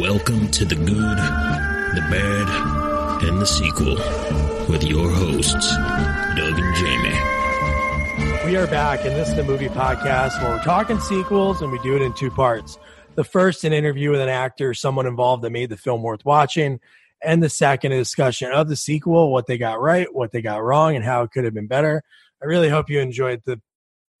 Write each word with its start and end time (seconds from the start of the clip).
Welcome 0.00 0.50
to 0.52 0.64
the 0.64 0.76
good, 0.76 0.86
the 0.88 2.00
bad, 2.10 3.22
and 3.22 3.38
the 3.38 3.44
sequel 3.44 3.96
with 4.66 4.82
your 4.82 5.10
hosts, 5.10 5.76
Doug 5.76 6.58
and 6.58 6.74
Jamie. 6.74 8.46
We 8.46 8.56
are 8.56 8.66
back, 8.66 9.04
and 9.04 9.14
this 9.14 9.28
is 9.28 9.34
the 9.34 9.44
movie 9.44 9.68
podcast 9.68 10.42
where 10.42 10.56
we're 10.56 10.62
talking 10.62 10.98
sequels 11.00 11.60
and 11.60 11.70
we 11.70 11.78
do 11.80 11.96
it 11.96 12.00
in 12.00 12.14
two 12.14 12.30
parts. 12.30 12.78
The 13.14 13.24
first, 13.24 13.62
an 13.64 13.74
interview 13.74 14.10
with 14.10 14.22
an 14.22 14.30
actor, 14.30 14.72
someone 14.72 15.06
involved 15.06 15.42
that 15.42 15.50
made 15.50 15.68
the 15.68 15.76
film 15.76 16.02
worth 16.02 16.24
watching. 16.24 16.80
And 17.22 17.42
the 17.42 17.50
second, 17.50 17.92
a 17.92 17.98
discussion 17.98 18.52
of 18.52 18.70
the 18.70 18.76
sequel, 18.76 19.30
what 19.30 19.46
they 19.46 19.58
got 19.58 19.82
right, 19.82 20.08
what 20.10 20.32
they 20.32 20.40
got 20.40 20.62
wrong, 20.62 20.96
and 20.96 21.04
how 21.04 21.24
it 21.24 21.30
could 21.30 21.44
have 21.44 21.52
been 21.52 21.66
better. 21.66 22.02
I 22.42 22.46
really 22.46 22.70
hope 22.70 22.88
you 22.88 23.00
enjoyed 23.00 23.42
the 23.44 23.60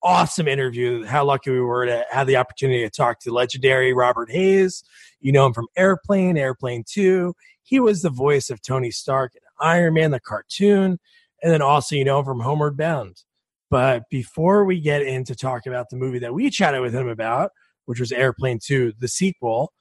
awesome 0.02 0.46
interview. 0.46 1.04
How 1.04 1.24
lucky 1.24 1.50
we 1.50 1.60
were 1.60 1.86
to 1.86 2.04
have 2.10 2.26
the 2.26 2.36
opportunity 2.36 2.82
to 2.82 2.90
talk 2.90 3.20
to 3.20 3.32
legendary 3.32 3.94
Robert 3.94 4.30
Hays. 4.30 4.84
You 5.20 5.32
know 5.32 5.46
him 5.46 5.52
from 5.52 5.68
Airplane, 5.76 6.36
Airplane 6.36 6.84
2. 6.86 7.34
He 7.62 7.80
was 7.80 8.02
the 8.02 8.10
voice 8.10 8.50
of 8.50 8.62
Tony 8.62 8.90
Stark 8.90 9.34
in 9.34 9.42
Iron 9.60 9.94
Man, 9.94 10.10
the 10.10 10.20
cartoon. 10.20 10.98
And 11.42 11.52
then 11.52 11.62
also, 11.62 11.94
you 11.94 12.04
know 12.04 12.18
him 12.18 12.24
from 12.24 12.40
Homeward 12.40 12.76
Bound. 12.76 13.22
But 13.70 14.02
before 14.10 14.64
we 14.64 14.80
get 14.80 15.02
into 15.02 15.34
talk 15.34 15.66
about 15.66 15.90
the 15.90 15.96
movie 15.96 16.18
that 16.18 16.34
we 16.34 16.50
chatted 16.50 16.80
with 16.80 16.94
him 16.94 17.08
about, 17.08 17.50
which 17.86 18.00
was 18.00 18.12
Airplane 18.12 18.58
2, 18.62 18.94
the 18.98 19.08
sequel, 19.08 19.72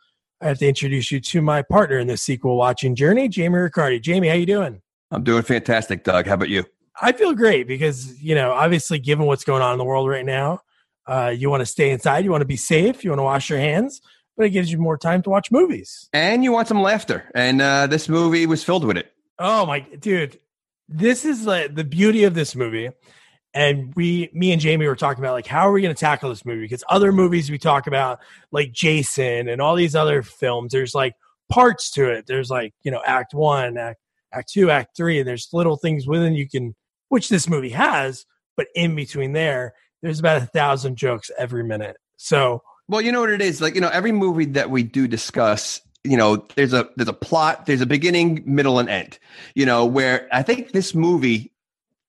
I 0.42 0.48
have 0.48 0.60
to 0.60 0.68
introduce 0.68 1.12
you 1.12 1.20
to 1.20 1.42
my 1.42 1.62
partner 1.62 1.98
in 1.98 2.08
this 2.08 2.22
sequel 2.22 2.56
watching 2.56 2.96
journey, 2.96 3.28
Jamie 3.28 3.58
Riccardi. 3.58 4.00
Jamie, 4.00 4.30
how 4.30 4.36
you 4.36 4.46
doing? 4.46 4.82
I'm 5.12 5.24
doing 5.24 5.44
fantastic, 5.44 6.04
Doug. 6.04 6.28
How 6.28 6.36
about 6.36 6.50
you? 6.50 6.66
I 7.02 7.12
feel 7.12 7.34
great 7.34 7.68
because, 7.68 8.22
you 8.22 8.36
know, 8.36 8.52
obviously, 8.52 9.00
given 9.00 9.26
what's 9.26 9.44
going 9.44 9.62
on 9.62 9.74
in 9.74 9.78
the 9.78 9.86
world 9.86 10.08
right 10.08 10.26
now, 10.26 10.60
uh, 11.08 11.34
you 11.36 11.50
want 11.50 11.62
to 11.62 11.66
stay 11.66 11.90
inside, 11.90 12.24
you 12.24 12.32
want 12.32 12.42
to 12.42 12.48
be 12.48 12.58
safe, 12.58 13.04
you 13.04 13.10
want 13.10 13.20
to 13.20 13.24
wash 13.24 13.50
your 13.50 13.60
hands, 13.60 14.02
but 14.40 14.46
it 14.46 14.52
gives 14.52 14.72
you 14.72 14.78
more 14.78 14.98
time 14.98 15.22
to 15.22 15.30
watch 15.30 15.52
movies. 15.52 16.08
And 16.14 16.46
you 16.46 16.54
want 16.54 16.70
some 16.70 16.82
laughter. 16.82 17.30
And 17.36 17.62
uh, 17.62 17.88
this 17.88 18.08
movie 18.08 18.46
was 18.46 18.64
filled 18.64 18.86
with 18.86 18.96
it. 18.96 19.12
Oh, 19.38 19.66
my 19.66 19.82
dude. 19.82 20.40
This 20.88 21.26
is 21.26 21.46
like 21.46 21.76
the 21.76 21.84
beauty 21.84 22.24
of 22.24 22.36
this 22.36 22.56
movie. 22.56 22.90
And 23.54 23.94
we, 23.96 24.30
me 24.32 24.54
and 24.54 24.62
Jamie 24.62 24.88
were 24.88 24.96
talking 24.96 25.22
about 25.22 25.34
like, 25.34 25.46
how 25.46 25.68
are 25.68 25.74
we 25.74 25.82
going 25.82 25.94
to 25.94 26.00
tackle 26.00 26.30
this 26.30 26.46
movie? 26.46 26.62
Because 26.62 26.86
other 26.88 27.12
movies 27.12 27.52
we 27.52 27.58
talk 27.58 27.86
about, 27.86 28.20
like 28.50 28.72
Jason 28.72 29.50
and 29.50 29.62
all 29.62 29.76
these 29.76 29.94
other 29.94 30.24
films, 30.24 30.72
there's 30.72 30.96
like 30.96 31.16
parts 31.50 31.92
to 31.92 32.10
it. 32.10 32.26
There's 32.26 32.50
like, 32.50 32.74
you 32.84 32.92
know, 32.92 33.02
act 33.06 33.34
one, 33.34 33.78
act, 33.78 34.00
act 34.32 34.54
two, 34.54 34.72
act 34.72 34.96
three, 34.96 35.20
and 35.20 35.28
there's 35.28 35.50
little 35.52 35.76
things 35.76 36.08
within 36.08 36.34
you 36.34 36.48
can 36.48 36.76
which 37.10 37.28
this 37.28 37.50
movie 37.50 37.72
has, 37.72 38.26
but 38.56 38.68
in 38.74 38.96
between 38.96 39.34
there, 39.34 39.74
there's 40.02 40.20
about 40.20 40.42
a 40.42 40.46
thousand 40.46 40.96
jokes 40.96 41.30
every 41.38 41.64
minute. 41.66 41.98
So, 42.16 42.62
well, 42.90 43.02
you 43.02 43.12
know 43.12 43.22
what 43.22 43.30
it 43.30 43.42
is 43.42 43.62
like. 43.62 43.76
You 43.76 43.82
know, 43.82 43.90
every 43.90 44.12
movie 44.12 44.46
that 44.46 44.70
we 44.70 44.84
do 44.84 45.08
discuss, 45.08 45.82
you 46.04 46.18
know, 46.18 46.48
there's 46.56 46.74
a 46.74 46.90
there's 46.98 47.10
a 47.10 47.14
plot, 47.14 47.66
there's 47.66 47.82
a 47.82 47.86
beginning, 47.86 48.44
middle, 48.46 48.80
and 48.80 48.90
end. 48.90 49.20
You 49.56 49.66
know, 49.66 49.86
where 49.86 50.28
I 50.32 50.44
think 50.44 50.72
this 50.72 50.94
movie 50.94 51.54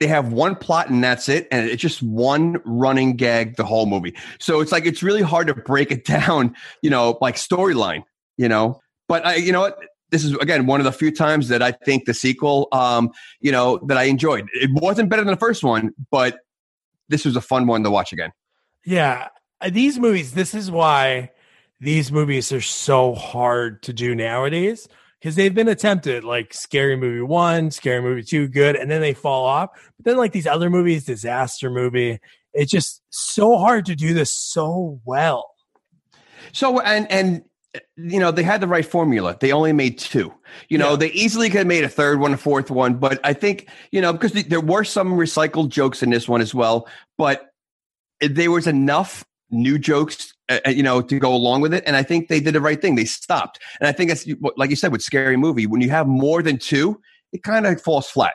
they 0.01 0.07
have 0.07 0.33
one 0.33 0.57
plot 0.57 0.89
and 0.89 1.05
that's 1.05 1.29
it 1.29 1.47
and 1.53 1.69
it's 1.69 1.83
just 1.83 2.03
one 2.03 2.57
running 2.65 3.17
gag 3.17 3.57
the 3.57 3.65
whole 3.65 3.85
movie 3.85 4.17
so 4.39 4.61
it's 4.61 4.73
like 4.73 4.87
it's 4.87 5.03
really 5.03 5.21
hard 5.21 5.47
to 5.47 5.53
break 5.55 5.91
it 5.91 6.05
down 6.07 6.57
you 6.81 6.89
know 6.89 7.19
like 7.21 7.37
storyline 7.37 8.03
you 8.39 8.49
know 8.49 8.81
but 9.09 9.27
i 9.27 9.35
you 9.35 9.53
know 9.53 9.61
what 9.61 9.79
this 10.11 10.25
is 10.25 10.35
again 10.37 10.67
one 10.67 10.81
of 10.81 10.85
the 10.85 10.93
few 10.93 11.11
times 11.11 11.49
that 11.49 11.63
I 11.63 11.73
think 11.73 12.05
the 12.05 12.15
sequel, 12.15 12.69
um, 12.73 13.11
you 13.41 13.53
know, 13.53 13.79
that 13.87 13.97
I 13.97 14.05
enjoyed. 14.05 14.49
It 14.55 14.71
wasn't 14.73 15.09
better 15.09 15.25
than 15.25 15.33
the 15.33 15.41
first 15.41 15.65
one, 15.65 15.93
but 16.11 16.39
this 17.09 17.25
was 17.25 17.37
a 17.37 17.41
fun 17.41 17.67
one 17.67 17.83
to 17.85 17.91
watch 17.91 18.13
again. 18.13 18.33
Yeah, 18.85 19.29
these 19.69 19.99
movies. 19.99 20.33
This 20.33 20.55
is 20.55 20.71
why 20.71 21.31
these 21.81 22.13
movies 22.13 22.53
are 22.53 22.61
so 22.61 23.15
hard 23.15 23.83
to 23.85 23.93
do 23.93 24.15
nowadays 24.15 24.89
because 25.19 25.37
they've 25.37 25.55
been 25.55 25.69
attempted, 25.69 26.25
like 26.25 26.55
Scary 26.55 26.97
Movie 26.97 27.23
One, 27.23 27.71
Scary 27.71 28.01
Movie 28.01 28.23
Two, 28.23 28.49
good, 28.49 28.77
and 28.77 28.91
then 28.91 29.01
they 29.01 29.15
fall 29.15 29.45
off. 29.45 29.71
But 29.97 30.05
then, 30.05 30.17
like 30.17 30.33
these 30.33 30.47
other 30.47 30.71
movies, 30.71 31.05
Disaster 31.05 31.71
Movie, 31.71 32.21
it's 32.55 32.71
just 32.71 33.03
so 33.11 33.59
hard 33.59 33.87
to 33.87 33.95
do 33.95 34.15
this 34.15 34.33
so 34.33 35.01
well. 35.05 35.51
So 36.53 36.81
and 36.81 37.11
and 37.11 37.45
you 37.97 38.19
know 38.19 38.31
they 38.31 38.43
had 38.43 38.61
the 38.61 38.67
right 38.67 38.85
formula 38.85 39.37
they 39.39 39.53
only 39.53 39.73
made 39.73 39.97
two 39.97 40.33
you 40.69 40.77
know 40.77 40.91
yeah. 40.91 40.97
they 40.97 41.11
easily 41.13 41.49
could 41.49 41.59
have 41.59 41.67
made 41.69 41.85
a 41.85 41.89
third 41.89 42.19
one 42.19 42.33
a 42.33 42.37
fourth 42.37 42.69
one 42.69 42.95
but 42.95 43.21
i 43.23 43.33
think 43.33 43.69
you 43.93 44.01
know 44.01 44.13
because 44.13 44.33
there 44.33 44.61
were 44.61 44.83
some 44.83 45.13
recycled 45.13 45.69
jokes 45.69 46.03
in 46.03 46.11
this 46.11 46.29
one 46.29 46.41
as 46.41 46.53
well 46.53 46.89
but 47.17 47.53
eh, 48.21 48.29
there 48.29 48.51
was 48.51 48.67
enough 48.67 49.25
new 49.51 49.79
jokes 49.79 50.35
uh, 50.49 50.59
uh, 50.67 50.71
you 50.71 50.83
know 50.83 51.01
to 51.01 51.19
go 51.19 51.35
along 51.35 51.61
with 51.61 51.75
it 51.75 51.83
and 51.87 51.97
i 51.97 52.03
think 52.03 52.29
they 52.29 52.41
did 52.41 52.55
the 52.55 52.61
right 52.61 52.81
thing. 52.81 52.95
They 52.95 53.05
stopped. 53.05 53.59
And 53.81 53.89
i 53.89 53.93
think 53.93 54.11
it's 54.11 54.27
like 54.57 54.71
you 54.71 54.77
said 54.77 54.93
with 54.93 55.03
scary 55.03 55.37
movie 55.37 55.67
when 55.67 55.81
you 55.81 55.91
have 55.91 56.07
more 56.07 56.43
than 56.43 56.59
two 56.59 57.01
it 57.33 57.43
kind 57.43 57.67
of 57.67 57.81
falls 57.81 58.09
flat. 58.09 58.35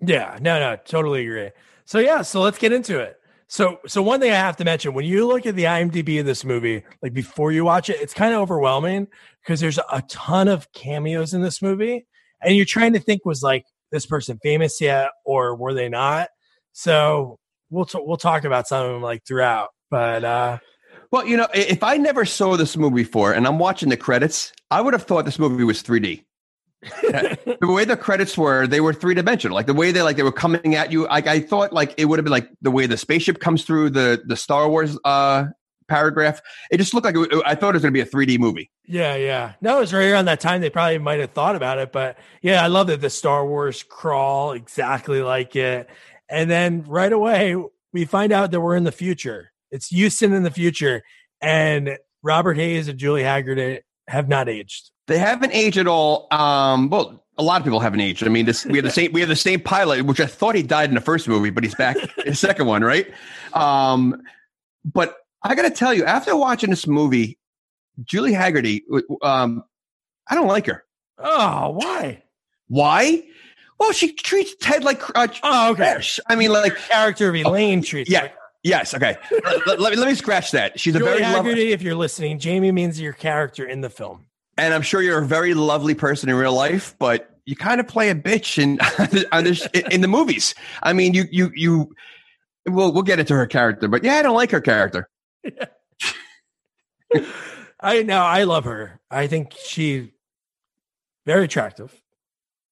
Yeah. 0.00 0.38
No 0.40 0.58
no 0.58 0.76
totally 0.84 1.26
agree. 1.26 1.50
So 1.84 1.98
yeah 1.98 2.22
so 2.22 2.40
let's 2.40 2.58
get 2.58 2.72
into 2.72 2.98
it. 2.98 3.16
So, 3.46 3.78
so 3.86 4.02
one 4.02 4.20
thing 4.20 4.32
I 4.32 4.36
have 4.36 4.56
to 4.56 4.64
mention 4.64 4.94
when 4.94 5.04
you 5.04 5.26
look 5.26 5.46
at 5.46 5.54
the 5.54 5.64
IMDb 5.64 6.18
of 6.18 6.26
this 6.26 6.44
movie, 6.44 6.82
like 7.02 7.12
before 7.12 7.52
you 7.52 7.64
watch 7.64 7.88
it, 7.90 8.00
it's 8.00 8.14
kind 8.14 8.34
of 8.34 8.40
overwhelming 8.40 9.06
because 9.42 9.60
there's 9.60 9.78
a 9.78 10.02
ton 10.08 10.48
of 10.48 10.72
cameos 10.72 11.34
in 11.34 11.42
this 11.42 11.60
movie, 11.60 12.06
and 12.42 12.56
you're 12.56 12.64
trying 12.64 12.94
to 12.94 12.98
think 12.98 13.24
was 13.24 13.42
like 13.42 13.64
this 13.92 14.06
person 14.06 14.38
famous 14.42 14.80
yet 14.80 15.10
or 15.24 15.54
were 15.54 15.74
they 15.74 15.88
not? 15.88 16.30
So 16.72 17.38
we'll 17.70 17.84
t- 17.84 18.02
we'll 18.02 18.16
talk 18.16 18.44
about 18.44 18.66
some 18.66 18.84
of 18.84 18.92
them 18.92 19.02
like 19.02 19.24
throughout, 19.26 19.68
but 19.94 20.24
uh 20.24 20.58
well, 21.12 21.24
you 21.24 21.36
know, 21.36 21.46
if 21.54 21.84
I 21.84 21.96
never 21.96 22.24
saw 22.24 22.56
this 22.56 22.76
movie 22.76 23.04
before 23.04 23.32
and 23.32 23.46
I'm 23.46 23.60
watching 23.60 23.90
the 23.90 23.96
credits, 23.96 24.52
I 24.72 24.80
would 24.80 24.92
have 24.92 25.04
thought 25.04 25.24
this 25.24 25.38
movie 25.38 25.62
was 25.62 25.80
3D. 25.80 26.24
the 26.82 27.58
way 27.60 27.84
the 27.84 27.96
credits 27.96 28.36
were, 28.36 28.66
they 28.66 28.80
were 28.80 28.92
three 28.92 29.14
dimensional. 29.14 29.54
Like 29.54 29.66
the 29.66 29.74
way 29.74 29.92
they 29.92 30.02
like 30.02 30.16
they 30.16 30.24
were 30.24 30.32
coming 30.32 30.74
at 30.74 30.90
you. 30.90 31.04
Like 31.04 31.28
I 31.28 31.38
thought, 31.38 31.72
like 31.72 31.94
it 31.96 32.06
would 32.06 32.18
have 32.18 32.24
been 32.24 32.32
like 32.32 32.50
the 32.60 32.72
way 32.72 32.86
the 32.88 32.96
spaceship 32.96 33.38
comes 33.38 33.64
through 33.64 33.90
the 33.90 34.20
the 34.26 34.34
Star 34.34 34.68
Wars 34.68 34.98
uh 35.04 35.44
paragraph. 35.86 36.42
It 36.72 36.78
just 36.78 36.92
looked 36.92 37.04
like 37.04 37.14
it, 37.16 37.42
I 37.46 37.54
thought 37.54 37.68
it 37.68 37.74
was 37.74 37.82
going 37.82 37.94
to 37.94 37.96
be 37.96 38.00
a 38.00 38.06
3D 38.06 38.40
movie. 38.40 38.72
Yeah, 38.84 39.14
yeah. 39.14 39.52
No, 39.60 39.76
it 39.76 39.80
was 39.80 39.94
right 39.94 40.10
around 40.10 40.24
that 40.24 40.40
time. 40.40 40.60
They 40.60 40.70
probably 40.70 40.98
might 40.98 41.20
have 41.20 41.30
thought 41.30 41.54
about 41.54 41.78
it, 41.78 41.92
but 41.92 42.18
yeah, 42.42 42.64
I 42.64 42.66
love 42.66 42.88
that 42.88 43.00
the 43.00 43.10
Star 43.10 43.46
Wars 43.46 43.84
crawl 43.84 44.50
exactly 44.50 45.22
like 45.22 45.54
it. 45.54 45.88
And 46.28 46.50
then 46.50 46.82
right 46.82 47.12
away, 47.12 47.54
we 47.94 48.04
find 48.04 48.32
out 48.32 48.50
that 48.50 48.60
we're 48.60 48.76
in 48.76 48.82
the 48.82 48.90
future. 48.90 49.52
It's 49.74 49.88
Houston 49.88 50.32
in 50.32 50.44
the 50.44 50.52
future, 50.52 51.02
and 51.40 51.98
Robert 52.22 52.56
Hays 52.56 52.86
and 52.86 52.96
Julie 52.96 53.24
Haggard 53.24 53.82
have 54.06 54.28
not 54.28 54.48
aged. 54.48 54.92
They 55.08 55.18
haven't 55.18 55.52
aged 55.52 55.78
at 55.78 55.88
all. 55.88 56.28
Um, 56.30 56.90
well, 56.90 57.24
a 57.36 57.42
lot 57.42 57.60
of 57.60 57.64
people 57.64 57.80
haven't 57.80 58.00
aged. 58.00 58.24
I 58.24 58.28
mean, 58.28 58.46
this 58.46 58.64
we 58.64 58.78
have 58.78 58.84
the 58.84 58.90
same 58.92 59.12
we 59.12 59.18
have 59.18 59.28
the 59.28 59.34
same 59.34 59.60
pilot, 59.60 60.06
which 60.06 60.20
I 60.20 60.26
thought 60.26 60.54
he 60.54 60.62
died 60.62 60.90
in 60.90 60.94
the 60.94 61.00
first 61.00 61.26
movie, 61.26 61.50
but 61.50 61.64
he's 61.64 61.74
back 61.74 61.96
in 61.96 62.08
the 62.26 62.34
second 62.36 62.66
one, 62.66 62.84
right? 62.84 63.12
Um, 63.52 64.22
but 64.84 65.16
I 65.42 65.56
got 65.56 65.62
to 65.62 65.70
tell 65.70 65.92
you, 65.92 66.04
after 66.04 66.36
watching 66.36 66.70
this 66.70 66.86
movie, 66.86 67.36
Julie 68.04 68.32
Hagerty, 68.32 68.82
um, 69.22 69.64
I 70.28 70.36
don't 70.36 70.46
like 70.46 70.66
her. 70.66 70.84
Oh, 71.18 71.70
why? 71.70 72.22
Why? 72.68 73.24
Well, 73.80 73.90
she 73.90 74.12
treats 74.12 74.54
Ted 74.60 74.84
like 74.84 75.02
uh, 75.16 75.26
oh, 75.42 75.72
okay. 75.72 76.00
I 76.28 76.36
mean, 76.36 76.52
like 76.52 76.76
character 76.76 77.28
of 77.28 77.34
Elaine 77.34 77.82
treats. 77.82 78.08
Yeah, 78.08 78.22
like 78.22 78.34
Yes. 78.64 78.94
Okay. 78.94 79.16
let, 79.66 79.78
let, 79.78 79.92
me 79.92 79.96
let 79.98 80.08
me 80.08 80.14
scratch 80.14 80.50
that. 80.52 80.80
She's 80.80 80.94
Julie 80.94 81.06
a 81.06 81.10
very 81.10 81.22
Hagerty. 81.22 81.34
Lovely, 81.34 81.72
if 81.72 81.82
you're 81.82 81.94
listening, 81.94 82.38
Jamie 82.38 82.72
means 82.72 82.98
your 82.98 83.12
character 83.12 83.66
in 83.66 83.82
the 83.82 83.90
film. 83.90 84.26
And 84.56 84.72
I'm 84.72 84.82
sure 84.82 85.02
you're 85.02 85.18
a 85.18 85.26
very 85.26 85.52
lovely 85.52 85.94
person 85.94 86.30
in 86.30 86.34
real 86.34 86.54
life, 86.54 86.96
but 86.98 87.34
you 87.44 87.56
kind 87.56 87.78
of 87.78 87.86
play 87.86 88.08
a 88.08 88.14
bitch 88.14 88.58
in 88.58 88.78
in 89.92 90.00
the 90.00 90.08
movies. 90.08 90.54
I 90.82 90.94
mean, 90.94 91.14
you 91.14 91.24
you 91.30 91.52
you. 91.54 91.94
We'll 92.66 92.92
we'll 92.92 93.02
get 93.02 93.20
into 93.20 93.34
her 93.34 93.46
character, 93.46 93.86
but 93.88 94.02
yeah, 94.02 94.14
I 94.14 94.22
don't 94.22 94.34
like 94.34 94.50
her 94.50 94.62
character. 94.62 95.10
I 97.80 98.02
know 98.02 98.22
I 98.22 98.44
love 98.44 98.64
her. 98.64 99.00
I 99.10 99.26
think 99.26 99.52
she's 99.62 100.08
very 101.26 101.44
attractive, 101.44 101.92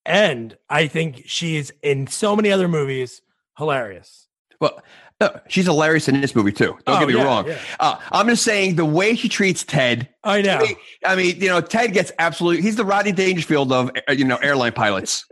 and 0.07 0.57
I 0.71 0.87
think 0.87 1.25
she's 1.27 1.71
in 1.83 2.07
so 2.07 2.35
many 2.35 2.51
other 2.51 2.69
movies 2.69 3.21
hilarious. 3.59 4.29
Well, 4.59 4.81
she's 5.49 5.67
hilarious 5.67 6.09
in 6.09 6.21
this 6.21 6.35
movie 6.35 6.53
too. 6.53 6.79
Don't 6.85 6.97
oh, 6.97 6.99
get 6.99 7.09
me 7.09 7.15
yeah, 7.15 7.25
wrong. 7.25 7.47
Yeah. 7.47 7.59
Uh, 7.81 7.97
I'm 8.11 8.29
just 8.29 8.43
saying 8.43 8.77
the 8.77 8.85
way 8.85 9.15
she 9.15 9.29
treats 9.29 9.65
Ted. 9.65 10.09
I 10.25 10.43
know. 10.43 10.65
I 11.05 11.17
mean, 11.17 11.41
you 11.41 11.49
know, 11.49 11.61
Ted 11.61 11.93
gets 11.93 12.13
absolutely. 12.19 12.63
He's 12.63 12.77
the 12.77 12.85
Rodney 12.85 13.13
Dangerfield 13.13 13.73
of 13.73 13.91
uh, 14.09 14.13
you 14.13 14.25
know 14.25 14.37
airline 14.37 14.73
pilots. 14.73 15.27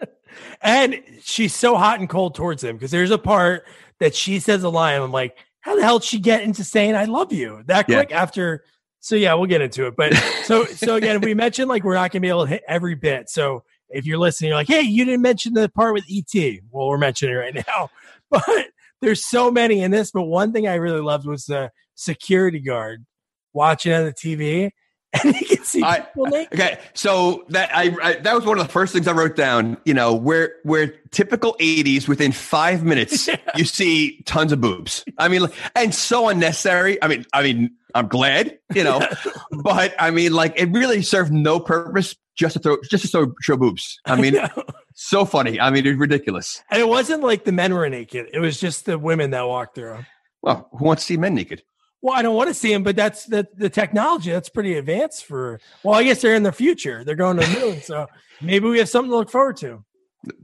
and 0.62 1.00
she's 1.22 1.54
so 1.54 1.76
hot 1.76 2.00
and 2.00 2.08
cold 2.08 2.34
towards 2.34 2.62
him 2.62 2.76
because 2.76 2.90
there's 2.90 3.10
a 3.10 3.18
part 3.18 3.66
that 4.00 4.14
she 4.14 4.40
says 4.40 4.62
a 4.62 4.68
line. 4.68 5.00
I'm 5.00 5.12
like, 5.12 5.36
how 5.60 5.76
the 5.76 5.82
hell 5.82 5.98
did 5.98 6.06
she 6.06 6.18
get 6.18 6.42
into 6.42 6.64
saying 6.64 6.94
"I 6.94 7.04
love 7.04 7.32
you" 7.32 7.62
that 7.66 7.86
quick 7.86 8.10
yeah. 8.10 8.22
after? 8.22 8.64
So 9.00 9.16
yeah, 9.16 9.34
we'll 9.34 9.46
get 9.46 9.60
into 9.60 9.86
it. 9.86 9.96
But 9.96 10.14
so 10.44 10.64
so 10.64 10.96
again, 10.96 11.20
we 11.20 11.34
mentioned 11.34 11.68
like 11.68 11.84
we're 11.84 11.94
not 11.94 12.10
gonna 12.10 12.20
be 12.20 12.28
able 12.28 12.44
to 12.44 12.50
hit 12.50 12.62
every 12.66 12.94
bit. 12.94 13.28
So 13.28 13.64
if 13.90 14.06
you're 14.06 14.18
listening, 14.18 14.48
you're 14.48 14.56
like, 14.56 14.66
hey, 14.66 14.82
you 14.82 15.04
didn't 15.04 15.22
mention 15.22 15.54
the 15.54 15.68
part 15.68 15.94
with 15.94 16.04
ET. 16.10 16.60
Well, 16.70 16.88
we're 16.88 16.98
mentioning 16.98 17.34
it 17.34 17.38
right 17.38 17.66
now. 17.66 17.90
But 18.30 18.66
there's 19.04 19.24
so 19.24 19.50
many 19.50 19.80
in 19.80 19.90
this, 19.90 20.10
but 20.10 20.22
one 20.22 20.52
thing 20.52 20.66
I 20.66 20.74
really 20.74 21.00
loved 21.00 21.26
was 21.26 21.44
the 21.44 21.70
security 21.94 22.60
guard 22.60 23.04
watching 23.52 23.92
on 23.92 24.04
the 24.04 24.12
TV. 24.12 24.70
and 25.22 25.36
he 25.36 25.44
can 25.44 25.64
see 25.64 25.82
I-. 25.82 26.06
Okay, 26.52 26.78
so 26.94 27.44
that 27.50 27.70
I, 27.72 27.96
I 28.02 28.14
that 28.14 28.34
was 28.34 28.44
one 28.44 28.58
of 28.58 28.66
the 28.66 28.72
first 28.72 28.92
things 28.92 29.06
I 29.06 29.12
wrote 29.12 29.36
down. 29.36 29.76
You 29.84 29.94
know, 29.94 30.12
where 30.12 30.56
where 30.64 30.88
typical 31.12 31.54
'80s 31.60 32.08
within 32.08 32.32
five 32.32 32.82
minutes 32.82 33.28
Yeah. 33.28 33.36
you 33.54 33.64
see 33.64 34.22
tons 34.22 34.50
of 34.50 34.60
boobs. 34.60 35.04
I 35.18 35.28
mean, 35.28 35.46
and 35.76 35.94
so 35.94 36.28
unnecessary. 36.28 37.00
I 37.00 37.06
mean, 37.06 37.24
I 37.32 37.44
mean, 37.44 37.70
I'm 37.94 38.08
glad, 38.08 38.58
you 38.74 38.82
know, 38.82 39.06
but 39.52 39.94
I 40.00 40.10
mean, 40.10 40.32
like 40.32 40.60
it 40.60 40.72
really 40.72 41.02
served 41.02 41.32
no 41.32 41.60
purpose 41.60 42.16
just 42.36 42.54
to 42.54 42.58
throw 42.60 42.76
just 42.90 43.02
to 43.02 43.08
show, 43.08 43.34
show 43.40 43.56
boobs. 43.56 44.00
I 44.06 44.20
mean, 44.20 44.34
know. 44.34 44.48
so 44.94 45.24
funny. 45.24 45.60
I 45.60 45.70
mean, 45.70 45.86
it's 45.86 45.98
ridiculous. 45.98 46.62
and 46.70 46.80
it 46.80 46.88
wasn't 46.88 47.22
like 47.22 47.44
the 47.44 47.52
men 47.52 47.74
were 47.74 47.88
naked; 47.88 48.28
it 48.32 48.40
was 48.40 48.60
just 48.60 48.86
the 48.86 48.98
women 48.98 49.30
that 49.30 49.46
walked 49.46 49.74
through. 49.74 50.04
Well, 50.42 50.68
who 50.72 50.84
wants 50.84 51.02
to 51.02 51.06
see 51.06 51.16
men 51.16 51.34
naked? 51.34 51.62
Well, 52.02 52.14
I 52.14 52.20
don't 52.20 52.36
want 52.36 52.48
to 52.48 52.54
see 52.54 52.72
them, 52.72 52.82
but 52.82 52.96
that's 52.96 53.24
the 53.24 53.48
the 53.56 53.70
technology. 53.70 54.30
That's 54.30 54.48
pretty 54.48 54.76
advanced 54.76 55.24
for. 55.24 55.60
Well, 55.82 55.98
I 55.98 56.04
guess 56.04 56.20
they're 56.20 56.34
in 56.34 56.42
the 56.42 56.52
future. 56.52 57.02
They're 57.04 57.14
going 57.14 57.38
to 57.38 57.46
the 57.46 57.60
moon, 57.60 57.80
so 57.80 58.06
maybe 58.42 58.68
we 58.68 58.78
have 58.78 58.88
something 58.88 59.10
to 59.10 59.16
look 59.16 59.30
forward 59.30 59.56
to. 59.58 59.84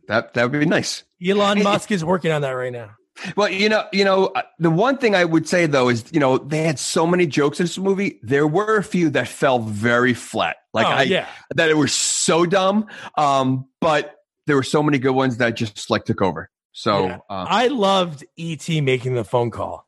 That 0.08 0.34
that 0.34 0.50
would 0.50 0.58
be 0.58 0.66
nice. 0.66 1.04
Elon 1.24 1.62
Musk 1.62 1.90
is 1.90 2.04
working 2.04 2.32
on 2.32 2.42
that 2.42 2.52
right 2.52 2.72
now. 2.72 2.90
Well, 3.36 3.48
you 3.48 3.68
know, 3.68 3.86
you 3.92 4.04
know, 4.04 4.26
uh, 4.26 4.42
the 4.58 4.70
one 4.70 4.98
thing 4.98 5.14
I 5.14 5.24
would 5.24 5.48
say 5.48 5.66
though 5.66 5.88
is, 5.88 6.04
you 6.12 6.20
know, 6.20 6.38
they 6.38 6.62
had 6.62 6.78
so 6.78 7.06
many 7.06 7.26
jokes 7.26 7.60
in 7.60 7.64
this 7.64 7.78
movie. 7.78 8.18
There 8.22 8.46
were 8.46 8.76
a 8.76 8.84
few 8.84 9.10
that 9.10 9.28
fell 9.28 9.58
very 9.58 10.14
flat. 10.14 10.56
Like 10.72 10.86
oh, 10.86 10.90
I, 10.90 11.02
yeah, 11.02 11.26
that 11.54 11.70
it 11.70 11.76
was 11.76 11.92
so 11.92 12.46
dumb. 12.46 12.86
Um, 13.16 13.66
but 13.80 14.16
there 14.46 14.56
were 14.56 14.62
so 14.62 14.82
many 14.82 14.98
good 14.98 15.14
ones 15.14 15.38
that 15.38 15.50
just 15.50 15.90
like 15.90 16.04
took 16.04 16.22
over. 16.22 16.50
So, 16.72 17.06
Yeah. 17.06 17.18
uh, 17.28 17.46
I 17.48 17.66
loved 17.66 18.24
ET 18.38 18.68
making 18.68 19.14
the 19.14 19.24
phone 19.24 19.50
call, 19.50 19.86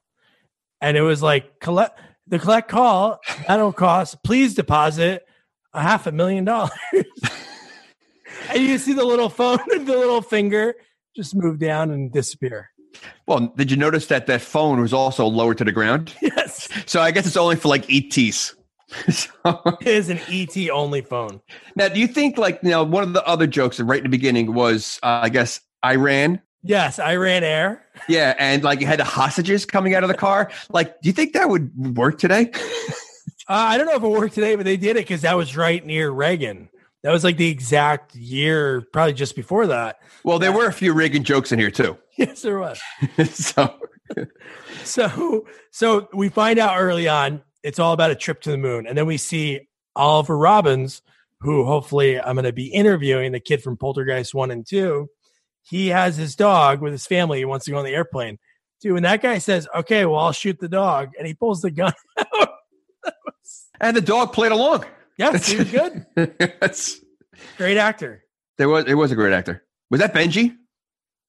and 0.80 0.96
it 0.96 1.02
was 1.02 1.22
like 1.22 1.60
collect 1.60 1.98
the 2.26 2.38
collect 2.38 2.68
call 2.68 3.20
that'll 3.46 3.72
cost. 3.72 4.22
Please 4.24 4.54
deposit 4.54 5.24
a 5.72 5.80
half 5.80 6.06
a 6.06 6.12
million 6.12 6.44
dollars. 6.44 6.72
and 8.50 8.62
you 8.62 8.78
see 8.78 8.92
the 8.92 9.04
little 9.04 9.28
phone, 9.28 9.58
the 9.68 9.78
little 9.78 10.22
finger 10.22 10.74
just 11.14 11.34
move 11.34 11.58
down 11.58 11.90
and 11.90 12.12
disappear. 12.12 12.70
Well, 13.26 13.52
did 13.56 13.70
you 13.70 13.76
notice 13.76 14.06
that 14.06 14.26
that 14.26 14.40
phone 14.40 14.80
was 14.80 14.92
also 14.92 15.26
lowered 15.26 15.58
to 15.58 15.64
the 15.64 15.72
ground? 15.72 16.14
Yes, 16.22 16.68
So 16.86 17.00
I 17.00 17.10
guess 17.10 17.26
it's 17.26 17.36
only 17.36 17.56
for 17.56 17.68
like 17.68 17.84
ETs. 17.90 18.54
so, 19.10 19.30
it 19.80 19.86
is 19.86 20.10
an 20.10 20.20
ET 20.28 20.56
only 20.70 21.00
phone. 21.00 21.40
now, 21.76 21.88
do 21.88 21.98
you 21.98 22.06
think 22.06 22.36
like, 22.36 22.60
you 22.62 22.70
know, 22.70 22.84
one 22.84 23.02
of 23.02 23.12
the 23.12 23.24
other 23.26 23.46
jokes 23.46 23.80
right 23.80 23.98
in 23.98 24.04
the 24.04 24.10
beginning 24.10 24.54
was, 24.54 24.98
uh, 25.02 25.20
I 25.22 25.28
guess, 25.28 25.60
Iran 25.84 26.40
Yes, 26.64 27.00
Iran 27.00 27.42
Air. 27.42 27.84
Yeah, 28.08 28.34
and 28.38 28.62
like 28.62 28.80
you 28.80 28.86
had 28.86 29.00
the 29.00 29.04
hostages 29.04 29.66
coming 29.66 29.94
out 29.94 30.04
of 30.04 30.08
the 30.08 30.16
car. 30.16 30.50
Like, 30.70 31.00
do 31.00 31.08
you 31.08 31.12
think 31.12 31.32
that 31.32 31.48
would 31.48 31.96
work 31.96 32.18
today? 32.18 32.50
Uh, 33.48 33.54
I 33.54 33.76
don't 33.76 33.86
know 33.86 33.96
if 33.96 34.02
it 34.02 34.08
worked 34.08 34.34
today, 34.34 34.54
but 34.54 34.64
they 34.64 34.76
did 34.76 34.90
it 34.90 35.00
because 35.00 35.22
that 35.22 35.36
was 35.36 35.56
right 35.56 35.84
near 35.84 36.10
Reagan. 36.10 36.68
That 37.02 37.10
was 37.10 37.24
like 37.24 37.36
the 37.36 37.48
exact 37.48 38.14
year, 38.14 38.82
probably 38.92 39.14
just 39.14 39.34
before 39.34 39.66
that. 39.66 39.98
Well, 40.22 40.38
there 40.38 40.52
were 40.52 40.66
a 40.66 40.72
few 40.72 40.92
Reagan 40.92 41.24
jokes 41.24 41.50
in 41.50 41.58
here 41.58 41.70
too. 41.70 41.98
Yes, 42.18 42.42
there 42.42 42.58
was. 42.58 42.78
so, 43.30 43.74
So, 44.84 45.46
so 45.70 46.08
we 46.12 46.28
find 46.28 46.58
out 46.58 46.78
early 46.78 47.08
on 47.08 47.42
it's 47.62 47.78
all 47.78 47.92
about 47.92 48.10
a 48.10 48.14
trip 48.14 48.40
to 48.42 48.50
the 48.50 48.58
moon, 48.58 48.86
and 48.86 48.98
then 48.98 49.06
we 49.06 49.16
see 49.16 49.68
Oliver 49.96 50.36
Robbins, 50.36 51.00
who 51.40 51.64
hopefully 51.64 52.20
I'm 52.20 52.34
going 52.34 52.44
to 52.44 52.52
be 52.52 52.66
interviewing, 52.66 53.32
the 53.32 53.40
kid 53.40 53.62
from 53.62 53.76
Poltergeist 53.76 54.34
one 54.34 54.50
and 54.50 54.66
two. 54.66 55.08
He 55.62 55.88
has 55.88 56.16
his 56.16 56.34
dog 56.36 56.80
with 56.82 56.92
his 56.92 57.06
family. 57.06 57.38
He 57.38 57.44
wants 57.44 57.64
to 57.66 57.70
go 57.70 57.78
on 57.78 57.84
the 57.84 57.94
airplane. 57.94 58.38
Dude, 58.80 58.94
when 58.94 59.04
that 59.04 59.22
guy 59.22 59.38
says, 59.38 59.68
"Okay, 59.74 60.04
well, 60.04 60.18
I'll 60.18 60.32
shoot 60.32 60.58
the 60.58 60.68
dog," 60.68 61.10
and 61.16 61.26
he 61.26 61.34
pulls 61.34 61.62
the 61.62 61.70
gun 61.70 61.92
out. 62.18 62.48
and 63.80 63.96
the 63.96 64.00
dog 64.00 64.32
played 64.32 64.52
along. 64.52 64.84
yes, 65.16 65.46
he 65.46 65.58
was 65.58 65.70
good. 65.70 66.06
That's, 66.60 67.00
Great 67.56 67.76
actor. 67.78 68.24
there 68.58 68.68
was 68.68 68.84
it 68.86 68.94
was 68.94 69.12
a 69.12 69.14
great 69.14 69.32
actor. 69.32 69.64
Was 69.90 70.00
that 70.00 70.12
Benji? 70.12 70.56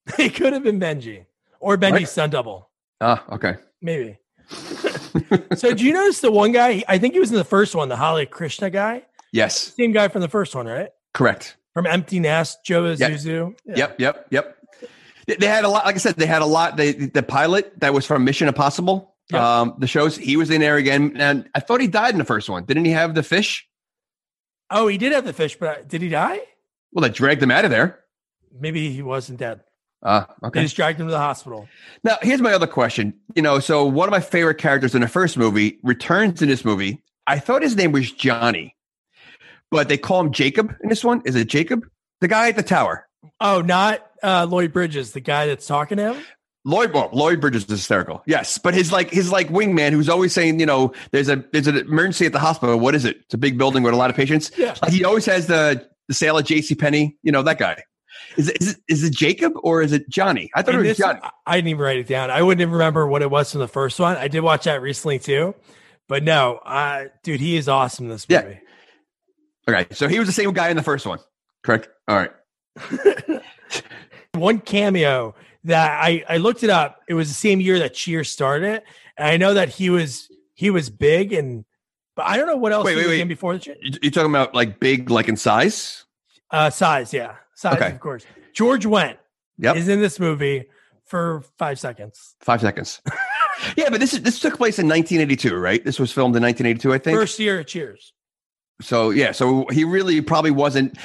It 0.20 0.36
could 0.36 0.54
have 0.54 0.64
been 0.64 0.80
Benji 0.80 1.26
or 1.60 1.78
Benji's 1.78 2.18
Right. 2.18 2.30
double, 2.30 2.70
Ah, 3.02 3.24
okay. 3.32 3.56
maybe. 3.82 4.18
so, 5.56 5.74
do 5.74 5.84
you 5.86 5.94
notice 5.94 6.20
the 6.20 6.32
one 6.32 6.52
guy? 6.52 6.84
I 6.88 6.98
think 6.98 7.14
he 7.14 7.20
was 7.20 7.32
in 7.32 7.38
the 7.38 7.44
first 7.44 7.76
one, 7.76 7.90
the 7.90 7.96
Holly 7.96 8.26
Krishna 8.26 8.70
guy. 8.70 9.04
Yes, 9.32 9.74
Same 9.76 9.92
guy 9.94 10.08
from 10.10 10.22
the 10.22 10.28
first 10.28 10.54
one, 10.56 10.68
right? 10.68 10.90
correct. 11.14 11.58
From 11.74 11.88
Empty 11.88 12.20
Nest, 12.20 12.60
Joe 12.64 12.86
Yep. 12.86 12.98
Zuzu. 13.00 13.56
Yeah. 13.66 13.76
Yep, 13.78 14.00
yep, 14.00 14.28
yep. 14.30 14.58
They- 15.26 15.48
had 15.48 15.64
a 15.64 15.70
lot. 15.70 15.86
Like 15.86 15.96
I 15.96 15.98
said, 16.00 16.16
they 16.18 16.26
had 16.28 16.42
a 16.42 16.46
lot. 16.46 16.78
They, 16.78 16.92
the 16.92 17.24
pilot 17.24 17.80
that 17.80 17.94
was 17.94 18.06
from 18.06 18.24
Mission 18.26 18.48
Impossible. 18.48 19.16
Um, 19.34 19.74
the 19.80 19.88
shows 19.88 20.16
he 20.18 20.36
was 20.38 20.52
in 20.52 20.60
there 20.62 20.76
again, 20.76 21.16
and 21.18 21.50
I 21.56 21.62
thought 21.62 21.82
he 21.82 21.88
died 21.88 22.12
in 22.14 22.20
the 22.20 22.26
first 22.26 22.50
one. 22.50 22.66
Didn't 22.66 22.86
he 22.86 22.92
have 22.92 23.16
the 23.16 23.24
fish? 23.24 23.68
Oh, 24.70 24.88
he 24.88 24.98
did 25.00 25.14
have 25.14 25.26
the 25.26 25.34
fish, 25.34 25.56
but 25.58 25.88
did 25.88 26.02
he 26.04 26.10
die? 26.10 26.42
Well, 26.92 27.02
they 27.02 27.10
dragged 27.10 27.42
him 27.42 27.50
out 27.50 27.64
of 27.66 27.72
there. 27.72 28.00
Maybe 28.60 28.92
he 28.92 29.02
wasn't 29.02 29.40
dead. 29.40 29.62
Ah, 30.04 30.28
They 30.54 30.62
just 30.64 30.76
dragged 30.76 31.00
him 31.00 31.08
to 31.08 31.12
the 31.12 31.18
hospital. 31.18 31.68
Now, 32.04 32.18
here's 32.22 32.42
my 32.42 32.52
other 32.54 32.68
question. 32.68 33.14
You 33.36 33.42
know, 33.42 33.60
so 33.60 33.86
one 33.86 34.08
of 34.08 34.12
my 34.12 34.20
favorite 34.20 34.58
characters 34.58 34.94
in 34.94 35.02
the 35.02 35.08
first 35.08 35.38
movie 35.38 35.80
returns 35.82 36.42
in 36.42 36.50
this 36.50 36.66
movie. 36.66 37.02
I 37.26 37.40
thought 37.40 37.62
his 37.62 37.76
name 37.78 37.94
was 37.94 38.12
Johnny, 38.12 38.76
but 39.72 39.88
they 39.88 39.98
call 39.98 40.20
him 40.20 40.34
Jacob 40.34 40.76
in 40.84 40.90
this 40.90 41.04
one. 41.06 41.22
Is 41.26 41.36
it 41.36 41.48
Jacob? 41.48 41.86
The 42.20 42.28
guy 42.28 42.50
at 42.50 42.58
the 42.58 42.64
tower. 42.64 43.08
Oh, 43.40 43.62
not 43.62 44.06
uh, 44.22 44.46
Lloyd 44.50 44.74
Bridges, 44.74 45.14
the 45.14 45.22
guy 45.22 45.46
that's 45.48 45.66
talking 45.66 45.98
to 45.98 46.14
him. 46.14 46.24
Lloyd 46.66 46.94
well, 46.94 47.10
Lloyd 47.12 47.42
Bridges 47.42 47.64
is 47.66 47.70
hysterical. 47.70 48.24
Yes, 48.26 48.58
but 48.58 48.74
his 48.74 48.92
like 48.92 49.10
his 49.10 49.32
like 49.32 49.50
wingman 49.50 49.92
who's 49.92 50.08
always 50.08 50.34
saying, 50.34 50.60
you 50.60 50.66
know, 50.66 50.94
there's 51.12 51.28
a 51.28 51.44
there's 51.52 51.68
an 51.68 51.78
emergency 51.78 52.26
at 52.26 52.32
the 52.32 52.40
hospital. 52.40 52.80
What 52.80 52.96
is 52.96 53.04
it? 53.04 53.18
It's 53.22 53.34
a 53.34 53.38
big 53.38 53.58
building 53.58 53.84
with 53.84 53.94
a 53.94 53.98
lot 53.98 54.10
of 54.10 54.16
patients. 54.16 54.52
Yeah. 54.58 54.76
Like 54.82 54.92
he 54.92 55.04
always 55.04 55.26
has 55.26 55.48
the 55.48 55.86
the 56.08 56.14
sale 56.14 56.38
at 56.38 56.46
J.C. 56.46 56.76
Penney. 56.76 57.18
You 57.22 57.32
know 57.34 57.42
that 57.44 57.58
guy. 57.58 57.84
Is 58.38 58.50
it, 58.50 58.58
is 58.62 58.70
it 58.74 58.78
is 58.88 59.04
it 59.04 59.14
Jacob 59.14 59.54
or 59.64 59.81
is 59.81 59.92
it 59.92 60.10
Johnny? 60.10 60.50
I 60.56 60.62
thought 60.62 60.75
it 60.75 60.78
was 60.80 60.88
this- 60.88 60.98
Johnny. 60.98 61.20
I- 61.46 61.56
didn't 61.58 61.70
even 61.70 61.81
write 61.81 61.98
it 61.98 62.08
down. 62.08 62.31
I 62.31 62.42
wouldn't 62.42 62.62
even 62.62 62.72
remember 62.74 63.06
what 63.08 63.22
it 63.22 63.30
was 63.30 63.52
from 63.52 63.60
the 63.62 63.68
first 63.68 64.00
one. 64.00 64.18
I 64.18 64.28
did 64.28 64.42
watch 64.42 64.64
that 64.66 64.81
recently 64.81 65.20
too. 65.20 65.56
But 66.10 66.24
no, 66.24 66.58
uh, 66.66 67.06
dude, 67.24 67.40
he 67.40 67.56
is 67.56 67.70
awesome 67.70 68.06
in 68.06 68.12
this 68.12 68.25
Yeah. 68.28 68.42
movie. 68.44 68.60
Okay, 69.70 69.86
so 69.96 70.08
he 70.08 70.20
was 70.20 70.28
the 70.28 70.34
same 70.34 70.52
guy 70.54 70.70
in 70.70 70.75
the 70.78 70.84
first 70.84 71.06
one, 71.06 71.20
correct? 71.64 71.88
All 72.08 72.18
right. 72.18 72.31
One 74.34 74.60
cameo 74.60 75.36
that 75.66 75.92
I, 76.04 76.24
I 76.28 76.38
looked 76.38 76.64
it 76.64 76.69
up. 76.69 77.02
It 77.08 77.14
was 77.14 77.28
the 77.30 77.34
same 77.36 77.62
year 77.62 77.80
that 77.80 77.94
Cheers 77.94 78.30
started. 78.31 78.81
And 79.16 79.28
I 79.30 79.38
know 79.38 79.54
that 79.54 79.69
he 79.69 79.90
was 79.90 80.28
he 80.56 80.69
was 80.72 80.90
big 80.90 81.34
and 81.34 81.66
but 82.16 82.26
I 82.26 82.38
don't 82.38 82.48
know 82.48 82.58
what 82.58 82.72
else 82.72 82.86
Wait, 82.86 82.92
he 82.94 82.98
wait, 82.98 83.04
was 83.04 83.10
wait. 83.12 83.22
in 83.22 83.28
before 83.28 83.54
the 83.54 83.60
Cheers. 83.60 83.78
You- 83.81 84.00
You're 84.02 84.12
talking 84.12 84.31
about 84.31 84.54
like 84.56 84.80
big, 84.80 85.09
like 85.12 85.28
in 85.30 85.38
size? 85.38 86.06
Uh, 86.52 86.69
size, 86.69 87.14
yeah, 87.14 87.36
size, 87.56 87.76
Okay. 87.76 87.92
of 87.92 88.00
course. 88.00 88.26
George 88.54 88.86
Wendt 88.86 89.18
Yep. 89.60 89.76
is 89.76 89.88
in 89.88 90.02
this 90.02 90.19
movie 90.19 90.66
for 91.06 91.44
five 91.57 91.80
seconds. 91.80 92.36
Five 92.42 92.62
seconds. 92.62 93.02
yeah, 93.78 93.90
but 93.90 94.00
this 94.00 94.14
is 94.14 94.22
this 94.24 94.40
took 94.40 94.57
place 94.57 94.80
in 94.80 94.88
1982, 94.88 95.56
right? 95.56 95.83
This 95.83 96.00
was 96.00 96.12
filmed 96.12 96.36
in 96.36 96.42
1982, 96.44 96.94
I 96.94 96.98
think. 96.98 97.18
First 97.18 97.40
year 97.40 97.60
of 97.60 97.68
Cheers. 97.68 98.14
So 98.81 99.12
yeah, 99.12 99.31
so 99.31 99.66
he 99.72 99.83
really 99.83 100.22
probably 100.22 100.52
wasn't. 100.52 100.98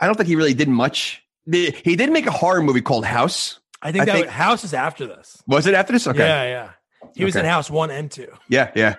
I 0.00 0.06
don't 0.06 0.16
think 0.16 0.28
he 0.28 0.36
really 0.36 0.54
did 0.54 0.68
much. 0.68 1.22
He 1.50 1.70
did 1.96 2.10
make 2.10 2.26
a 2.26 2.30
horror 2.32 2.62
movie 2.62 2.80
called 2.80 3.04
House. 3.04 3.60
I 3.82 3.92
think 3.92 4.02
I 4.02 4.04
that 4.06 4.12
think- 4.12 4.26
House 4.28 4.64
is 4.64 4.74
after 4.74 5.06
this. 5.06 5.42
Was 5.46 5.66
it 5.66 5.74
after 5.74 5.92
this? 5.92 6.06
Okay. 6.06 6.18
Yeah, 6.18 6.42
yeah. 6.44 6.70
He 7.14 7.24
was 7.24 7.36
Okay. 7.36 7.44
in 7.46 7.50
House 7.50 7.70
one 7.70 7.90
and 7.90 8.10
two. 8.10 8.28
Yeah, 8.48 8.70
yeah. 8.74 8.96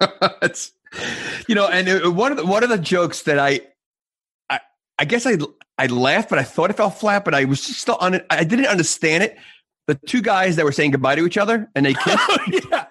it's 0.42 0.72
you 1.46 1.54
know, 1.54 1.66
and 1.68 2.14
one 2.16 2.32
of 2.32 2.36
the 2.38 2.44
one 2.44 2.62
of 2.62 2.68
the 2.68 2.78
jokes 2.78 3.22
that 3.22 3.38
I, 3.38 3.60
I, 4.50 4.60
I 4.98 5.04
guess 5.04 5.24
I 5.24 5.36
I 5.78 5.86
laughed, 5.86 6.28
but 6.28 6.38
I 6.38 6.42
thought 6.42 6.70
it 6.70 6.76
fell 6.76 6.90
flat, 6.90 7.24
but 7.24 7.34
I 7.34 7.44
was 7.44 7.66
just 7.66 7.80
still 7.80 7.96
on 8.00 8.14
it. 8.14 8.26
I 8.30 8.44
didn't 8.44 8.66
understand 8.66 9.24
it. 9.24 9.36
The 9.86 9.94
two 10.06 10.22
guys 10.22 10.56
that 10.56 10.64
were 10.64 10.72
saying 10.72 10.92
goodbye 10.92 11.16
to 11.16 11.26
each 11.26 11.38
other 11.38 11.68
and 11.74 11.86
they 11.86 11.94
kissed. 12.04 12.18
Oh, 12.18 12.38
yeah. 12.48 12.86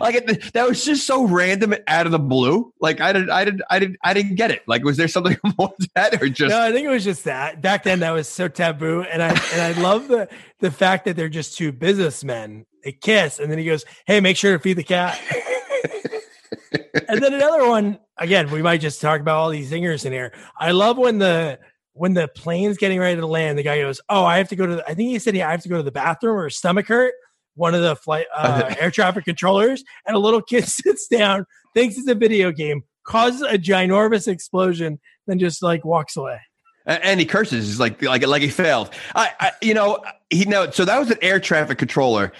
like 0.00 0.14
it, 0.14 0.52
that 0.52 0.68
was 0.68 0.84
just 0.84 1.06
so 1.06 1.26
random 1.26 1.72
and 1.72 1.82
out 1.86 2.04
of 2.04 2.12
the 2.12 2.18
blue. 2.18 2.72
Like 2.80 3.00
I 3.00 3.12
didn't, 3.12 3.30
I 3.30 3.44
didn't, 3.44 3.62
I 3.70 3.78
didn't, 3.78 3.96
I 4.04 4.12
didn't 4.12 4.34
get 4.34 4.50
it. 4.50 4.62
Like, 4.66 4.84
was 4.84 4.98
there 4.98 5.08
something 5.08 5.38
more 5.58 5.72
to 5.80 5.88
that, 5.94 6.20
or 6.22 6.28
just 6.28 6.50
no, 6.50 6.60
I 6.60 6.72
think 6.72 6.84
it 6.84 6.90
was 6.90 7.04
just 7.04 7.24
that. 7.24 7.62
Back 7.62 7.84
then 7.84 8.00
that 8.00 8.10
was 8.10 8.28
so 8.28 8.48
taboo. 8.48 9.02
And 9.02 9.22
I 9.22 9.28
and 9.28 9.60
I 9.62 9.80
love 9.80 10.08
the 10.08 10.28
the 10.60 10.70
fact 10.70 11.06
that 11.06 11.16
they're 11.16 11.30
just 11.30 11.56
two 11.56 11.72
businessmen. 11.72 12.66
They 12.84 12.92
kiss 12.92 13.38
and 13.38 13.50
then 13.50 13.58
he 13.58 13.64
goes, 13.64 13.86
Hey, 14.06 14.20
make 14.20 14.36
sure 14.36 14.52
to 14.52 14.58
feed 14.58 14.74
the 14.74 14.84
cat. 14.84 15.18
and 17.08 17.22
then 17.22 17.32
another 17.32 17.66
one, 17.66 17.98
again, 18.18 18.50
we 18.50 18.60
might 18.60 18.82
just 18.82 19.00
talk 19.00 19.20
about 19.20 19.36
all 19.36 19.48
these 19.48 19.70
zingers 19.72 20.04
in 20.04 20.12
here. 20.12 20.32
I 20.58 20.72
love 20.72 20.98
when 20.98 21.18
the 21.18 21.58
when 21.94 22.14
the 22.14 22.28
plane's 22.28 22.76
getting 22.76 22.98
ready 22.98 23.18
to 23.18 23.26
land, 23.26 23.58
the 23.58 23.62
guy 23.62 23.78
goes, 23.78 24.00
"Oh, 24.08 24.24
I 24.24 24.38
have 24.38 24.48
to 24.50 24.56
go 24.56 24.66
to." 24.66 24.76
The, 24.76 24.84
I 24.84 24.94
think 24.94 25.10
he 25.10 25.18
said, 25.18 25.36
"I 25.36 25.50
have 25.50 25.62
to 25.62 25.68
go 25.68 25.76
to 25.76 25.82
the 25.82 25.92
bathroom 25.92 26.36
or 26.36 26.50
stomach 26.50 26.86
hurt." 26.88 27.14
One 27.54 27.74
of 27.74 27.82
the 27.82 27.94
flight 27.96 28.26
uh, 28.36 28.74
air 28.78 28.90
traffic 28.90 29.24
controllers, 29.24 29.82
and 30.06 30.14
a 30.14 30.18
little 30.18 30.42
kid 30.42 30.64
sits 30.68 31.06
down, 31.06 31.46
thinks 31.72 31.96
it's 31.96 32.08
a 32.08 32.14
video 32.14 32.50
game, 32.50 32.82
causes 33.04 33.42
a 33.42 33.58
ginormous 33.58 34.28
explosion, 34.28 34.98
then 35.26 35.38
just 35.38 35.62
like 35.62 35.84
walks 35.84 36.16
away. 36.16 36.40
And 36.86 37.18
he 37.18 37.24
curses. 37.24 37.66
He's 37.66 37.80
like, 37.80 38.02
like, 38.02 38.26
like 38.26 38.42
he 38.42 38.50
failed. 38.50 38.90
I, 39.14 39.30
I 39.40 39.52
you 39.62 39.72
know, 39.72 40.04
he 40.28 40.44
know. 40.44 40.70
So 40.70 40.84
that 40.84 40.98
was 40.98 41.10
an 41.10 41.16
air 41.22 41.40
traffic 41.40 41.78
controller. 41.78 42.32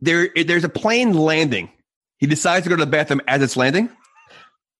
There, 0.00 0.28
there's 0.36 0.62
a 0.62 0.68
plane 0.68 1.14
landing. 1.14 1.68
He 2.18 2.26
decides 2.26 2.62
to 2.62 2.70
go 2.70 2.76
to 2.76 2.84
the 2.84 2.90
bathroom 2.90 3.20
as 3.26 3.42
it's 3.42 3.56
landing. 3.56 3.90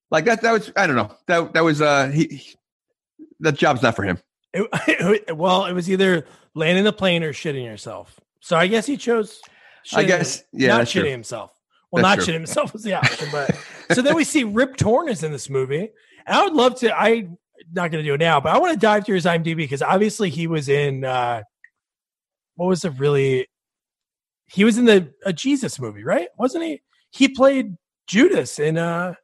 Like 0.09 0.23
that. 0.25 0.41
That 0.41 0.53
was 0.53 0.71
I 0.77 0.87
don't 0.87 0.95
know. 0.95 1.13
That 1.27 1.53
that 1.53 1.63
was 1.63 1.81
uh 1.81 2.07
he, 2.07 2.27
he 2.27 2.55
that 3.41 3.55
job's 3.55 3.81
not 3.81 3.95
for 3.95 4.03
him. 4.03 4.19
It, 4.53 4.67
it- 5.27 5.37
well, 5.37 5.65
it 5.65 5.73
was 5.73 5.89
either 5.89 6.25
landing 6.55 6.83
the 6.83 6.93
plane 6.93 7.23
or 7.23 7.33
shitting 7.33 7.63
yourself. 7.65 8.19
So 8.41 8.55
I 8.57 8.67
guess 8.67 8.85
he 8.85 8.97
chose. 8.97 9.41
I 9.93 10.03
guess 10.03 10.43
yeah, 10.51 10.77
not 10.77 10.87
shitting 10.87 11.01
true. 11.01 11.09
himself. 11.11 11.51
Well, 11.91 12.03
That's 12.03 12.17
not 12.19 12.23
true. 12.25 12.33
shitting 12.33 12.37
himself 12.37 12.73
was 12.73 12.83
the 12.83 12.93
option, 12.93 13.27
but 13.31 13.55
so 13.93 14.01
then 14.01 14.15
we 14.15 14.23
see 14.23 14.43
Rip 14.43 14.75
Torn 14.77 15.09
is 15.09 15.23
in 15.23 15.31
this 15.31 15.49
movie. 15.49 15.89
And 16.27 16.37
I 16.37 16.43
would 16.43 16.53
love 16.53 16.75
to. 16.81 16.95
I'm 16.95 17.37
not 17.73 17.91
going 17.91 18.03
to 18.03 18.07
do 18.07 18.13
it 18.13 18.19
now, 18.19 18.39
but 18.39 18.53
I 18.55 18.59
want 18.59 18.73
to 18.73 18.79
dive 18.79 19.05
through 19.05 19.15
his 19.15 19.25
IMDb 19.25 19.55
because 19.55 19.81
obviously 19.81 20.29
he 20.29 20.47
was 20.47 20.69
in. 20.69 21.03
uh 21.03 21.41
What 22.55 22.67
was 22.67 22.85
it 22.85 22.93
really? 22.99 23.47
He 24.47 24.63
was 24.63 24.77
in 24.77 24.85
the 24.85 25.11
a 25.25 25.33
Jesus 25.33 25.79
movie, 25.79 26.03
right? 26.03 26.27
Wasn't 26.37 26.63
he? 26.63 26.81
He 27.11 27.29
played 27.29 27.75
Judas 28.07 28.59
in 28.59 28.77
a 28.77 29.15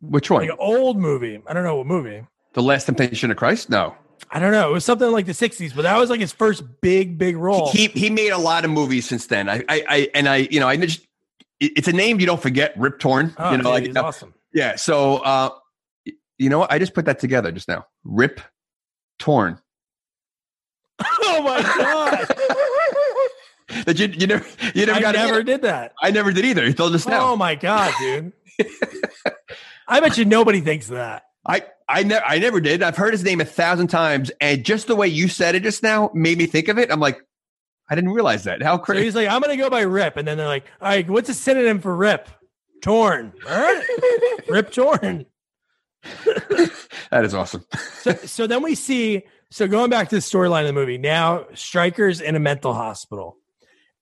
Which 0.00 0.30
one? 0.30 0.42
like 0.42 0.50
an 0.50 0.56
old 0.58 0.98
movie. 0.98 1.40
I 1.46 1.52
don't 1.52 1.64
know 1.64 1.76
what 1.76 1.86
movie. 1.86 2.26
The 2.52 2.62
Last 2.62 2.86
Temptation 2.86 3.30
of 3.30 3.36
Christ? 3.36 3.70
No. 3.70 3.94
I 4.30 4.38
don't 4.38 4.52
know. 4.52 4.68
It 4.68 4.72
was 4.72 4.84
something 4.84 5.10
like 5.10 5.26
the 5.26 5.32
'60s, 5.32 5.74
but 5.74 5.82
that 5.82 5.96
was 5.96 6.10
like 6.10 6.20
his 6.20 6.32
first 6.32 6.62
big, 6.80 7.18
big 7.18 7.36
role. 7.36 7.70
He 7.72 7.88
he 7.88 8.10
made 8.10 8.30
a 8.30 8.38
lot 8.38 8.64
of 8.64 8.70
movies 8.70 9.06
since 9.08 9.26
then. 9.26 9.48
I 9.48 9.64
I, 9.68 9.84
I 9.88 10.10
and 10.14 10.28
I 10.28 10.36
you 10.50 10.60
know 10.60 10.68
I 10.68 10.76
just 10.76 11.06
it's 11.58 11.88
a 11.88 11.92
name 11.92 12.20
you 12.20 12.26
don't 12.26 12.40
forget. 12.40 12.72
Rip 12.76 12.98
Torn. 12.98 13.34
oh, 13.38 13.50
you 13.50 13.56
know 13.56 13.62
dude, 13.64 13.72
like 13.72 13.86
he's 13.86 13.96
awesome. 13.96 14.34
yeah. 14.52 14.76
So 14.76 15.16
uh, 15.18 15.50
you 16.38 16.48
know 16.48 16.60
what? 16.60 16.72
I 16.72 16.78
just 16.78 16.94
put 16.94 17.06
that 17.06 17.18
together 17.18 17.50
just 17.50 17.66
now. 17.68 17.86
Rip 18.04 18.40
Torn. 19.18 19.58
Oh 21.22 21.42
my 21.42 21.62
god! 21.62 22.26
that 23.86 23.98
you 23.98 24.08
you 24.08 24.26
never 24.26 24.44
you 24.74 24.84
never 24.84 24.98
I 24.98 25.00
got 25.00 25.14
never 25.14 25.42
did 25.42 25.62
that. 25.62 25.94
I 26.02 26.10
never 26.10 26.32
did 26.32 26.44
either 26.44 26.64
until 26.64 26.90
just 26.90 27.08
now. 27.08 27.30
Oh 27.30 27.36
my 27.36 27.54
god, 27.54 27.94
dude! 27.98 28.32
I 29.88 30.00
bet 30.00 30.18
you 30.18 30.24
nobody 30.26 30.60
thinks 30.60 30.88
that. 30.88 31.24
I 31.46 31.62
I 31.88 32.02
never 32.02 32.24
I 32.24 32.38
never 32.38 32.60
did. 32.60 32.82
I've 32.82 32.96
heard 32.96 33.12
his 33.12 33.24
name 33.24 33.40
a 33.40 33.44
thousand 33.44 33.88
times, 33.88 34.30
and 34.40 34.64
just 34.64 34.86
the 34.86 34.96
way 34.96 35.08
you 35.08 35.28
said 35.28 35.54
it 35.54 35.62
just 35.62 35.82
now 35.82 36.10
made 36.14 36.38
me 36.38 36.46
think 36.46 36.68
of 36.68 36.78
it. 36.78 36.90
I'm 36.92 37.00
like, 37.00 37.18
I 37.88 37.94
didn't 37.94 38.10
realize 38.12 38.44
that. 38.44 38.62
How 38.62 38.76
So 38.76 38.82
crazy! 38.82 39.04
he's 39.04 39.14
like, 39.14 39.28
I'm 39.28 39.40
gonna 39.40 39.56
go 39.56 39.70
by 39.70 39.80
Rip, 39.82 40.16
and 40.16 40.26
then 40.28 40.36
they're 40.36 40.46
like, 40.46 40.66
All 40.80 40.88
right, 40.88 41.08
what's 41.08 41.28
a 41.28 41.34
synonym 41.34 41.80
for 41.80 41.94
Rip? 41.96 42.28
Torn. 42.82 43.32
All 43.48 43.58
right, 43.58 43.84
Rip 44.48 44.70
Torn. 44.72 45.26
that 47.10 47.24
is 47.24 47.34
awesome. 47.34 47.64
So, 48.00 48.12
so 48.12 48.46
then 48.46 48.62
we 48.62 48.74
see. 48.74 49.24
So 49.50 49.66
going 49.66 49.90
back 49.90 50.08
to 50.10 50.14
the 50.14 50.20
storyline 50.20 50.60
of 50.60 50.68
the 50.68 50.72
movie, 50.72 50.96
now 50.98 51.46
Strikers 51.54 52.20
in 52.20 52.36
a 52.36 52.40
mental 52.40 52.72
hospital, 52.72 53.36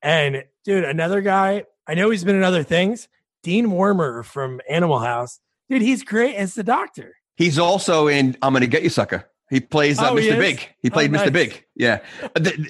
and 0.03 0.45
dude, 0.65 0.85
another 0.85 1.21
guy. 1.21 1.65
I 1.87 1.95
know 1.95 2.11
he's 2.11 2.25
been 2.25 2.37
in 2.37 2.43
other 2.45 2.63
things. 2.63 3.09
Dean 3.43 3.69
Wormer 3.69 4.23
from 4.25 4.61
Animal 4.69 4.99
House, 4.99 5.41
dude, 5.71 5.81
he's 5.81 6.03
great 6.03 6.35
as 6.35 6.55
the 6.55 6.63
doctor. 6.63 7.15
He's 7.39 7.59
also 7.59 8.09
in 8.09 8.37
I'm 8.43 8.53
Gonna 8.53 8.67
Get 8.67 8.83
You, 8.83 8.91
Sucker. 8.91 9.25
He 9.49 9.61
plays 9.61 9.99
uh, 10.01 10.11
Oh, 10.11 10.15
Mr. 10.17 10.33
is? 10.33 10.37
Big. 10.37 10.69
He 10.83 10.91
Oh, 10.91 10.93
played 10.93 11.13
nice. 11.13 11.29
Mr. 11.29 11.33
Big. 11.33 11.65
Yeah. 11.77 12.01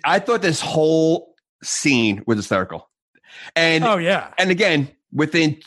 I 0.05 0.19
thought 0.21 0.43
this 0.43 0.61
whole 0.61 1.35
scene 1.63 2.23
was 2.27 2.37
hysterical. 2.37 2.89
And 3.57 3.83
Oh 3.83 3.97
yeah, 3.97 4.33
and 4.39 4.51
again, 4.51 4.89
within 5.13 5.59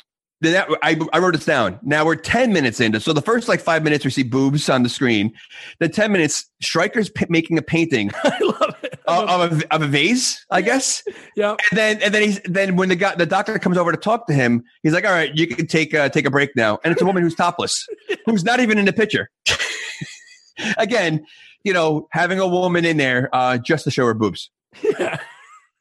that 0.41 0.67
I, 0.81 0.99
I 1.13 1.19
wrote 1.19 1.33
this 1.33 1.45
down. 1.45 1.79
Now 1.83 2.05
we're 2.05 2.15
10 2.15 2.51
minutes 2.51 2.79
into 2.79 2.99
so 2.99 3.13
the 3.13 3.21
first 3.21 3.47
like 3.47 3.59
five 3.61 3.83
minutes 3.83 4.03
we 4.03 4.11
see 4.11 4.23
boobs 4.23 4.69
on 4.69 4.83
the 4.83 4.89
screen. 4.89 5.33
The 5.79 5.87
10 5.87 6.11
minutes, 6.11 6.49
Striker's 6.61 7.09
p- 7.09 7.25
making 7.29 7.57
a 7.57 7.61
painting 7.61 8.11
I 8.23 8.39
love 8.39 8.75
it. 8.83 8.99
of, 9.07 9.29
of, 9.29 9.61
a, 9.61 9.73
of 9.75 9.81
a 9.83 9.87
vase, 9.87 10.43
I 10.49 10.61
guess. 10.61 11.03
Yeah. 11.35 11.55
And 11.69 11.77
then 11.77 12.01
and 12.01 12.13
then 12.13 12.23
he's 12.23 12.41
then 12.45 12.75
when 12.75 12.89
the 12.89 12.95
guy 12.95 13.15
the 13.15 13.25
doctor 13.25 13.57
comes 13.59 13.77
over 13.77 13.91
to 13.91 13.97
talk 13.97 14.27
to 14.27 14.33
him, 14.33 14.63
he's 14.83 14.93
like, 14.93 15.05
"All 15.05 15.11
right, 15.11 15.33
you 15.35 15.47
can 15.47 15.67
take 15.67 15.93
uh, 15.93 16.09
take 16.09 16.25
a 16.25 16.31
break 16.31 16.55
now." 16.55 16.79
And 16.83 16.91
it's 16.91 17.01
a 17.01 17.05
woman 17.05 17.23
who's 17.23 17.35
topless, 17.35 17.87
who's 18.25 18.43
not 18.43 18.59
even 18.59 18.77
in 18.77 18.85
the 18.85 18.93
picture. 18.93 19.29
Again, 20.77 21.25
you 21.63 21.73
know, 21.73 22.07
having 22.11 22.39
a 22.39 22.47
woman 22.47 22.85
in 22.85 22.97
there 22.97 23.29
uh, 23.33 23.57
just 23.57 23.83
to 23.85 23.91
show 23.91 24.05
her 24.05 24.13
boobs. 24.13 24.49
Yeah. 24.83 25.19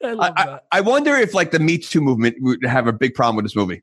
I 0.03 0.13
love 0.13 0.33
I. 0.37 0.61
I 0.73 0.81
wonder 0.81 1.15
if 1.15 1.35
like 1.35 1.51
the 1.51 1.59
Me 1.59 1.79
Too 1.79 2.01
movement 2.01 2.37
would 2.41 2.65
have 2.65 2.87
a 2.87 2.93
big 2.93 3.15
problem 3.15 3.37
with 3.37 3.45
this 3.45 3.57
movie. 3.57 3.83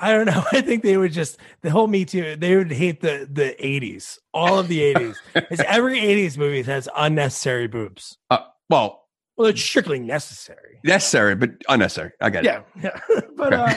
I 0.00 0.12
don't 0.12 0.26
know. 0.26 0.44
I 0.52 0.60
think 0.60 0.82
they 0.82 0.96
would 0.96 1.12
just 1.12 1.38
the 1.62 1.70
whole 1.70 1.86
Me 1.88 2.04
Too. 2.04 2.36
They 2.36 2.56
would 2.56 2.70
hate 2.72 3.00
the 3.00 3.28
the 3.30 3.54
eighties, 3.64 4.18
all 4.32 4.58
of 4.58 4.68
the 4.68 4.80
eighties. 4.82 5.20
Because 5.34 5.60
every 5.60 5.98
eighties 5.98 6.38
movie 6.38 6.62
has 6.62 6.88
unnecessary 6.96 7.66
boobs. 7.66 8.16
Uh, 8.30 8.38
well, 8.70 9.04
Well, 9.36 9.48
it's 9.48 9.62
strictly 9.62 9.98
necessary. 9.98 10.78
necessary 10.84 11.34
but 11.34 11.50
unnecessary. 11.68 12.12
I 12.20 12.30
get 12.30 12.44
it. 12.44 12.46
Yeah, 12.46 12.62
yeah. 12.82 13.20
but 13.36 13.52
uh, 13.52 13.74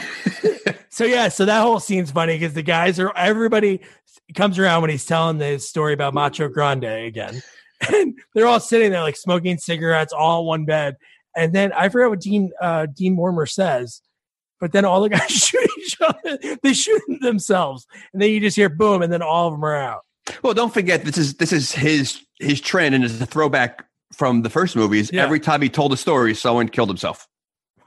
so 0.90 1.06
yeah, 1.06 1.28
so 1.30 1.46
that 1.46 1.62
whole 1.62 1.80
scene's 1.80 2.12
funny 2.12 2.38
because 2.38 2.54
the 2.54 2.64
guys 2.64 3.00
are 3.00 3.16
everybody 3.18 3.82
comes 4.36 4.60
around 4.60 4.82
when 4.82 4.92
he's 4.92 5.06
telling 5.06 5.38
the 5.40 5.58
story 5.60 5.94
about 5.94 6.14
Macho 6.14 6.48
Grande 6.50 6.84
again, 6.86 7.42
and 7.92 8.14
they're 8.36 8.48
all 8.48 8.60
sitting 8.60 8.92
there 8.92 9.02
like 9.02 9.18
smoking 9.18 9.58
cigarettes, 9.58 10.14
all 10.14 10.42
in 10.42 10.46
one 10.48 10.66
bed. 10.66 10.98
And 11.36 11.54
then 11.54 11.72
I 11.74 11.90
forget 11.90 12.10
what 12.10 12.20
Dean 12.22 12.52
uh, 12.62 12.86
Dean 12.94 13.16
Wormer 13.18 13.50
says, 13.50 14.02
but 14.62 14.72
then 14.72 14.86
all 14.86 15.02
the 15.02 15.10
guys 15.10 15.30
shoot 15.30 15.70
each 15.80 15.98
other. 16.00 16.38
They 16.64 16.72
shoot 16.72 17.02
themselves, 17.20 17.86
and 18.14 18.22
then 18.22 18.30
you 18.30 18.40
just 18.40 18.56
hear 18.56 18.70
boom, 18.70 19.02
and 19.02 19.12
then 19.12 19.22
all 19.22 19.48
of 19.48 19.54
them 19.54 19.66
are 19.66 19.76
out. 19.76 20.02
Well, 20.44 20.54
don't 20.54 20.74
forget 20.74 21.04
this 21.04 21.18
is 21.18 21.34
this 21.34 21.52
is 21.52 21.74
his 21.74 22.22
his 22.40 22.62
trend 22.62 22.96
and 22.96 23.04
it's 23.04 23.20
a 23.20 23.26
throwback 23.26 23.86
from 24.14 24.44
the 24.44 24.50
first 24.50 24.76
movies. 24.76 25.12
Yeah. 25.12 25.24
Every 25.24 25.40
time 25.40 25.62
he 25.62 25.70
told 25.70 25.92
a 25.94 25.98
story, 25.98 26.34
someone 26.36 26.70
killed 26.70 26.90
himself. 26.90 27.28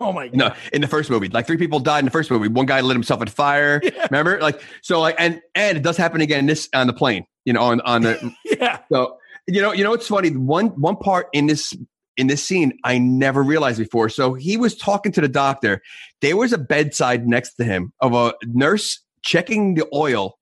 Oh 0.00 0.12
my 0.12 0.28
god! 0.28 0.37
No, 0.37 0.54
in 0.73 0.81
the 0.81 0.88
first 0.88 1.09
movie, 1.09 1.28
like 1.28 1.47
three 1.47 1.57
people 1.57 1.78
died 1.78 2.00
in 2.00 2.04
the 2.04 2.11
first 2.11 2.31
movie. 2.31 2.49
One 2.49 2.66
guy 2.66 2.81
lit 2.81 2.97
himself 2.97 3.21
on 3.21 3.28
fire. 3.28 3.81
Yeah. 3.95 4.07
Remember, 4.11 4.40
like 4.40 4.61
so, 4.83 5.00
like 5.00 5.14
and 5.19 5.40
and 5.54 5.78
it 5.78 5.83
does 5.83 5.97
happen 5.97 6.21
again 6.21 6.40
in 6.40 6.47
this 6.47 6.69
on 6.75 6.88
the 6.88 6.93
plane. 6.93 7.25
You 7.45 7.52
know, 7.52 7.62
on 7.62 7.81
on 7.83 8.02
the 8.02 8.35
Yeah, 8.45 8.81
so 8.90 9.19
you 9.47 9.62
know 9.62 9.73
you 9.73 9.85
know 9.85 9.93
it's 9.93 10.09
funny. 10.09 10.31
One 10.31 10.69
one 10.81 10.97
part 10.97 11.28
in 11.33 11.47
this 11.47 11.76
in 12.16 12.26
this 12.26 12.42
scene 12.44 12.78
I 12.85 12.99
never 12.99 13.42
realized 13.42 13.78
before. 13.78 14.09
So 14.09 14.35
he 14.35 14.56
was 14.56 14.76
talking 14.76 15.12
to 15.12 15.21
the 15.21 15.28
doctor. 15.28 15.83
There 16.21 16.37
was 16.37 16.52
a 16.52 16.59
bedside 16.59 17.26
next 17.26 17.54
to 17.54 17.64
him 17.64 17.92
of 18.00 18.14
a 18.14 18.35
nurse 18.44 19.00
checking 19.23 19.75
the 19.75 19.87
oil 19.92 20.38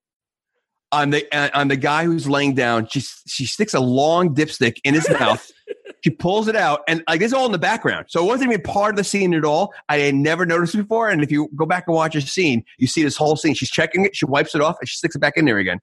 on 0.93 1.09
the 1.09 1.35
uh, 1.35 1.49
on 1.53 1.67
the 1.67 1.75
guy 1.75 2.05
who's 2.05 2.29
laying 2.29 2.53
down. 2.53 2.87
She 2.87 3.01
she 3.27 3.45
sticks 3.45 3.73
a 3.73 3.79
long 3.79 4.33
dipstick 4.33 4.77
in 4.83 4.93
his 4.93 5.09
mouth. 5.09 5.49
She 6.03 6.09
pulls 6.09 6.49
it 6.49 6.55
out, 6.57 6.81
and 6.89 7.01
like 7.07 7.21
it's 7.21 7.31
all 7.31 7.45
in 7.45 7.53
the 7.53 7.57
background, 7.57 8.07
so 8.09 8.21
it 8.21 8.27
wasn't 8.27 8.51
even 8.51 8.61
part 8.61 8.89
of 8.89 8.97
the 8.97 9.05
scene 9.05 9.33
at 9.33 9.45
all. 9.45 9.73
I 9.87 9.99
had 9.99 10.15
never 10.15 10.45
noticed 10.45 10.75
before, 10.75 11.07
and 11.07 11.23
if 11.23 11.31
you 11.31 11.47
go 11.55 11.65
back 11.65 11.85
and 11.87 11.95
watch 11.95 12.15
the 12.15 12.19
scene, 12.19 12.65
you 12.77 12.87
see 12.87 13.03
this 13.03 13.15
whole 13.15 13.37
scene. 13.37 13.53
She's 13.53 13.69
checking 13.69 14.03
it, 14.03 14.13
she 14.13 14.25
wipes 14.25 14.53
it 14.53 14.59
off, 14.59 14.75
and 14.81 14.89
she 14.89 14.97
sticks 14.97 15.15
it 15.15 15.19
back 15.19 15.37
in 15.37 15.45
there 15.45 15.59
again. 15.59 15.79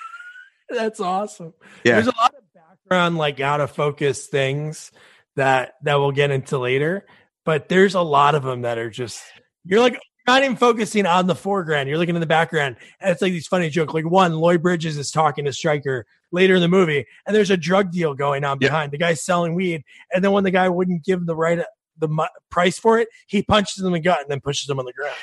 that's 0.68 1.00
awesome. 1.00 1.54
Yeah. 1.82 1.94
There's 1.94 2.08
a 2.08 2.16
lot 2.16 2.34
of 2.34 2.42
background, 2.88 3.18
like 3.18 3.40
out 3.40 3.60
of 3.60 3.70
focus 3.70 4.26
things 4.26 4.90
that 5.36 5.74
that 5.82 5.96
we'll 5.96 6.10
get 6.12 6.30
into 6.30 6.58
later, 6.58 7.06
but 7.44 7.68
there's 7.68 7.94
a 7.94 8.00
lot 8.00 8.34
of 8.34 8.42
them 8.42 8.62
that 8.62 8.78
are 8.78 8.90
just 8.90 9.22
you're 9.64 9.80
like 9.80 9.98
not 10.26 10.42
even 10.42 10.56
focusing 10.56 11.06
on 11.06 11.26
the 11.26 11.34
foreground. 11.34 11.88
You're 11.88 11.98
looking 11.98 12.14
in 12.14 12.20
the 12.20 12.26
background, 12.26 12.76
and 13.00 13.10
it's 13.10 13.22
like 13.22 13.32
these 13.32 13.46
funny 13.46 13.68
jokes. 13.70 13.94
Like 13.94 14.08
one, 14.10 14.34
Lloyd 14.34 14.62
Bridges 14.62 14.96
is 14.96 15.10
talking 15.10 15.44
to 15.44 15.52
Striker 15.52 16.06
later 16.32 16.54
in 16.54 16.60
the 16.60 16.68
movie, 16.68 17.06
and 17.26 17.34
there's 17.36 17.50
a 17.50 17.56
drug 17.56 17.92
deal 17.92 18.14
going 18.14 18.44
on 18.44 18.58
Yeah. 18.60 18.68
behind. 18.68 18.92
The 18.92 18.98
guy's 18.98 19.22
selling 19.24 19.54
weed, 19.54 19.82
and 20.12 20.24
then 20.24 20.32
when 20.32 20.44
the 20.44 20.50
guy 20.50 20.68
wouldn't 20.68 21.04
give 21.04 21.24
the 21.26 21.36
right 21.36 21.60
the 22.00 22.08
mu- 22.08 22.24
price 22.48 22.78
for 22.78 22.98
it, 23.00 23.08
he 23.26 23.42
punches 23.42 23.80
him 23.80 23.88
in 23.88 23.92
the 23.94 24.00
gut 24.00 24.20
and 24.20 24.30
then 24.30 24.40
pushes 24.40 24.70
him 24.70 24.78
on 24.78 24.84
the 24.84 24.92
ground. 24.92 25.16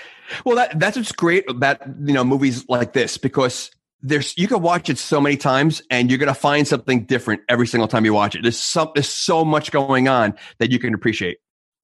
Well, 0.46 0.56
that 0.58 0.78
that's 0.80 0.98
what's 0.98 1.12
great 1.14 1.50
about 1.50 1.82
you 1.88 2.14
know 2.14 2.24
movies 2.24 2.66
like 2.70 2.94
this 2.94 3.18
because 3.18 3.72
there's 4.02 4.38
you 4.38 4.48
can 4.48 4.62
watch 4.62 4.90
it 4.90 4.98
so 4.98 5.20
many 5.20 5.38
times 5.38 5.82
and 5.90 6.10
you're 6.10 6.20
gonna 6.20 6.34
find 6.34 6.68
something 6.68 7.06
different 7.06 7.42
every 7.50 7.68
single 7.68 7.88
time 7.88 8.06
you 8.06 8.14
watch 8.14 8.36
it. 8.36 8.42
There's 8.44 8.60
some 8.60 8.92
there's 8.94 9.10
so 9.10 9.44
much 9.44 9.72
going 9.72 10.08
on 10.08 10.36
that 10.60 10.72
you 10.72 10.80
can 10.80 10.94
appreciate. 10.94 11.38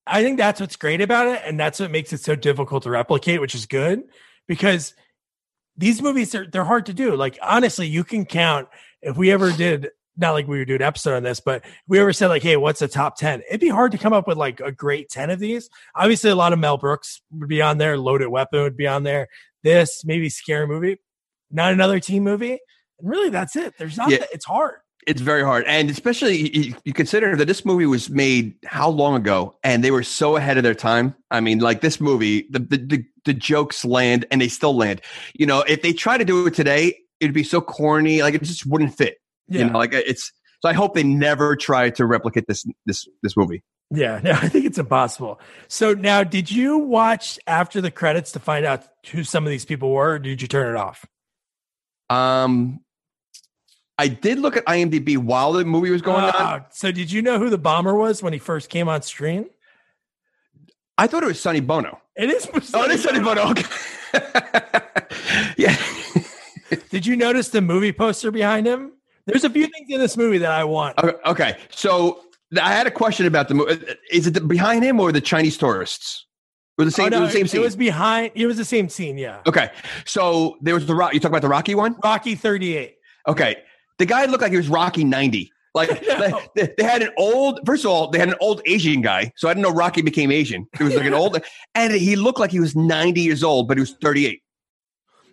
I 0.08 0.24
think 0.24 0.38
that's 0.38 0.60
what's 0.60 0.76
great 0.76 1.02
about 1.02 1.28
it, 1.28 1.42
and 1.46 1.60
that's 1.60 1.80
what 1.80 1.92
makes 1.92 2.12
it 2.14 2.22
so 2.22 2.36
difficult 2.36 2.84
to 2.84 2.90
replicate, 2.90 3.40
which 3.40 3.56
is 3.56 3.66
good 3.66 4.04
because 4.48 4.94
these 5.78 6.02
movies 6.02 6.36
are 6.36 6.46
they're 6.46 6.64
hard 6.64 6.88
to 6.88 6.94
do. 6.94 7.16
Like 7.16 7.38
honestly, 7.42 7.88
you 7.88 8.04
can 8.04 8.26
count 8.26 8.68
if 9.02 9.18
we 9.18 9.32
ever 9.32 9.52
did 9.52 9.90
not 10.18 10.34
like 10.34 10.48
we 10.48 10.60
would 10.60 10.68
do 10.68 10.76
an 10.76 10.82
episode 10.82 11.16
on 11.16 11.24
this, 11.24 11.40
but 11.40 11.64
we 11.88 12.00
ever 12.00 12.14
said 12.14 12.28
like, 12.28 12.44
hey, 12.44 12.58
what's 12.58 12.80
the 12.80 12.88
top 12.88 13.18
ten? 13.18 13.42
It'd 13.48 13.62
be 13.62 13.70
hard 13.70 13.94
to 13.94 13.98
come 13.98 14.14
up 14.14 14.28
with 14.28 14.38
like 14.38 14.60
a 14.60 14.72
great 14.72 15.10
ten 15.10 15.30
of 15.30 15.40
these. 15.40 15.70
Obviously, 15.96 16.30
a 16.30 16.36
lot 16.36 16.54
of 16.54 16.60
Mel 16.60 16.78
Brooks 16.78 17.22
would 17.32 17.50
be 17.50 17.62
on 17.62 17.78
there, 17.78 17.98
Loaded 17.98 18.28
Weapon 18.28 18.62
would 18.62 18.78
be 18.78 18.88
on 18.88 19.04
there. 19.04 19.28
This 19.64 20.04
maybe 20.06 20.30
scary 20.30 20.68
movie, 20.68 20.98
not 21.52 21.74
another 21.74 22.00
teen 22.00 22.24
movie, 22.24 22.60
and 23.00 23.10
really 23.10 23.30
that's 23.30 23.56
it. 23.56 23.74
There's 23.78 23.98
not. 23.98 24.10
Yeah. 24.10 24.20
that- 24.20 24.30
it's 24.34 24.46
hard. 24.46 24.76
It's 25.08 25.22
very 25.22 25.42
hard, 25.42 25.66
and 25.66 25.90
especially 25.90 26.56
you, 26.56 26.76
you 26.86 26.94
consider 26.94 27.36
that 27.36 27.48
this 27.48 27.66
movie 27.66 27.88
was 27.88 28.08
made 28.12 28.54
how 28.66 28.88
long 28.88 29.16
ago, 29.16 29.58
and 29.64 29.84
they 29.84 29.90
were 29.90 30.04
so 30.04 30.36
ahead 30.36 30.58
of 30.58 30.64
their 30.64 30.76
time. 30.76 31.16
I 31.32 31.40
mean, 31.40 31.58
like 31.58 31.82
this 31.82 32.00
movie, 32.00 32.46
the 32.52 32.60
the 32.60 32.78
the, 32.78 33.06
the 33.26 33.34
jokes 33.34 33.84
land, 33.84 34.26
and 34.30 34.40
they 34.40 34.48
still 34.48 34.76
land. 34.76 35.02
You 35.34 35.48
know, 35.48 35.62
if 35.62 35.82
they 35.82 35.92
try 35.94 36.20
to 36.20 36.26
do 36.26 36.46
it 36.46 36.54
today, 36.54 37.00
it'd 37.20 37.34
be 37.34 37.44
so 37.44 37.62
corny, 37.62 38.22
like 38.22 38.36
it 38.36 38.44
just 38.44 38.68
wouldn't 38.68 38.96
fit. 38.96 39.18
Yeah. 39.48 39.62
You 39.62 39.70
know, 39.72 39.80
like 39.80 39.96
uh, 39.96 40.02
it's. 40.06 40.32
So 40.62 40.70
I 40.70 40.74
hope 40.74 40.94
they 40.94 41.02
never 41.04 41.56
try 41.56 41.90
to 41.90 42.06
replicate 42.06 42.46
this 42.48 42.64
this 42.86 43.08
this 43.24 43.36
movie. 43.36 43.64
Yeah, 43.90 44.20
no, 44.24 44.32
I 44.42 44.50
think 44.50 44.66
it's 44.66 44.78
impossible. 44.78 45.40
So 45.68 45.94
now, 45.94 46.24
did 46.24 46.52
you 46.52 46.78
watch 46.78 47.40
after 47.48 47.82
the 47.82 47.92
credits 47.92 48.34
to 48.34 48.40
find 48.40 48.66
out 48.66 48.84
who 49.12 49.24
some 49.24 49.46
of 49.46 49.50
these 49.50 49.66
people 49.66 49.92
were, 49.92 50.12
or 50.14 50.20
did 50.20 50.42
you 50.44 50.48
turn 50.48 50.76
it 50.76 50.78
off? 50.78 51.06
Um, 52.12 52.82
I 53.98 54.08
did 54.08 54.40
look 54.40 54.58
at 54.58 54.66
IMDb 54.66 55.18
while 55.18 55.54
the 55.54 55.64
movie 55.64 55.92
was 55.92 56.02
going 56.02 56.24
on. 56.24 56.36
Uh, 56.36 56.64
so 56.72 56.92
did 56.92 57.12
you 57.12 57.22
know 57.22 57.38
who 57.38 57.50
the 57.50 57.58
bomber 57.58 57.94
was 57.94 58.24
when 58.24 58.34
he 58.34 58.40
first 58.40 58.70
came 58.70 58.90
on 58.90 59.02
screen? 59.04 59.50
I 60.98 61.08
thought 61.08 61.24
it 61.24 61.28
was 61.28 61.40
Sonny 61.40 61.60
Bono. 61.60 62.02
It 62.16 62.30
is. 62.30 62.48
Oh, 62.74 62.84
it 62.84 62.92
is 62.92 63.04
Sonny 63.04 63.20
Bono. 63.20 63.52
Okay. 63.52 63.64
yeah. 65.58 65.76
Did 66.90 67.06
you 67.06 67.16
notice 67.16 67.50
the 67.50 67.62
movie 67.62 67.92
poster 67.92 68.32
behind 68.32 68.68
him? 68.68 68.94
There's 69.26 69.44
a 69.44 69.50
few 69.50 69.68
things 69.68 69.90
in 69.90 70.00
this 70.00 70.18
movie 70.18 70.40
that 70.40 70.52
I 70.52 70.64
want. 70.64 70.98
Okay, 71.00 71.18
Okay. 71.26 71.58
So 71.70 72.22
I 72.62 72.74
had 72.74 72.88
a 72.88 72.92
question 72.92 73.26
about 73.26 73.48
the 73.48 73.54
movie. 73.54 73.86
Is 74.12 74.28
it 74.28 74.34
the, 74.34 74.42
behind 74.42 74.84
him 74.84 75.00
or 75.00 75.12
the 75.12 75.22
Chinese 75.22 75.58
tourists? 75.58 76.26
Or 76.78 76.86
the 76.86 76.90
oh, 76.90 76.92
same, 76.92 77.06
Oh, 77.08 77.10
no, 77.10 77.18
it 77.18 77.22
was 77.22 77.30
the 77.30 77.38
same 77.38 77.46
it 77.46 77.50
scene? 77.50 77.62
was 77.62 77.76
behind. 77.76 78.32
It 78.36 78.46
was 78.46 78.58
the 78.58 78.66
same 78.66 78.90
scene. 78.90 79.18
Yeah. 79.18 79.42
okay. 79.46 79.72
So 80.06 80.58
there 80.62 80.74
was 80.74 80.86
the 80.86 80.96
rock. 80.96 81.14
You 81.14 81.20
talk 81.20 81.30
about 81.30 81.42
the 81.42 81.50
Rocky 81.50 81.76
one? 81.76 81.96
Rocky 82.04 82.36
38. 82.36 82.96
Okay. 83.28 83.58
The 84.00 84.06
guy 84.06 84.26
looked 84.26 84.42
like 84.42 84.52
he 84.52 84.58
was 84.58 84.70
Rocky 84.70 85.04
90. 85.04 85.52
Like 85.74 85.90
know. 86.08 86.42
they, 86.56 86.74
they 86.78 86.84
had 86.84 87.02
an 87.02 87.12
old, 87.18 87.60
first 87.66 87.86
of 87.86 87.92
all, 87.92 88.10
they 88.10 88.20
had 88.20 88.30
an 88.30 88.36
old 88.42 88.62
Asian 88.66 89.02
guy. 89.02 89.32
So 89.36 89.48
I 89.48 89.54
didn't 89.54 89.64
know 89.64 89.74
Rocky 89.74 90.02
became 90.02 90.32
Asian. 90.32 90.68
It 90.80 90.84
was 90.84 90.96
like 90.96 91.06
an 91.06 91.14
old, 91.14 91.42
and 91.76 91.94
he 91.94 92.16
looked 92.16 92.40
like 92.40 92.52
he 92.52 92.60
was 92.60 92.76
90 92.76 93.22
years 93.22 93.44
old, 93.44 93.68
but 93.68 93.78
he 93.78 93.82
was 93.82 93.96
38. 94.02 94.42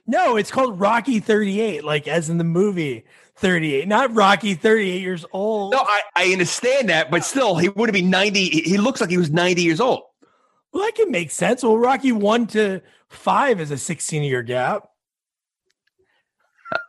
No, 0.07 0.37
it's 0.37 0.51
called 0.51 0.81
Rocky 0.81 1.21
38, 1.21 1.85
like 1.85 2.09
as 2.09 2.31
in 2.31 2.39
the 2.39 2.45
movie 2.45 3.05
38, 3.37 3.87
not 3.87 4.15
Rocky 4.15 4.55
38 4.55 5.01
years 5.01 5.25
old. 5.33 5.73
No, 5.73 5.81
I, 5.81 6.01
I 6.17 6.33
understand 6.33 6.89
that, 6.89 7.11
but 7.11 7.25
still, 7.25 7.57
he 7.57 7.69
would 7.69 7.89
have 7.89 7.95
been 7.95 8.11
90. 8.11 8.49
He 8.49 8.61
he 8.63 8.79
looks 8.79 9.01
like 9.01 9.11
he 9.11 9.19
was 9.19 9.31
90 9.31 9.63
years 9.63 9.81
old. 9.81 10.03
Well, 10.73 10.85
that 10.85 10.95
can 10.95 11.11
make 11.11 11.31
sense. 11.31 11.63
Well, 11.63 11.79
Rocky 11.79 12.13
1 12.13 12.47
to 12.49 12.81
5 13.09 13.61
is 13.61 13.71
a 13.71 13.79
16 13.79 14.23
year 14.23 14.43
gap. 14.43 14.89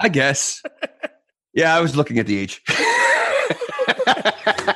I 0.02 0.10
guess. 0.10 0.62
Yeah, 1.54 1.76
I 1.76 1.80
was 1.80 1.96
looking 1.96 2.20
at 2.20 2.28
the 2.28 2.38
age. 2.38 2.62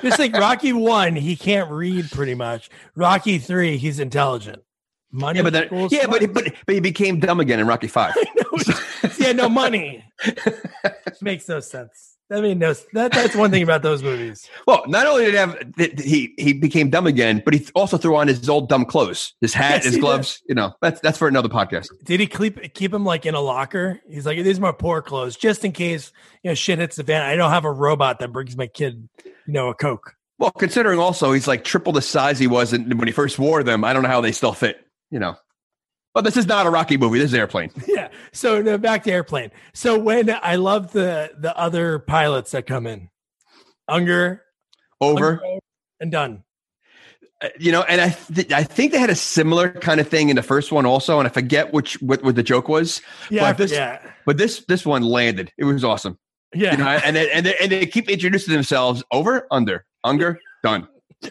Just 0.02 0.20
like 0.20 0.34
Rocky 0.34 0.74
1, 0.74 1.16
he 1.16 1.36
can't 1.36 1.70
read 1.70 2.10
pretty 2.12 2.36
much. 2.36 2.70
Rocky 2.96 3.38
3, 3.38 3.78
he's 3.78 4.00
intelligent. 4.00 4.64
Money 5.16 5.40
yeah, 5.40 5.44
but 5.44 5.54
then, 5.54 5.68
yeah, 5.92 6.08
but, 6.08 6.24
smart. 6.24 6.34
but 6.34 6.54
but 6.66 6.74
he 6.74 6.82
became 6.82 7.20
dumb 7.20 7.40
again 7.40 7.60
in 7.60 7.68
Rocky 7.68 7.86
Five. 7.86 8.16
yeah, 9.20 9.32
no 9.32 9.48
money. 9.48 10.04
Makes 11.22 11.48
no 11.48 11.60
sense. 11.60 12.13
That 12.34 12.42
mean 12.42 12.58
no. 12.58 12.74
That 12.94 13.12
that's 13.12 13.36
one 13.36 13.52
thing 13.52 13.62
about 13.62 13.84
those 13.84 14.02
movies. 14.02 14.50
Well, 14.66 14.84
not 14.88 15.06
only 15.06 15.26
did 15.26 15.34
he 15.34 15.38
have 15.38 16.00
he 16.00 16.34
he 16.38 16.54
became 16.54 16.90
dumb 16.90 17.06
again, 17.06 17.44
but 17.46 17.54
he 17.54 17.68
also 17.76 17.98
threw 17.98 18.16
on 18.16 18.28
his 18.28 18.50
old 18.50 18.70
dumb 18.70 18.86
clothes, 18.86 19.36
his 19.40 19.54
hat, 19.54 19.84
Yes, 19.84 19.86
his 19.86 19.98
gloves. 19.98 20.42
You 20.48 20.56
know, 20.56 20.74
that's 20.82 21.00
that's 21.02 21.18
for 21.18 21.28
another 21.28 21.50
podcast. 21.50 21.90
Did 22.06 22.20
he 22.20 22.26
keep 22.26 22.74
keep 22.74 22.92
him 22.92 23.06
like 23.06 23.28
in 23.28 23.36
a 23.36 23.40
locker? 23.40 24.00
He's 24.10 24.26
like, 24.26 24.42
these 24.44 24.58
are 24.58 24.62
my 24.62 24.72
poor 24.72 25.04
clothes, 25.04 25.36
just 25.36 25.64
in 25.64 25.74
case 25.74 26.12
you 26.42 26.50
know 26.50 26.56
shit 26.56 26.80
hits 26.80 26.96
the 26.96 27.04
fan. 27.04 27.22
I 27.22 27.36
don't 27.36 27.52
have 27.52 27.66
a 27.66 27.72
robot 27.72 28.18
that 28.20 28.32
brings 28.32 28.58
my 28.58 28.66
kid, 28.66 29.08
you 29.26 29.54
know, 29.54 29.70
a 29.70 29.76
coke. 29.76 30.16
Well, 30.40 30.52
considering 30.52 30.98
also 30.98 31.34
he's 31.34 31.48
like 31.48 31.64
triple 31.64 31.94
the 31.94 32.02
size 32.02 32.40
he 32.40 32.48
was 32.48 32.74
in, 32.74 32.98
when 32.98 33.08
he 33.08 33.12
first 33.12 33.38
wore 33.38 33.62
them, 33.62 33.84
I 33.84 33.94
don't 33.94 34.02
know 34.02 34.10
how 34.10 34.22
they 34.22 34.32
still 34.32 34.54
fit. 34.54 34.88
You 35.12 35.20
know, 35.20 35.36
but 36.14 36.24
this 36.24 36.38
is 36.38 36.46
not 36.48 36.66
a 36.66 36.70
Rocky 36.70 36.98
movie. 36.98 37.20
This 37.20 37.30
is 37.32 37.34
Airplane. 37.34 37.72
Yeah. 37.88 38.10
So 38.32 38.62
no, 38.62 38.78
back 38.78 39.04
to 39.04 39.12
airplane. 39.12 39.52
So 39.74 39.98
when 39.98 40.30
I 40.30 40.56
love 40.56 40.92
the 40.92 41.32
the 41.38 41.56
other 41.58 42.00
pilots 42.00 42.52
that 42.52 42.66
come 42.66 42.88
in, 42.88 43.10
Unger, 43.88 44.44
Over. 45.02 45.34
Unger, 45.44 45.60
and 46.00 46.12
done. 46.12 46.44
Uh, 47.42 47.50
you 47.60 47.72
know, 47.72 47.82
and 47.84 48.00
I 48.02 48.10
th- 48.10 48.52
I 48.52 48.64
think 48.64 48.92
they 48.92 49.00
had 49.00 49.10
a 49.10 49.16
similar 49.16 49.70
kind 49.70 50.00
of 50.00 50.08
thing 50.08 50.30
in 50.30 50.36
the 50.36 50.44
first 50.44 50.72
one 50.72 50.86
also, 50.86 51.20
and 51.20 51.28
I 51.28 51.32
forget 51.32 51.74
which 51.74 52.02
what, 52.02 52.24
what 52.24 52.36
the 52.36 52.44
joke 52.44 52.68
was. 52.70 53.02
Yeah, 53.30 53.50
But 53.52 53.58
this- 53.58 53.72
forget. 53.72 54.14
But 54.26 54.38
this 54.38 54.64
this 54.68 54.86
one 54.86 55.04
landed. 55.04 55.52
It 55.58 55.66
was 55.66 55.84
awesome. 55.84 56.18
Yeah. 56.56 56.72
You 56.72 56.78
know, 56.78 56.88
and 56.88 57.16
they, 57.16 57.32
and 57.32 57.46
they, 57.46 57.56
and 57.60 57.72
they 57.72 57.86
keep 57.86 58.10
introducing 58.10 58.54
themselves 58.54 59.04
over, 59.12 59.48
under, 59.52 59.86
unger, 60.04 60.40
done. 60.64 60.88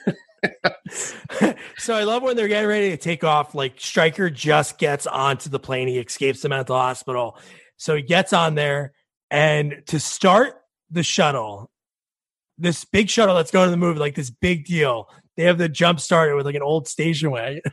so 1.79 1.95
I 1.95 2.05
love 2.05 2.23
when 2.23 2.37
they're 2.37 2.49
getting 2.49 2.69
ready 2.69 2.91
to 2.91 2.97
take 2.97 3.25
off. 3.25 3.55
Like 3.55 3.75
Striker 3.79 4.31
just 4.31 4.79
gets 4.79 5.07
onto 5.07 5.51
the 5.51 5.59
plane. 5.59 5.89
He 5.89 5.99
escapes 5.99 6.43
the 6.43 6.49
mental 6.49 6.77
hospital. 6.77 7.39
So 7.77 7.97
he 7.97 8.03
gets 8.03 8.33
on 8.33 8.55
there, 8.55 8.93
and 9.31 9.83
to 9.87 9.99
start 9.99 10.55
the 10.91 11.03
shuttle, 11.03 11.71
this 12.59 12.85
big 12.85 13.09
shuttle 13.09 13.35
that's 13.35 13.51
going 13.51 13.67
to 13.67 13.71
the 13.71 13.77
movie, 13.77 13.99
like 13.99 14.15
this 14.15 14.31
big 14.31 14.65
deal. 14.65 15.09
They 15.37 15.45
have 15.45 15.59
the 15.59 15.69
jump 15.69 15.99
started 15.99 16.35
with 16.37 16.47
like 16.47 16.55
an 16.55 16.63
old 16.63 16.87
station 16.87 17.31
wagon. 17.31 17.63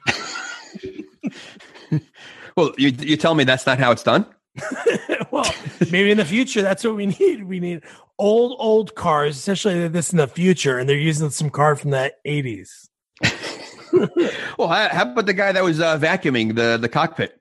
Well, 2.60 2.74
you 2.78 2.90
you 2.90 3.16
tell 3.16 3.36
me 3.36 3.46
that's 3.46 3.66
not 3.66 3.80
how 3.80 3.92
it's 3.92 4.04
done. 4.04 4.26
well, 5.32 5.46
maybe 5.92 6.12
in 6.12 6.18
the 6.18 6.26
future 6.26 6.62
that's 6.62 6.84
what 6.84 6.96
we 6.96 7.08
need. 7.08 7.44
We 7.44 7.60
need 7.60 7.84
old 8.18 8.56
old 8.60 8.96
cars, 8.96 9.38
especially 9.38 9.88
this 9.88 10.12
in 10.12 10.18
the 10.18 10.28
future, 10.28 10.78
and 10.78 10.88
they're 10.88 10.98
using 10.98 11.30
some 11.30 11.50
car 11.50 11.76
from 11.76 11.92
the 11.92 12.14
eighties. 12.26 12.90
Well, 14.60 14.68
how, 14.68 14.90
how 14.90 15.12
about 15.12 15.26
the 15.26 15.34
guy 15.34 15.54
that 15.54 15.64
was 15.64 15.80
uh, 15.80 15.98
vacuuming 15.98 16.54
the 16.54 16.78
the 16.78 16.90
cockpit 16.90 17.40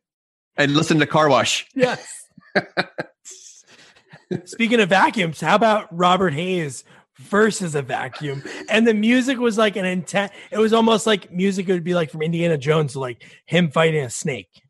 and 0.56 0.72
listened 0.72 1.00
to 1.00 1.06
Car 1.06 1.28
Wash? 1.28 1.66
Yes. 1.74 2.26
Speaking 4.44 4.80
of 4.80 4.88
vacuums, 4.88 5.40
how 5.40 5.56
about 5.56 5.88
Robert 5.90 6.32
Hays 6.32 6.84
versus 7.18 7.74
a 7.74 7.82
vacuum? 7.82 8.44
And 8.68 8.86
the 8.86 8.94
music 8.94 9.38
was 9.38 9.58
like 9.58 9.74
an 9.74 9.84
intent. 9.84 10.30
It 10.52 10.58
was 10.58 10.72
almost 10.72 11.08
like 11.08 11.32
music 11.32 11.66
would 11.66 11.82
be 11.82 11.94
like 11.94 12.10
from 12.10 12.22
Indiana 12.22 12.56
Jones, 12.56 12.94
like 12.94 13.24
him 13.46 13.70
fighting 13.72 14.04
a 14.04 14.10
snake. 14.10 14.62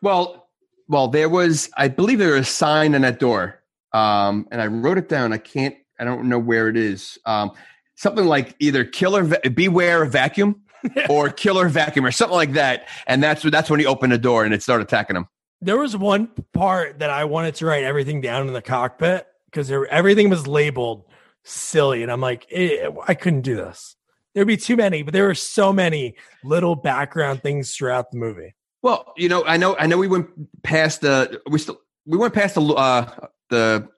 Well, 0.00 0.45
well, 0.88 1.08
there 1.08 1.28
was, 1.28 1.70
I 1.76 1.88
believe, 1.88 2.18
there 2.18 2.34
was 2.34 2.48
a 2.48 2.50
sign 2.50 2.94
on 2.94 3.02
that 3.02 3.18
door, 3.18 3.60
um, 3.92 4.46
and 4.50 4.60
I 4.60 4.66
wrote 4.66 4.98
it 4.98 5.08
down. 5.08 5.32
I 5.32 5.38
can't, 5.38 5.74
I 5.98 6.04
don't 6.04 6.28
know 6.28 6.38
where 6.38 6.68
it 6.68 6.76
is. 6.76 7.18
Um, 7.26 7.52
something 7.96 8.26
like 8.26 8.54
either 8.60 8.84
killer, 8.84 9.24
va- 9.24 9.50
beware 9.50 10.02
of 10.02 10.12
vacuum, 10.12 10.62
or 11.08 11.30
killer 11.30 11.68
vacuum, 11.68 12.06
or 12.06 12.12
something 12.12 12.36
like 12.36 12.52
that. 12.52 12.88
And 13.06 13.22
that's 13.22 13.42
that's 13.42 13.70
when 13.70 13.80
he 13.80 13.86
opened 13.86 14.12
the 14.12 14.18
door 14.18 14.44
and 14.44 14.54
it 14.54 14.62
started 14.62 14.84
attacking 14.84 15.16
him. 15.16 15.26
There 15.60 15.78
was 15.78 15.96
one 15.96 16.28
part 16.52 16.98
that 16.98 17.10
I 17.10 17.24
wanted 17.24 17.54
to 17.56 17.66
write 17.66 17.84
everything 17.84 18.20
down 18.20 18.46
in 18.46 18.52
the 18.52 18.62
cockpit 18.62 19.26
because 19.46 19.72
everything 19.90 20.28
was 20.28 20.46
labeled 20.46 21.04
silly, 21.44 22.02
and 22.02 22.12
I'm 22.12 22.20
like, 22.20 22.46
eh, 22.50 22.88
I 23.08 23.14
couldn't 23.14 23.42
do 23.42 23.56
this. 23.56 23.96
There'd 24.34 24.46
be 24.46 24.58
too 24.58 24.76
many, 24.76 25.02
but 25.02 25.14
there 25.14 25.26
were 25.26 25.34
so 25.34 25.72
many 25.72 26.14
little 26.44 26.74
background 26.74 27.42
things 27.42 27.74
throughout 27.74 28.10
the 28.10 28.18
movie. 28.18 28.54
Well, 28.86 29.12
you 29.16 29.28
know, 29.28 29.44
I 29.44 29.56
know, 29.56 29.76
I 29.76 29.86
know, 29.86 29.98
we 29.98 30.06
went 30.06 30.28
past 30.62 31.00
the, 31.00 31.42
we 31.50 31.58
still, 31.58 31.80
we 32.04 32.16
went 32.16 32.32
past 32.34 32.54
the, 32.54 32.62
uh, 32.62 33.26
the, 33.50 33.88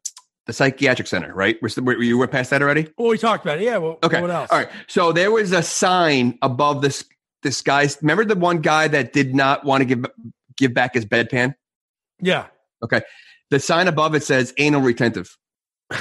the 0.47 0.55
psychiatric 0.55 1.07
center, 1.07 1.35
right? 1.35 1.59
We're 1.61 1.69
we 1.95 2.07
you 2.07 2.17
went 2.17 2.31
past 2.31 2.49
that 2.49 2.63
already. 2.63 2.89
Well, 2.97 3.09
we 3.09 3.19
talked 3.19 3.45
about 3.45 3.59
it. 3.59 3.65
Yeah. 3.65 3.77
Well, 3.77 3.99
Okay. 4.03 4.23
What 4.23 4.31
else? 4.31 4.49
All 4.51 4.57
right. 4.57 4.71
So 4.87 5.13
there 5.13 5.31
was 5.31 5.53
a 5.53 5.63
sign 5.63 6.39
above 6.41 6.81
this 6.81 7.05
this 7.43 7.61
guy's. 7.61 7.99
Remember 8.01 8.25
the 8.25 8.35
one 8.35 8.63
guy 8.63 8.89
that 8.89 9.13
did 9.13 9.35
not 9.35 9.67
want 9.67 9.83
to 9.83 9.85
give 9.85 10.07
give 10.57 10.73
back 10.73 10.95
his 10.95 11.05
bedpan? 11.05 11.55
Yeah. 12.23 12.47
Okay. 12.83 13.03
The 13.51 13.61
sign 13.61 13.89
above 13.89 14.15
it 14.15 14.23
says 14.23 14.55
anal 14.57 14.81
retentive. 14.81 15.37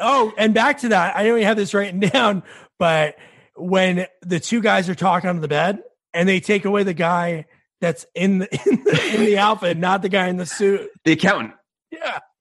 Oh, 0.00 0.32
and 0.36 0.52
back 0.52 0.78
to 0.78 0.88
that. 0.88 1.16
I 1.16 1.22
know 1.22 1.36
you 1.36 1.44
have 1.44 1.56
this 1.56 1.72
written 1.72 2.00
down, 2.12 2.42
but 2.78 3.16
when 3.56 4.06
the 4.22 4.40
two 4.40 4.60
guys 4.60 4.88
are 4.88 4.94
talking 4.94 5.30
on 5.30 5.40
the 5.40 5.48
bed 5.48 5.80
and 6.12 6.28
they 6.28 6.40
take 6.40 6.64
away 6.64 6.82
the 6.82 6.94
guy 6.94 7.46
that's 7.80 8.06
in 8.14 8.38
the 8.38 8.48
in 8.70 8.84
the, 8.84 9.10
in 9.14 9.24
the 9.24 9.38
outfit, 9.38 9.76
not 9.76 10.02
the 10.02 10.08
guy 10.08 10.28
in 10.28 10.36
the 10.36 10.46
suit. 10.46 10.88
The 11.04 11.12
accountant. 11.12 11.54
Yeah. 11.90 12.18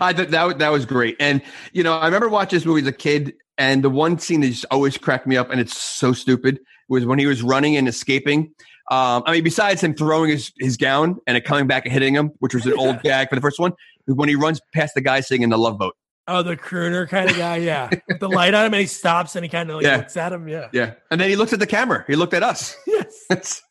I 0.00 0.12
thought 0.12 0.30
that 0.30 0.44
was- 0.44 0.56
that 0.56 0.70
was 0.70 0.86
great. 0.86 1.16
And 1.20 1.42
you 1.72 1.82
know, 1.82 1.96
I 1.98 2.06
remember 2.06 2.28
watching 2.28 2.56
this 2.56 2.66
movie 2.66 2.82
as 2.82 2.86
a 2.86 2.92
kid, 2.92 3.34
and 3.58 3.84
the 3.84 3.90
one 3.90 4.18
scene 4.18 4.40
that 4.40 4.48
just 4.48 4.64
always 4.70 4.96
cracked 4.96 5.26
me 5.26 5.36
up, 5.36 5.50
and 5.50 5.60
it's 5.60 5.78
so 5.80 6.12
stupid, 6.12 6.60
was 6.88 7.04
when 7.04 7.18
he 7.18 7.26
was 7.26 7.42
running 7.42 7.76
and 7.76 7.88
escaping. 7.88 8.54
Um, 8.90 9.22
I 9.26 9.32
mean, 9.32 9.44
besides 9.44 9.82
him 9.82 9.94
throwing 9.94 10.30
his, 10.30 10.50
his 10.58 10.76
gown 10.76 11.18
and 11.26 11.36
it 11.36 11.44
coming 11.44 11.68
back 11.68 11.84
and 11.84 11.92
hitting 11.92 12.12
him, 12.14 12.32
which 12.40 12.54
was 12.54 12.66
an 12.66 12.72
old 12.72 13.00
gag 13.04 13.28
for 13.28 13.36
the 13.36 13.40
first 13.40 13.60
one, 13.60 13.72
when 14.06 14.28
he 14.28 14.34
runs 14.34 14.60
past 14.74 14.94
the 14.94 15.00
guy 15.00 15.20
singing 15.20 15.50
the 15.50 15.58
Love 15.58 15.78
Boat. 15.78 15.94
Oh, 16.30 16.42
the 16.42 16.56
crooner 16.56 17.08
kind 17.08 17.28
of 17.30 17.36
guy. 17.36 17.56
Yeah. 17.56 17.90
With 18.08 18.20
the 18.20 18.28
light 18.28 18.54
on 18.54 18.66
him 18.66 18.74
and 18.74 18.80
he 18.80 18.86
stops 18.86 19.34
and 19.36 19.44
he 19.44 19.48
kind 19.48 19.68
of 19.68 19.76
like 19.76 19.84
Yeah. 19.84 19.96
looks 19.96 20.16
at 20.16 20.32
him. 20.32 20.48
Yeah. 20.48 20.68
Yeah, 20.72 20.94
and 21.10 21.20
then 21.20 21.28
he 21.28 21.36
looks 21.36 21.52
at 21.52 21.58
the 21.58 21.66
camera. 21.66 22.04
He 22.06 22.16
looked 22.16 22.34
at 22.34 22.42
us. 22.42 22.76
Yes. 22.86 23.62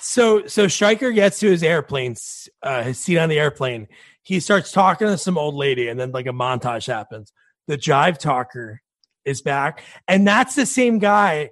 So 0.00 0.46
so 0.46 0.66
Striker 0.66 1.12
gets 1.12 1.38
to 1.40 1.48
his 1.48 1.62
airplane, 1.62 2.16
uh, 2.62 2.82
his 2.82 2.98
seat 2.98 3.18
on 3.18 3.28
the 3.28 3.38
airplane. 3.38 3.86
He 4.22 4.40
starts 4.40 4.72
talking 4.72 5.06
to 5.06 5.16
some 5.16 5.38
old 5.38 5.54
lady, 5.54 5.86
and 5.88 5.98
then 6.00 6.10
like 6.10 6.26
a 6.26 6.30
montage 6.30 6.86
happens. 6.88 7.32
The 7.68 7.78
jive 7.78 8.18
talker 8.18 8.80
is 9.24 9.42
back, 9.42 9.82
and 10.08 10.26
that's 10.26 10.56
the 10.56 10.66
same 10.66 10.98
guy 10.98 11.50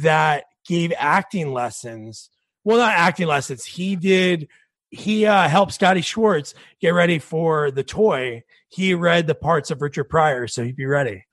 that 0.00 0.44
gave 0.66 0.92
acting 0.96 1.52
lessons. 1.52 2.30
Well, 2.64 2.78
not 2.78 2.92
acting 2.92 3.26
lessons. 3.26 3.64
He 3.66 3.96
did. 3.96 4.48
He 4.92 5.24
uh, 5.26 5.48
helped 5.48 5.72
Scotty 5.72 6.02
Schwartz 6.02 6.54
get 6.80 6.90
ready 6.90 7.18
for 7.18 7.70
the 7.70 7.82
toy. 7.82 8.44
He 8.68 8.94
read 8.94 9.26
the 9.26 9.34
parts 9.34 9.70
of 9.70 9.80
Richard 9.80 10.04
Pryor, 10.04 10.46
so 10.46 10.62
he'd 10.62 10.76
be 10.76 10.86
ready. 10.86 11.24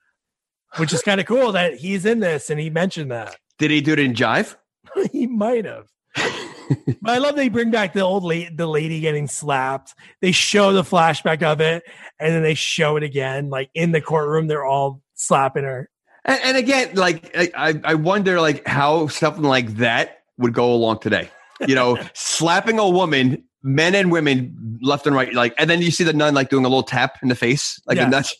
Which 0.76 0.92
is 0.92 1.02
kind 1.02 1.20
of 1.20 1.26
cool 1.26 1.52
that 1.52 1.74
he's 1.74 2.06
in 2.06 2.20
this, 2.20 2.48
and 2.48 2.58
he 2.58 2.70
mentioned 2.70 3.10
that 3.10 3.36
Did 3.58 3.70
he 3.70 3.80
do 3.80 3.92
it 3.92 3.98
in 3.98 4.14
jive? 4.14 4.56
he 5.12 5.26
might 5.26 5.66
have. 5.66 5.88
but 6.16 7.10
I 7.12 7.18
love 7.18 7.36
they 7.36 7.48
bring 7.48 7.70
back 7.70 7.92
the 7.92 8.00
old 8.00 8.24
lady, 8.24 8.54
the 8.54 8.66
lady 8.66 9.00
getting 9.00 9.26
slapped. 9.26 9.94
They 10.20 10.32
show 10.32 10.72
the 10.72 10.82
flashback 10.82 11.42
of 11.42 11.60
it, 11.60 11.82
and 12.18 12.32
then 12.32 12.42
they 12.42 12.54
show 12.54 12.96
it 12.96 13.02
again, 13.02 13.50
like 13.50 13.70
in 13.74 13.92
the 13.92 14.00
courtroom. 14.00 14.46
They're 14.46 14.64
all 14.64 15.02
slapping 15.14 15.64
her. 15.64 15.90
And, 16.24 16.40
and 16.42 16.56
again, 16.56 16.94
like 16.94 17.30
I, 17.36 17.80
I 17.84 17.94
wonder, 17.94 18.40
like 18.40 18.66
how 18.66 19.06
something 19.08 19.44
like 19.44 19.76
that 19.76 20.18
would 20.38 20.52
go 20.52 20.72
along 20.72 21.00
today. 21.00 21.30
You 21.66 21.74
know, 21.74 21.98
slapping 22.14 22.78
a 22.78 22.88
woman, 22.88 23.44
men 23.62 23.94
and 23.94 24.10
women, 24.10 24.78
left 24.82 25.06
and 25.06 25.14
right, 25.14 25.32
like, 25.34 25.54
and 25.58 25.68
then 25.68 25.82
you 25.82 25.90
see 25.90 26.04
the 26.04 26.12
nun 26.12 26.34
like 26.34 26.48
doing 26.50 26.64
a 26.64 26.68
little 26.68 26.82
tap 26.82 27.16
in 27.22 27.28
the 27.28 27.34
face, 27.34 27.80
like 27.86 27.96
Yes. 27.96 28.06
a 28.06 28.10
nudge. 28.10 28.36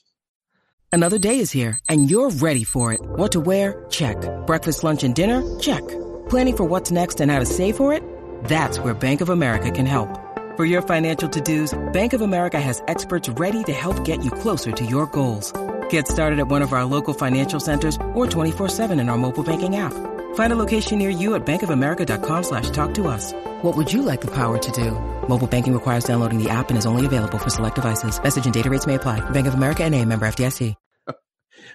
Another 0.93 1.19
day 1.19 1.39
is 1.39 1.53
here, 1.53 1.79
and 1.89 2.11
you're 2.11 2.31
ready 2.31 2.65
for 2.65 2.93
it. 2.93 3.01
What 3.03 3.31
to 3.33 3.41
wear? 3.41 3.85
Check. 3.91 4.17
Breakfast, 4.47 4.83
lunch, 4.83 5.05
and 5.05 5.15
dinner? 5.15 5.43
Check. 5.61 5.87
Planning 6.29 6.57
for 6.57 6.65
what's 6.65 6.91
next 6.91 7.21
and 7.21 7.31
how 7.31 7.39
to 7.39 7.47
save 7.47 7.77
for 7.77 7.93
it? 7.93 8.03
That's 8.45 8.81
where 8.81 8.93
Bank 8.95 9.21
of 9.21 9.29
America 9.29 9.71
can 9.71 9.87
help. 9.87 10.09
For 10.57 10.65
your 10.65 10.83
financial 10.83 11.29
to-dos, 11.29 11.79
Bank 11.93 12.13
of 12.13 12.23
America 12.23 12.61
has 12.61 12.83
experts 12.89 13.29
ready 13.29 13.63
to 13.65 13.73
help 13.73 14.05
get 14.05 14.25
you 14.25 14.31
closer 14.33 14.73
to 14.73 14.85
your 14.85 15.07
goals. 15.07 15.53
Get 15.91 16.09
started 16.09 16.39
at 16.41 16.49
one 16.49 16.63
of 16.63 16.73
our 16.73 16.85
local 16.85 17.15
financial 17.15 17.61
centers 17.61 17.97
or 18.15 18.27
24-7 18.27 18.99
in 19.01 19.09
our 19.09 19.17
mobile 19.19 19.45
banking 19.45 19.77
app. 19.77 19.93
Find 20.35 20.53
a 20.53 20.57
location 20.57 20.99
near 20.99 21.11
you 21.11 21.35
at 21.35 21.47
bankofamerica.com 21.47 22.43
slash 22.45 22.71
talk 22.71 22.95
to 22.95 23.09
us. 23.09 23.33
What 23.63 23.77
would 23.77 23.93
you 23.93 24.01
like 24.01 24.23
the 24.23 24.31
power 24.31 24.57
to 24.57 24.73
do? 24.73 24.93
Mobile 25.29 25.47
banking 25.47 25.75
requires 25.75 26.05
downloading 26.05 26.43
the 26.43 26.49
app 26.49 26.71
and 26.71 26.79
is 26.79 26.87
only 26.87 27.05
available 27.05 27.37
for 27.37 27.51
select 27.51 27.75
devices. 27.75 28.23
Message 28.23 28.47
and 28.47 28.55
data 28.55 28.71
rates 28.71 28.87
may 28.87 28.95
apply. 28.95 29.21
Bank 29.31 29.47
of 29.47 29.53
America 29.53 29.85
and 29.85 29.95
a 29.95 30.03
member 30.05 30.27
FDIC. 30.27 30.75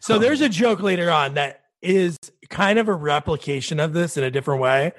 So 0.02 0.18
there's 0.18 0.42
a 0.42 0.50
joke 0.50 0.82
later 0.82 1.12
on 1.12 1.36
that 1.36 1.62
is 1.84 2.18
kind 2.50 2.80
of 2.80 2.88
a 2.88 2.94
replication 2.94 3.80
of 3.80 3.94
this 3.94 4.18
in 4.18 4.24
a 4.24 4.32
different 4.32 4.62
way. 4.62 4.94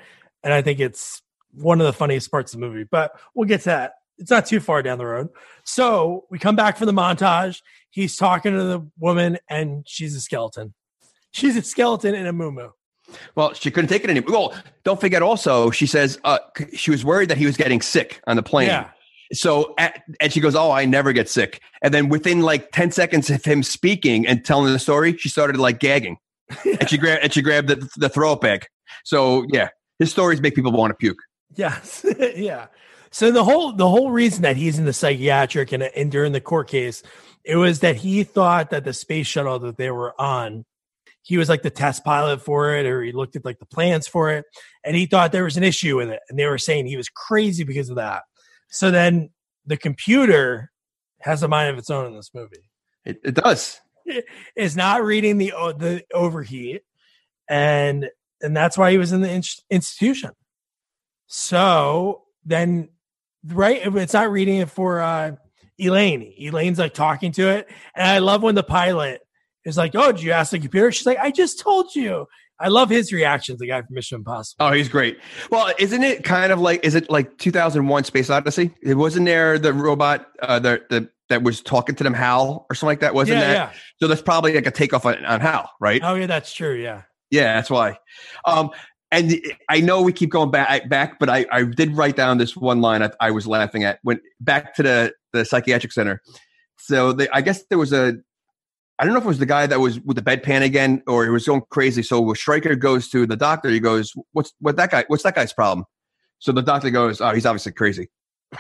And 0.44 0.54
I 0.54 0.62
think 0.62 0.78
it's 0.78 1.22
one 1.52 1.80
of 1.80 1.86
the 1.86 1.92
funniest 1.92 2.30
parts 2.30 2.54
of 2.54 2.60
the 2.60 2.66
movie, 2.66 2.86
but 2.88 3.18
we'll 3.34 3.48
get 3.48 3.62
to 3.62 3.66
that. 3.66 3.94
It's 4.18 4.30
not 4.30 4.46
too 4.46 4.60
far 4.60 4.82
down 4.82 4.98
the 4.98 5.06
road. 5.06 5.28
So 5.64 6.26
we 6.30 6.38
come 6.38 6.54
back 6.54 6.76
from 6.76 6.86
the 6.86 6.92
montage. 6.92 7.62
He's 7.90 8.16
talking 8.16 8.52
to 8.52 8.62
the 8.62 8.88
woman 8.96 9.38
and 9.50 9.84
she's 9.88 10.14
a 10.14 10.20
skeleton. 10.20 10.72
She's 11.32 11.56
a 11.56 11.62
skeleton 11.62 12.14
in 12.14 12.26
a 12.26 12.32
moo 12.32 12.52
Well, 13.34 13.52
she 13.54 13.70
couldn't 13.70 13.88
take 13.88 14.04
it 14.04 14.10
anymore. 14.10 14.32
Well, 14.32 14.62
don't 14.84 15.00
forget 15.00 15.22
also, 15.22 15.70
she 15.70 15.86
says 15.86 16.18
uh, 16.24 16.38
she 16.72 16.90
was 16.90 17.04
worried 17.04 17.28
that 17.28 17.38
he 17.38 17.46
was 17.46 17.56
getting 17.56 17.80
sick 17.80 18.20
on 18.26 18.36
the 18.36 18.42
plane. 18.42 18.68
Yeah. 18.68 18.90
So, 19.32 19.74
at, 19.78 20.02
and 20.20 20.32
she 20.32 20.40
goes, 20.40 20.54
Oh, 20.54 20.70
I 20.70 20.84
never 20.84 21.12
get 21.12 21.28
sick. 21.28 21.60
And 21.82 21.92
then 21.92 22.08
within 22.08 22.42
like 22.42 22.70
10 22.72 22.92
seconds 22.92 23.28
of 23.30 23.44
him 23.44 23.62
speaking 23.62 24.26
and 24.26 24.44
telling 24.44 24.72
the 24.72 24.78
story, 24.78 25.16
she 25.16 25.28
started 25.28 25.56
like 25.56 25.80
gagging 25.80 26.18
and 26.64 26.88
she 26.88 26.96
grabbed, 26.96 27.22
and 27.24 27.32
she 27.32 27.42
grabbed 27.42 27.68
the, 27.68 27.88
the 27.96 28.08
throw 28.08 28.32
up 28.32 28.40
bag. 28.40 28.66
So, 29.04 29.44
yeah, 29.48 29.68
his 29.98 30.10
stories 30.10 30.40
make 30.40 30.54
people 30.54 30.72
want 30.72 30.90
to 30.90 30.94
puke. 30.94 31.18
Yes. 31.54 32.04
yeah. 32.36 32.66
So 33.10 33.30
the 33.30 33.44
whole 33.44 33.72
the 33.72 33.88
whole 33.88 34.10
reason 34.10 34.42
that 34.42 34.56
he's 34.56 34.78
in 34.78 34.84
the 34.84 34.92
psychiatric 34.92 35.72
and, 35.72 35.82
and 35.82 36.10
during 36.10 36.32
the 36.32 36.40
court 36.40 36.68
case, 36.68 37.02
it 37.44 37.56
was 37.56 37.80
that 37.80 37.96
he 37.96 38.24
thought 38.24 38.70
that 38.70 38.84
the 38.84 38.92
space 38.92 39.26
shuttle 39.26 39.58
that 39.60 39.76
they 39.76 39.90
were 39.90 40.20
on, 40.20 40.64
he 41.26 41.36
was 41.36 41.48
like 41.48 41.62
the 41.62 41.70
test 41.70 42.04
pilot 42.04 42.40
for 42.40 42.76
it, 42.76 42.86
or 42.86 43.02
he 43.02 43.10
looked 43.10 43.34
at 43.34 43.44
like 43.44 43.58
the 43.58 43.66
plans 43.66 44.06
for 44.06 44.30
it, 44.30 44.44
and 44.84 44.94
he 44.94 45.06
thought 45.06 45.32
there 45.32 45.42
was 45.42 45.56
an 45.56 45.64
issue 45.64 45.96
with 45.96 46.08
it, 46.08 46.20
and 46.28 46.38
they 46.38 46.46
were 46.46 46.56
saying 46.56 46.86
he 46.86 46.96
was 46.96 47.08
crazy 47.08 47.64
because 47.64 47.90
of 47.90 47.96
that. 47.96 48.22
So 48.68 48.92
then 48.92 49.30
the 49.66 49.76
computer 49.76 50.70
has 51.22 51.42
a 51.42 51.48
mind 51.48 51.70
of 51.70 51.78
its 51.78 51.90
own 51.90 52.06
in 52.06 52.14
this 52.14 52.30
movie. 52.32 52.70
It, 53.04 53.18
it 53.24 53.34
does. 53.34 53.80
it's 54.56 54.76
not 54.76 55.02
reading 55.02 55.36
the 55.38 55.52
the 55.76 56.04
overheat, 56.14 56.82
and 57.48 58.08
and 58.40 58.56
that's 58.56 58.78
why 58.78 58.92
he 58.92 58.98
was 58.98 59.10
in 59.10 59.20
the 59.20 59.30
in- 59.30 59.42
institution. 59.68 60.30
So 61.26 62.22
then, 62.44 62.88
right, 63.44 63.80
it's 63.84 64.12
not 64.12 64.30
reading 64.30 64.58
it 64.58 64.70
for 64.70 65.00
uh, 65.00 65.32
Elaine. 65.76 66.32
Elaine's 66.40 66.78
like 66.78 66.94
talking 66.94 67.32
to 67.32 67.48
it, 67.48 67.68
and 67.96 68.06
I 68.06 68.18
love 68.18 68.44
when 68.44 68.54
the 68.54 68.62
pilot 68.62 69.25
is 69.66 69.76
like, 69.76 69.94
"Oh, 69.94 70.12
did 70.12 70.22
you 70.22 70.32
ask 70.32 70.52
the 70.52 70.58
computer?" 70.58 70.90
She's 70.92 71.06
like, 71.06 71.18
"I 71.18 71.30
just 71.30 71.60
told 71.60 71.94
you." 71.94 72.26
I 72.58 72.68
love 72.68 72.88
his 72.88 73.12
reactions. 73.12 73.58
The 73.58 73.66
guy 73.66 73.82
from 73.82 73.94
Mission 73.94 74.16
Impossible. 74.16 74.64
Oh, 74.64 74.72
he's 74.72 74.88
great. 74.88 75.18
Well, 75.50 75.74
isn't 75.78 76.02
it 76.02 76.24
kind 76.24 76.52
of 76.52 76.58
like, 76.58 76.84
is 76.84 76.94
it 76.94 77.10
like 77.10 77.36
2001 77.36 78.04
Space 78.04 78.30
Odyssey? 78.30 78.70
It 78.82 78.94
wasn't 78.94 79.26
there 79.26 79.58
the 79.58 79.74
robot 79.74 80.26
uh, 80.40 80.58
the, 80.58 80.82
the, 80.88 81.10
that 81.28 81.42
was 81.42 81.60
talking 81.60 81.94
to 81.96 82.02
them, 82.02 82.14
Hal, 82.14 82.66
or 82.70 82.74
something 82.74 82.92
like 82.92 83.00
that? 83.00 83.12
Wasn't 83.12 83.36
yeah, 83.36 83.46
that? 83.46 83.52
yeah. 83.52 83.80
So 84.00 84.08
that's 84.08 84.22
probably 84.22 84.54
like 84.54 84.66
a 84.66 84.70
takeoff 84.70 85.04
on, 85.04 85.22
on 85.26 85.40
Hal, 85.42 85.70
right? 85.80 86.00
Oh, 86.02 86.14
yeah, 86.14 86.26
that's 86.26 86.54
true. 86.54 86.74
Yeah. 86.74 87.02
Yeah, 87.30 87.56
that's 87.56 87.68
why. 87.68 87.98
Um, 88.46 88.70
and 89.10 89.34
I 89.68 89.80
know 89.80 90.02
we 90.02 90.12
keep 90.12 90.30
going 90.30 90.50
back, 90.50 90.88
back, 90.88 91.18
but 91.18 91.28
I, 91.28 91.46
I 91.52 91.64
did 91.64 91.96
write 91.96 92.16
down 92.16 92.38
this 92.38 92.56
one 92.56 92.80
line 92.80 93.02
I, 93.02 93.10
I 93.20 93.30
was 93.30 93.46
laughing 93.46 93.84
at 93.84 93.98
when 94.02 94.20
back 94.40 94.74
to 94.76 94.82
the 94.82 95.12
the 95.32 95.44
psychiatric 95.44 95.92
center. 95.92 96.22
So 96.78 97.12
they, 97.12 97.28
I 97.28 97.40
guess 97.40 97.64
there 97.68 97.78
was 97.78 97.92
a, 97.92 98.14
I 98.98 99.04
don't 99.04 99.12
know 99.12 99.18
if 99.18 99.24
it 99.24 99.28
was 99.28 99.38
the 99.38 99.46
guy 99.46 99.66
that 99.66 99.78
was 99.78 100.00
with 100.00 100.16
the 100.16 100.22
bedpan 100.22 100.62
again, 100.62 101.02
or 101.06 101.24
he 101.24 101.30
was 101.30 101.46
going 101.46 101.62
crazy. 101.68 102.02
So 102.02 102.20
when 102.20 102.34
Striker 102.34 102.74
goes 102.74 103.08
to 103.10 103.26
the 103.26 103.36
doctor, 103.36 103.68
he 103.68 103.80
goes, 103.80 104.12
"What's 104.32 104.52
what 104.60 104.76
that 104.76 104.90
guy? 104.90 105.04
What's 105.08 105.22
that 105.24 105.34
guy's 105.34 105.52
problem?" 105.52 105.84
So 106.38 106.52
the 106.52 106.62
doctor 106.62 106.90
goes, 106.90 107.20
"Oh, 107.20 107.32
he's 107.32 107.46
obviously 107.46 107.72
crazy." 107.72 108.08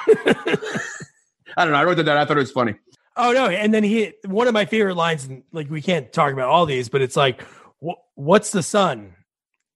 I 1.56 1.64
don't 1.64 1.70
know. 1.70 1.78
I 1.78 1.84
wrote 1.84 1.96
that 1.96 2.04
down. 2.04 2.18
I 2.18 2.24
thought 2.26 2.36
it 2.36 2.40
was 2.40 2.52
funny. 2.52 2.74
Oh 3.16 3.32
no! 3.32 3.46
And 3.46 3.72
then 3.72 3.82
he 3.82 4.12
one 4.26 4.46
of 4.46 4.52
my 4.52 4.66
favorite 4.66 4.96
lines, 4.96 5.24
and 5.24 5.42
like 5.52 5.70
we 5.70 5.80
can't 5.80 6.12
talk 6.12 6.32
about 6.32 6.48
all 6.48 6.66
these, 6.66 6.90
but 6.90 7.00
it's 7.00 7.16
like, 7.16 7.42
"Wh- 7.82 8.00
"What's 8.14 8.50
the 8.50 8.62
sun?" 8.62 9.14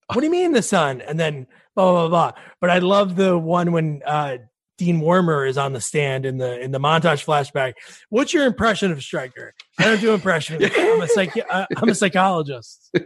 What 0.09 0.21
do 0.21 0.27
you 0.27 0.31
mean 0.33 0.53
the 0.53 0.63
sun? 0.63 1.01
And 1.01 1.19
then 1.19 1.47
blah 1.75 1.93
blah 1.93 2.09
blah. 2.09 2.43
But 2.61 2.71
I 2.71 2.79
love 2.81 3.17
the 3.17 3.39
one 3.39 3.73
when 3.73 4.03
uh, 4.05 4.39
Dean 4.81 5.03
Wormer 5.03 5.47
is 5.47 5.59
on 5.59 5.75
the 5.75 5.81
stand 5.81 6.25
in 6.25 6.39
the 6.39 6.59
in 6.59 6.71
the 6.71 6.79
montage 6.79 7.23
flashback. 7.23 7.75
What's 8.09 8.33
your 8.33 8.47
impression 8.47 8.91
of 8.91 9.03
Striker? 9.03 9.53
I 9.79 9.85
don't 9.85 10.01
do 10.01 10.15
impressions. 10.15 10.65
I'm 10.75 11.03
a 11.03 11.07
psych. 11.07 11.35
I'm 11.51 11.89
a 11.91 11.95
psychologist. 11.95 12.91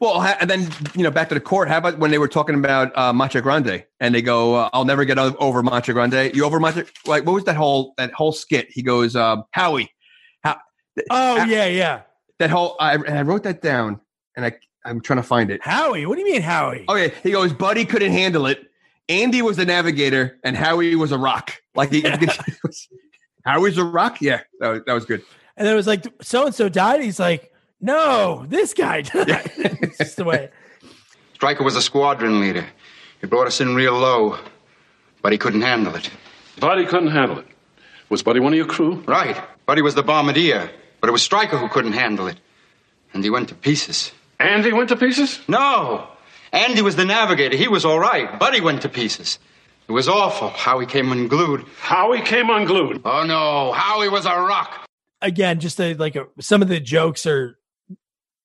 Well, 0.00 0.20
and 0.20 0.50
then 0.50 0.68
you 0.94 1.02
know, 1.02 1.10
back 1.10 1.28
to 1.30 1.34
the 1.34 1.40
court. 1.40 1.68
How 1.68 1.78
about 1.78 1.98
when 1.98 2.10
they 2.10 2.18
were 2.18 2.28
talking 2.28 2.54
about 2.54 2.96
uh, 2.98 3.12
Macho 3.12 3.40
Grande, 3.40 3.84
and 4.00 4.14
they 4.14 4.20
go, 4.20 4.54
uh, 4.56 4.70
"I'll 4.74 4.84
never 4.84 5.04
get 5.06 5.18
over 5.18 5.62
Macho 5.62 5.92
Grande." 5.94 6.34
You 6.34 6.44
over 6.44 6.60
Macho? 6.60 6.84
Like, 7.06 7.24
what 7.24 7.32
was 7.32 7.44
that 7.44 7.56
whole 7.56 7.94
that 7.96 8.12
whole 8.12 8.32
skit? 8.32 8.66
He 8.70 8.82
goes, 8.82 9.16
um, 9.16 9.44
"Howie." 9.52 9.90
How, 10.42 10.58
Oh 11.10 11.44
yeah, 11.44 11.66
yeah. 11.66 12.02
that 12.40 12.50
whole 12.50 12.76
I, 12.80 12.94
and 12.94 13.18
I 13.18 13.22
wrote 13.22 13.44
that 13.44 13.62
down, 13.62 14.00
and 14.36 14.44
I 14.44 14.52
I'm 14.84 15.00
trying 15.00 15.18
to 15.18 15.22
find 15.22 15.50
it. 15.50 15.62
Howie. 15.62 16.04
What 16.04 16.16
do 16.16 16.20
you 16.20 16.30
mean 16.30 16.42
Howie? 16.42 16.84
Oh 16.88 16.94
yeah, 16.96 17.08
he 17.22 17.30
goes, 17.30 17.54
"Buddy 17.54 17.86
couldn't 17.86 18.12
handle 18.12 18.46
it." 18.46 18.66
Andy 19.08 19.42
was 19.42 19.56
the 19.56 19.66
navigator, 19.66 20.38
and 20.42 20.56
Howie 20.56 20.94
was 20.94 21.12
a 21.12 21.18
rock. 21.18 21.60
Like 21.74 21.92
he, 21.92 22.02
Howie's 23.44 23.78
a 23.78 23.84
rock. 23.84 24.20
Yeah, 24.20 24.40
that 24.60 24.68
was, 24.68 24.82
that 24.86 24.92
was 24.92 25.04
good. 25.04 25.22
And 25.56 25.66
then 25.66 25.74
it 25.74 25.76
was 25.76 25.86
like 25.86 26.04
so 26.22 26.46
and 26.46 26.54
so 26.54 26.68
died. 26.68 27.02
He's 27.02 27.20
like, 27.20 27.52
no, 27.80 28.46
this 28.48 28.74
guy 28.74 29.02
died. 29.02 29.50
it's 29.56 29.98
just 29.98 30.16
the 30.16 30.24
way. 30.24 30.50
Striker 31.34 31.62
was 31.62 31.76
a 31.76 31.82
squadron 31.82 32.40
leader. 32.40 32.66
He 33.20 33.26
brought 33.26 33.46
us 33.46 33.60
in 33.60 33.74
real 33.74 33.94
low, 33.94 34.38
but 35.22 35.32
he 35.32 35.38
couldn't 35.38 35.62
handle 35.62 35.94
it. 35.94 36.10
Buddy 36.60 36.86
couldn't 36.86 37.10
handle 37.10 37.38
it. 37.38 37.46
Was 38.08 38.22
Buddy 38.22 38.40
one 38.40 38.52
of 38.52 38.56
your 38.56 38.66
crew? 38.66 39.02
Right. 39.06 39.36
Buddy 39.66 39.82
was 39.82 39.94
the 39.94 40.02
bombardier, 40.02 40.70
but 41.00 41.08
it 41.08 41.12
was 41.12 41.22
Striker 41.22 41.58
who 41.58 41.68
couldn't 41.68 41.92
handle 41.92 42.26
it. 42.26 42.36
And 43.12 43.24
he 43.24 43.30
went 43.30 43.48
to 43.48 43.54
pieces. 43.54 44.12
Andy 44.38 44.72
went 44.72 44.88
to 44.90 44.96
pieces? 44.96 45.40
No! 45.48 46.08
Andy 46.54 46.82
was 46.82 46.96
the 46.96 47.04
navigator. 47.04 47.56
He 47.56 47.68
was 47.68 47.84
all 47.84 47.98
right. 47.98 48.38
Buddy 48.38 48.60
went 48.60 48.80
to 48.82 48.88
pieces. 48.88 49.38
It 49.88 49.92
was 49.92 50.08
awful 50.08 50.50
how 50.50 50.78
he 50.78 50.86
came 50.86 51.12
unglued. 51.12 51.66
How 51.80 52.12
he 52.12 52.22
came 52.22 52.48
unglued. 52.48 53.02
Oh 53.04 53.24
no, 53.24 53.72
Howie 53.72 54.08
was 54.08 54.24
a 54.24 54.30
rock. 54.30 54.86
again, 55.20 55.60
just 55.60 55.80
a, 55.80 55.94
like 55.94 56.16
a, 56.16 56.26
some 56.40 56.62
of 56.62 56.68
the 56.68 56.80
jokes 56.80 57.26
are, 57.26 57.58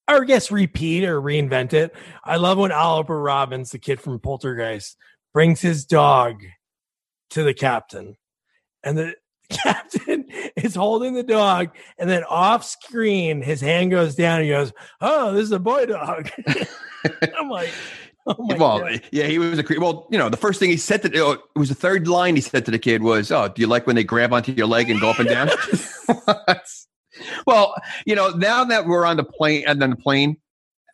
or 0.09 0.23
I 0.23 0.25
guess 0.25 0.51
repeat 0.51 1.03
or 1.05 1.21
reinvent 1.21 1.73
it. 1.73 1.95
I 2.23 2.37
love 2.37 2.57
when 2.57 2.71
Oliver 2.71 3.21
Robbins, 3.21 3.71
the 3.71 3.79
kid 3.79 4.01
from 4.01 4.19
Poltergeist, 4.19 4.97
brings 5.33 5.61
his 5.61 5.85
dog 5.85 6.41
to 7.31 7.43
the 7.43 7.53
captain, 7.53 8.15
and 8.83 8.97
the 8.97 9.13
captain 9.63 10.25
is 10.55 10.75
holding 10.75 11.13
the 11.15 11.23
dog, 11.23 11.69
and 11.97 12.09
then 12.09 12.23
off 12.25 12.63
screen, 12.63 13.41
his 13.41 13.61
hand 13.61 13.91
goes 13.91 14.15
down. 14.15 14.37
And 14.37 14.45
he 14.45 14.51
goes, 14.51 14.71
"Oh, 15.01 15.33
this 15.33 15.43
is 15.43 15.51
a 15.51 15.59
boy 15.59 15.85
dog." 15.87 16.29
I'm 17.37 17.49
like, 17.49 17.71
"Oh 18.27 18.35
my 18.39 18.55
well, 18.57 18.79
god!" 18.79 19.01
yeah, 19.11 19.25
he 19.25 19.39
was 19.39 19.57
a 19.57 19.63
cre- 19.63 19.79
well. 19.79 20.07
You 20.11 20.17
know, 20.17 20.29
the 20.29 20.37
first 20.37 20.59
thing 20.59 20.69
he 20.69 20.77
said 20.77 21.01
to 21.01 21.19
oh, 21.19 21.31
it 21.31 21.41
was 21.55 21.69
the 21.69 21.75
third 21.75 22.07
line 22.07 22.35
he 22.35 22.41
said 22.41 22.65
to 22.65 22.71
the 22.71 22.79
kid 22.79 23.01
was, 23.03 23.31
"Oh, 23.31 23.47
do 23.47 23.61
you 23.61 23.67
like 23.67 23.87
when 23.87 23.95
they 23.95 24.03
grab 24.03 24.33
onto 24.33 24.51
your 24.51 24.67
leg 24.67 24.89
and 24.89 24.99
go 25.01 25.09
up 25.09 25.19
and 25.19 25.27
down?" 25.29 25.49
well, 27.47 27.73
you 28.05 28.15
know, 28.15 28.29
now 28.29 28.63
that 28.65 28.85
we're 28.85 29.05
on 29.05 29.17
the 29.17 29.23
plane 29.23 29.63
and 29.67 29.81
then 29.81 29.89
the 29.91 29.95
plane, 29.95 30.37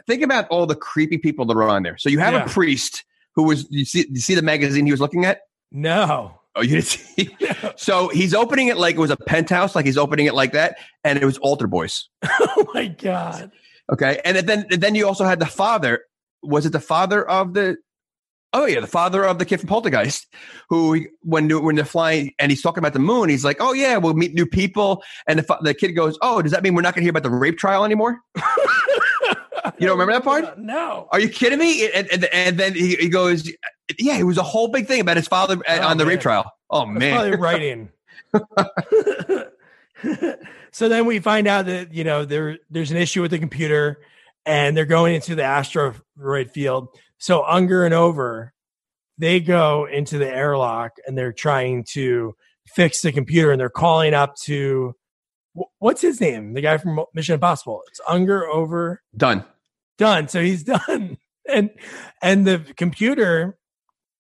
think 0.08 0.22
about 0.22 0.48
all 0.50 0.66
the 0.66 0.76
creepy 0.76 1.18
people 1.18 1.46
that 1.46 1.56
are 1.58 1.64
on 1.64 1.84
there. 1.84 1.98
So 1.98 2.10
you 2.10 2.20
have 2.20 2.34
Yeah. 2.34 2.46
a 2.46 2.50
priest 2.50 3.04
who 3.36 3.44
was 3.44 3.68
you 3.70 3.86
see 3.86 4.06
you 4.10 4.22
see 4.22 4.36
the 4.36 4.42
magazine 4.42 4.86
he 4.86 4.92
was 4.92 5.02
looking 5.02 5.26
at. 5.26 5.42
No, 5.72 6.40
Oh, 6.56 6.62
you 6.62 6.82
didn't 6.82 6.86
see. 6.86 7.38
so 7.76 8.08
he's 8.10 8.34
opening 8.34 8.68
it 8.70 8.78
like 8.78 8.96
it 8.96 9.00
was 9.00 9.12
a 9.12 9.18
penthouse, 9.18 9.76
like 9.76 9.86
he's 9.86 9.98
opening 9.98 10.26
it 10.26 10.34
like 10.34 10.54
that, 10.54 10.78
and 11.04 11.20
it 11.20 11.26
was 11.26 11.38
altar 11.40 11.68
boys. 11.68 12.10
oh 12.24 12.68
my 12.74 12.88
god! 12.88 13.52
Okay, 13.92 14.22
and 14.24 14.38
then 14.38 14.66
and 14.72 14.82
then 14.82 14.96
you 14.96 15.08
also 15.08 15.26
had 15.26 15.40
the 15.40 15.46
father. 15.46 16.02
Was 16.42 16.66
it 16.66 16.72
the 16.72 16.80
father 16.80 17.28
of 17.28 17.54
the 17.54 17.78
Oh 18.56 18.66
yeah, 18.66 18.80
the 18.80 18.88
father 18.88 19.26
of 19.26 19.38
the 19.38 19.44
kid 19.44 19.60
from 19.60 19.68
Poltergeist, 19.68 20.34
who 20.70 21.06
when 21.24 21.50
when 21.62 21.76
they're 21.76 21.84
flying 21.84 22.32
and 22.40 22.54
he's 22.54 22.62
talking 22.62 22.80
about 22.80 22.94
the 22.94 23.00
moon, 23.00 23.28
he's 23.28 23.44
like, 23.44 23.58
"Oh 23.60 23.74
yeah, 23.74 23.98
we'll 23.98 24.14
meet 24.14 24.34
new 24.34 24.46
people." 24.46 25.04
And 25.28 25.40
the, 25.40 25.58
the 25.62 25.74
kid 25.74 25.92
goes, 25.92 26.18
"Oh, 26.22 26.42
does 26.42 26.54
that 26.54 26.64
mean 26.64 26.74
we're 26.74 26.82
not 26.82 26.96
going 26.96 27.02
to 27.02 27.06
hear 27.06 27.10
about 27.10 27.24
the 27.24 27.32
rape 27.32 27.58
trial 27.58 27.84
anymore?" 27.84 28.20
you 29.80 29.88
don't 29.88 29.98
remember 29.98 30.14
that 30.14 30.24
part? 30.24 30.58
No. 30.60 31.08
Are 31.12 31.20
you 31.20 31.30
kidding 31.30 31.60
me? 31.60 31.90
And, 31.92 32.08
and, 32.12 32.26
and 32.26 32.60
then 32.60 32.74
he, 32.74 32.96
he 32.96 33.10
goes, 33.10 33.50
"Yeah, 34.00 34.18
it 34.18 34.24
was 34.24 34.38
a 34.38 34.44
whole 34.44 34.68
big 34.68 34.88
thing 34.88 35.02
about 35.02 35.18
his 35.18 35.28
father 35.28 35.58
uh, 35.68 35.80
Oh, 35.82 35.88
on 35.88 35.98
the 35.98 36.06
man. 36.06 36.14
rape 36.14 36.22
trial." 36.22 36.52
Oh 36.70 36.86
That's 36.86 37.00
man, 37.00 37.14
probably 37.14 37.38
writing. 37.38 37.90
so 40.72 40.90
then 40.90 41.06
we 41.06 41.20
find 41.20 41.48
out 41.48 41.66
that 41.68 41.94
you 41.94 42.04
know 42.04 42.26
there 42.26 42.58
there's 42.70 42.92
an 42.92 42.98
issue 42.98 43.22
with 43.22 43.32
the 43.32 43.40
computer, 43.40 44.00
and 44.46 44.76
they're 44.76 44.86
going 44.86 45.16
into 45.16 45.36
the 45.36 45.44
asteroid 45.44 46.52
field. 46.52 46.90
So 47.18 47.44
Unger 47.46 47.86
and 47.86 47.94
Over, 47.94 48.54
they 49.18 49.40
go 49.40 49.86
into 49.86 50.18
the 50.18 50.30
airlock 50.30 50.92
and 51.08 51.18
they're 51.18 51.34
trying 51.34 51.86
to 51.94 52.36
fix 52.68 53.02
the 53.02 53.12
computer, 53.12 53.52
and 53.52 53.60
they're 53.60 53.70
calling 53.70 54.14
up 54.14 54.36
to 54.44 54.96
what's 55.80 56.02
his 56.02 56.20
name? 56.20 56.54
The 56.54 56.62
guy 56.62 56.78
from 56.78 57.00
Mission 57.14 57.36
Impossible. 57.36 57.82
It's 57.88 58.02
Unger 58.10 58.46
Over 58.48 59.02
done. 59.16 59.46
Done. 59.98 60.28
So 60.28 60.42
he's 60.42 60.64
done. 60.88 61.18
And 61.48 61.70
and 62.22 62.46
the 62.48 62.60
computer 62.76 63.58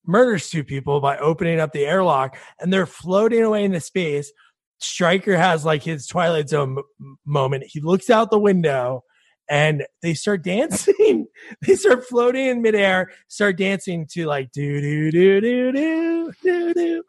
murders 0.06 0.50
two 0.50 0.64
people 0.64 1.00
by 1.02 1.18
opening 1.18 1.60
up 1.60 1.72
the 1.72 1.86
airlock 1.86 2.38
and 2.60 2.72
they're 2.72 2.86
floating 2.86 3.42
away 3.44 3.64
into 3.64 3.80
space. 3.80 4.32
Striker 4.80 5.36
has 5.36 5.66
like 5.66 5.82
his 5.82 6.06
Twilight 6.06 6.50
Zone 6.50 6.78
m- 6.78 7.18
moment. 7.26 7.64
He 7.68 7.82
looks 7.82 8.10
out 8.10 8.30
the 8.30 8.38
window 8.38 9.04
and 9.50 9.86
they 10.04 10.14
start 10.14 10.44
dancing. 10.44 11.26
they 11.66 11.76
start 11.76 12.06
floating 12.06 12.46
in 12.46 12.62
midair, 12.62 13.12
start 13.28 13.58
dancing 13.58 14.06
to 14.12 14.26
like 14.28 14.52
do 14.52 14.82
do 14.82 15.12
do 15.12 15.42
do 15.42 15.72
do 15.72 16.32
do 16.44 16.74
do. 16.74 17.04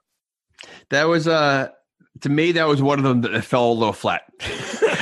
That 0.90 1.04
was 1.04 1.28
uh 1.28 1.68
to 2.20 2.28
me 2.28 2.52
that 2.52 2.66
was 2.66 2.82
one 2.82 2.98
of 2.98 3.04
them 3.04 3.20
that 3.22 3.44
fell 3.44 3.70
a 3.70 3.72
little 3.72 3.92
flat. 3.92 4.22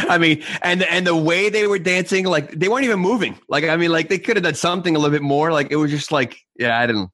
I 0.09 0.19
mean, 0.19 0.43
and 0.63 0.83
and 0.83 1.07
the 1.07 1.17
way 1.17 1.49
they 1.49 1.67
were 1.67 1.79
dancing, 1.79 2.27
like 2.27 2.51
they 2.51 2.69
weren't 2.69 2.85
even 2.85 3.01
moving. 3.01 3.39
Like 3.49 3.65
I 3.65 3.77
mean, 3.77 3.91
like 3.91 4.09
they 4.09 4.19
could 4.19 4.37
have 4.37 4.45
done 4.45 4.55
something 4.55 4.95
a 4.97 4.99
little 4.99 5.13
bit 5.13 5.23
more. 5.23 5.53
Like 5.53 5.71
it 5.71 5.77
was 5.77 5.91
just 5.91 6.13
like, 6.13 6.39
yeah, 6.59 6.79
I 6.79 6.87
didn't. 6.87 7.11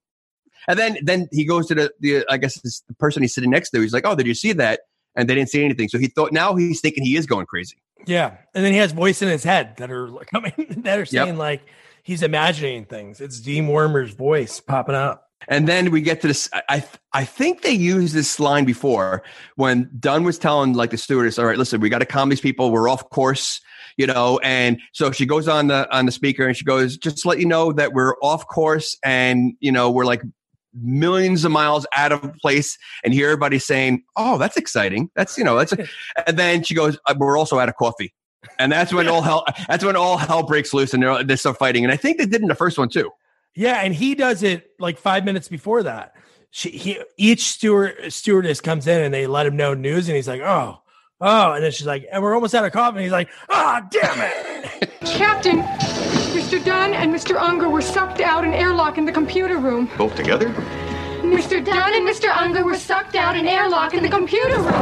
And 0.68 0.78
then 0.78 0.98
then 1.02 1.28
he 1.32 1.44
goes 1.44 1.66
to 1.68 1.74
the 1.74 1.92
the 2.00 2.24
I 2.28 2.36
guess 2.36 2.56
it's 2.64 2.80
the 2.88 2.94
person 2.94 3.22
he's 3.22 3.34
sitting 3.34 3.50
next 3.50 3.70
to. 3.70 3.80
He's 3.80 3.92
like, 3.92 4.06
oh, 4.06 4.14
did 4.14 4.26
you 4.26 4.34
see 4.34 4.52
that? 4.54 4.80
And 5.16 5.28
they 5.28 5.34
didn't 5.34 5.50
see 5.50 5.64
anything. 5.64 5.88
So 5.88 5.98
he 5.98 6.06
thought 6.06 6.32
now 6.32 6.54
he's 6.54 6.80
thinking 6.80 7.04
he 7.04 7.16
is 7.16 7.26
going 7.26 7.46
crazy. 7.46 7.76
Yeah. 8.06 8.36
And 8.54 8.64
then 8.64 8.72
he 8.72 8.78
has 8.78 8.92
voice 8.92 9.22
in 9.22 9.28
his 9.28 9.44
head 9.44 9.76
that 9.78 9.90
are 9.90 10.08
like, 10.08 10.26
coming 10.32 10.52
that 10.84 10.98
are 10.98 11.06
saying 11.06 11.36
like 11.36 11.62
he's 12.02 12.22
imagining 12.22 12.84
things. 12.84 13.20
It's 13.20 13.40
Dean 13.40 13.68
Wormer's 13.68 14.12
voice 14.12 14.60
popping 14.60 14.94
up. 14.94 15.29
And 15.48 15.66
then 15.66 15.90
we 15.90 16.00
get 16.00 16.20
to 16.22 16.29
this. 16.29 16.48
I 16.68 16.85
I, 17.12 17.24
think 17.24 17.62
they 17.62 17.72
used 17.72 18.14
this 18.14 18.38
line 18.38 18.64
before 18.64 19.22
when 19.57 19.90
Dunn 19.98 20.24
was 20.24 20.38
telling 20.38 20.74
like 20.74 20.90
the 20.90 20.98
stewardess, 20.98 21.38
"All 21.38 21.46
right, 21.46 21.59
listen, 21.59 21.81
we 21.81 21.88
got 21.88 21.98
to 22.00 22.07
calm 22.07 22.29
these 22.29 22.40
people. 22.40 22.70
We're 22.70 22.88
off 22.88 23.09
course, 23.11 23.61
you 23.96 24.07
know." 24.07 24.38
And 24.42 24.79
so 24.92 25.11
she 25.11 25.26
goes 25.26 25.48
on 25.48 25.68
the 25.68 25.90
on 25.96 26.07
the 26.07 26.12
speaker 26.12 26.46
and 26.46 26.57
she 26.57 26.64
goes, 26.64 26.96
"Just 26.96 27.24
let 27.24 27.38
you 27.38 27.46
know 27.46 27.72
that 27.72 27.94
we're 27.94 28.16
off 28.22 28.46
course, 28.48 28.96
and 29.05 29.55
you 29.61 29.72
know 29.72 29.90
we're 29.90 30.05
like 30.05 30.22
millions 30.74 31.44
of 31.44 31.53
miles 31.53 31.87
out 31.96 32.12
of 32.12 32.35
place." 32.37 32.76
And 33.03 33.14
hear 33.14 33.29
everybody 33.29 33.59
saying, 33.59 34.03
"Oh, 34.16 34.37
that's 34.37 34.57
exciting. 34.57 35.11
That's 35.16 35.38
you 35.38 35.44
know 35.44 35.57
that's." 35.57 35.72
and 36.26 36.38
then 36.38 36.62
she 36.62 36.74
goes, 36.74 36.98
"Uh, 37.07 37.14
"We're 37.16 37.38
also 37.38 37.59
out 37.59 37.68
of 37.68 37.76
coffee." 37.76 38.12
And 38.59 38.70
that's 38.70 38.92
when 38.92 39.09
all 39.09 39.22
hell. 39.22 39.46
That's 39.68 39.85
when 39.85 39.96
all 39.96 40.18
hell 40.18 40.42
breaks 40.42 40.74
loose, 40.74 40.92
and 40.92 41.03
they're 41.03 41.24
they 41.24 41.37
start 41.37 41.59
fighting. 41.59 41.85
And 41.85 41.92
I 41.92 41.96
think 41.96 42.18
they 42.18 42.26
did 42.26 42.42
in 42.42 42.48
the 42.48 42.55
first 42.55 42.79
one 42.79 42.90
too. 42.90 43.11
Yeah, 43.54 43.80
and 43.82 43.94
he 43.94 44.14
does 44.14 44.42
it 44.42 44.70
like 44.78 44.98
five 44.98 45.24
minutes 45.24 45.48
before 45.48 45.82
that. 45.82 46.14
She, 46.50 46.70
he, 46.70 47.02
each 47.16 47.44
steward 47.44 48.12
stewardess 48.12 48.60
comes 48.60 48.86
in 48.86 49.02
and 49.02 49.14
they 49.14 49.26
let 49.26 49.46
him 49.46 49.56
know 49.56 49.74
news, 49.74 50.08
and 50.08 50.16
he's 50.16 50.28
like, 50.28 50.40
"Oh, 50.40 50.80
oh," 51.20 51.52
and 51.52 51.62
then 51.62 51.70
she's 51.70 51.86
like, 51.86 52.06
"And 52.10 52.22
we're 52.22 52.34
almost 52.34 52.54
out 52.54 52.64
of 52.64 52.72
coffee." 52.72 52.96
And 52.96 53.04
he's 53.04 53.12
like, 53.12 53.28
"Ah, 53.48 53.86
damn 53.90 54.18
it!" 54.20 54.90
Captain, 55.02 55.62
Mr. 56.32 56.64
Dunn 56.64 56.94
and 56.94 57.14
Mr. 57.14 57.36
Unger 57.36 57.68
were 57.68 57.80
sucked 57.80 58.20
out 58.20 58.44
in 58.44 58.52
airlock 58.52 58.98
in 58.98 59.04
the 59.04 59.12
computer 59.12 59.58
room. 59.58 59.88
Both 59.96 60.16
together? 60.16 60.48
Mr. 61.22 61.64
Dunn 61.64 61.94
and 61.94 62.08
Mr. 62.08 62.34
Unger 62.34 62.64
were 62.64 62.76
sucked 62.76 63.14
out 63.14 63.36
in 63.36 63.46
airlock 63.46 63.94
in 63.94 64.02
the 64.02 64.08
computer 64.08 64.56
room. 64.56 64.72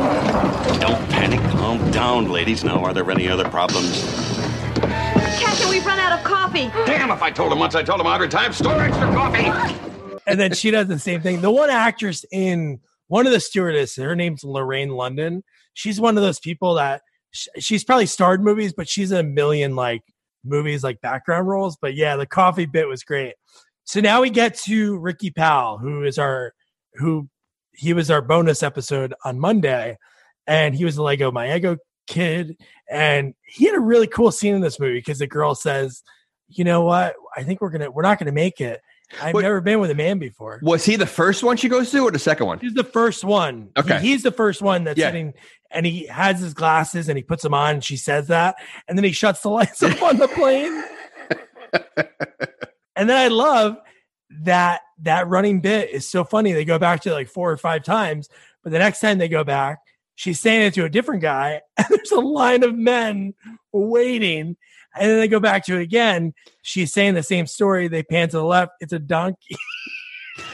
Don't 0.81 1.09
panic. 1.11 1.40
Calm 1.50 1.90
down, 1.90 2.31
ladies. 2.31 2.64
Now, 2.64 2.83
are 2.85 2.94
there 2.94 3.11
any 3.11 3.28
other 3.28 3.48
problems? 3.48 4.02
Captain, 5.78 5.84
we've 5.84 5.86
run 5.86 5.98
out 5.98 6.18
of 6.18 6.24
coffee. 6.24 6.68
Damn, 6.86 7.10
if 7.10 7.22
I 7.22 7.30
told 7.30 7.52
him 7.52 7.58
once, 7.58 7.74
I 7.74 7.82
told 7.82 8.00
him 8.00 8.06
a 8.06 8.10
hundred 8.10 8.30
times. 8.30 8.56
Store 8.56 8.80
extra 8.80 9.06
coffee. 9.12 10.18
and 10.26 10.38
then 10.38 10.52
she 10.54 10.70
does 10.70 10.88
the 10.88 10.98
same 10.98 11.20
thing. 11.20 11.40
The 11.40 11.50
one 11.50 11.70
actress 11.70 12.24
in 12.30 12.80
one 13.08 13.26
of 13.26 13.32
the 13.32 13.40
stewardess, 13.40 13.96
her 13.96 14.14
name's 14.14 14.44
Lorraine 14.44 14.90
London. 14.90 15.42
She's 15.74 16.00
one 16.00 16.16
of 16.16 16.22
those 16.22 16.40
people 16.40 16.74
that 16.74 17.02
sh- 17.32 17.48
she's 17.58 17.84
probably 17.84 18.06
starred 18.06 18.42
movies, 18.42 18.72
but 18.72 18.88
she's 18.88 19.12
in 19.12 19.18
a 19.18 19.22
million 19.28 19.76
like 19.76 20.02
movies, 20.44 20.82
like 20.84 21.00
background 21.00 21.48
roles. 21.48 21.76
But 21.80 21.94
yeah, 21.94 22.16
the 22.16 22.26
coffee 22.26 22.66
bit 22.66 22.88
was 22.88 23.02
great. 23.04 23.34
So 23.84 24.00
now 24.00 24.20
we 24.20 24.30
get 24.30 24.54
to 24.64 24.98
Ricky 24.98 25.30
Powell, 25.30 25.78
who 25.78 26.04
is 26.04 26.18
our 26.18 26.52
who 26.94 27.28
he 27.72 27.92
was 27.92 28.10
our 28.10 28.20
bonus 28.20 28.62
episode 28.62 29.14
on 29.24 29.38
Monday, 29.38 29.96
and 30.46 30.74
he 30.74 30.84
was 30.84 30.96
the 30.96 31.02
Leggo 31.02 31.32
My 31.32 31.46
Eggo 31.46 31.78
kid, 32.09 32.57
and 32.90 33.35
he 33.47 33.66
had 33.66 33.77
a 33.77 33.81
really 33.81 34.07
cool 34.09 34.33
scene 34.33 34.55
in 34.55 34.61
this 34.61 34.81
movie 34.81 34.99
because 34.99 35.18
the 35.21 35.27
girl 35.29 35.55
says, 35.55 36.03
"You 36.49 36.64
know 36.64 36.83
what? 36.83 37.14
I 37.37 37.44
think 37.44 37.61
we're 37.61 37.71
gonna 37.71 37.90
we're 37.90 38.03
not 38.03 38.18
gonna 38.18 38.33
make 38.33 38.61
it." 38.61 38.81
I've 39.23 39.35
Wait. 39.35 39.42
never 39.42 39.61
been 39.62 39.81
with 39.81 39.90
a 39.90 39.94
man 39.94 40.18
before. 40.18 40.59
Was 40.62 40.85
he 40.85 40.97
the 40.97 41.07
first 41.07 41.42
one 41.42 41.57
she 41.57 41.68
goes 41.71 41.90
to, 41.92 42.01
or 42.01 42.11
the 42.11 42.18
second 42.18 42.47
one? 42.47 42.59
He's 42.59 42.75
the 42.75 42.85
first 42.85 43.25
one. 43.25 43.71
He- 43.75 43.81
Okay. 43.81 44.01
he's 44.01 44.23
the 44.23 44.31
first 44.33 44.61
one 44.61 44.85
that's 44.85 44.99
Yeah. 44.99 45.09
sitting 45.09 45.33
and 45.71 45.87
he 45.87 46.07
has 46.09 46.40
his 46.40 46.53
glasses 46.53 47.09
and 47.09 47.16
he 47.16 47.23
puts 47.23 47.42
them 47.42 47.55
on 47.55 47.77
and 47.77 47.83
she 47.85 47.97
says 47.97 48.27
that. 48.29 48.57
And 48.87 48.99
then 48.99 49.05
he 49.05 49.12
shuts 49.12 49.40
the 49.40 49.49
lights 49.59 49.83
up 49.83 50.03
on 50.03 50.18
the 50.18 50.29
plane. 50.29 50.85
and 52.97 53.09
then 53.09 53.16
I 53.16 53.29
love 53.29 53.79
that 54.42 54.83
that 55.03 55.27
running 55.29 55.61
bit 55.61 55.88
is 55.90 56.07
so 56.07 56.23
funny. 56.25 56.53
They 56.53 56.64
go 56.66 56.79
back 56.79 57.01
to 57.03 57.11
it 57.11 57.14
like 57.14 57.29
four 57.29 57.51
or 57.51 57.57
five 57.57 57.85
times, 57.85 58.29
but 58.62 58.73
the 58.73 58.79
next 58.79 59.01
time 59.01 59.16
they 59.16 59.29
go 59.29 59.42
back, 59.44 59.79
she's 60.18 60.40
saying 60.40 60.62
it 60.62 60.74
to 60.74 60.85
a 60.85 60.90
different 60.90 61.22
guy, 61.22 61.61
and 61.78 61.87
there's 61.88 62.11
a 62.11 62.20
line 62.20 62.62
of 62.64 62.76
men 62.76 63.35
waiting. 63.72 64.57
And 64.98 65.11
then 65.11 65.18
they 65.18 65.28
go 65.28 65.38
back 65.38 65.64
to 65.66 65.78
it 65.78 65.83
again. 65.83 66.35
She's 66.62 66.92
saying 66.92 67.14
the 67.14 67.22
same 67.22 67.46
story. 67.46 67.87
They 67.87 68.02
pan 68.02 68.28
to 68.31 68.38
the 68.38 68.44
left. 68.44 68.72
It's 68.81 68.92
a 68.92 68.98
donkey. 68.98 69.57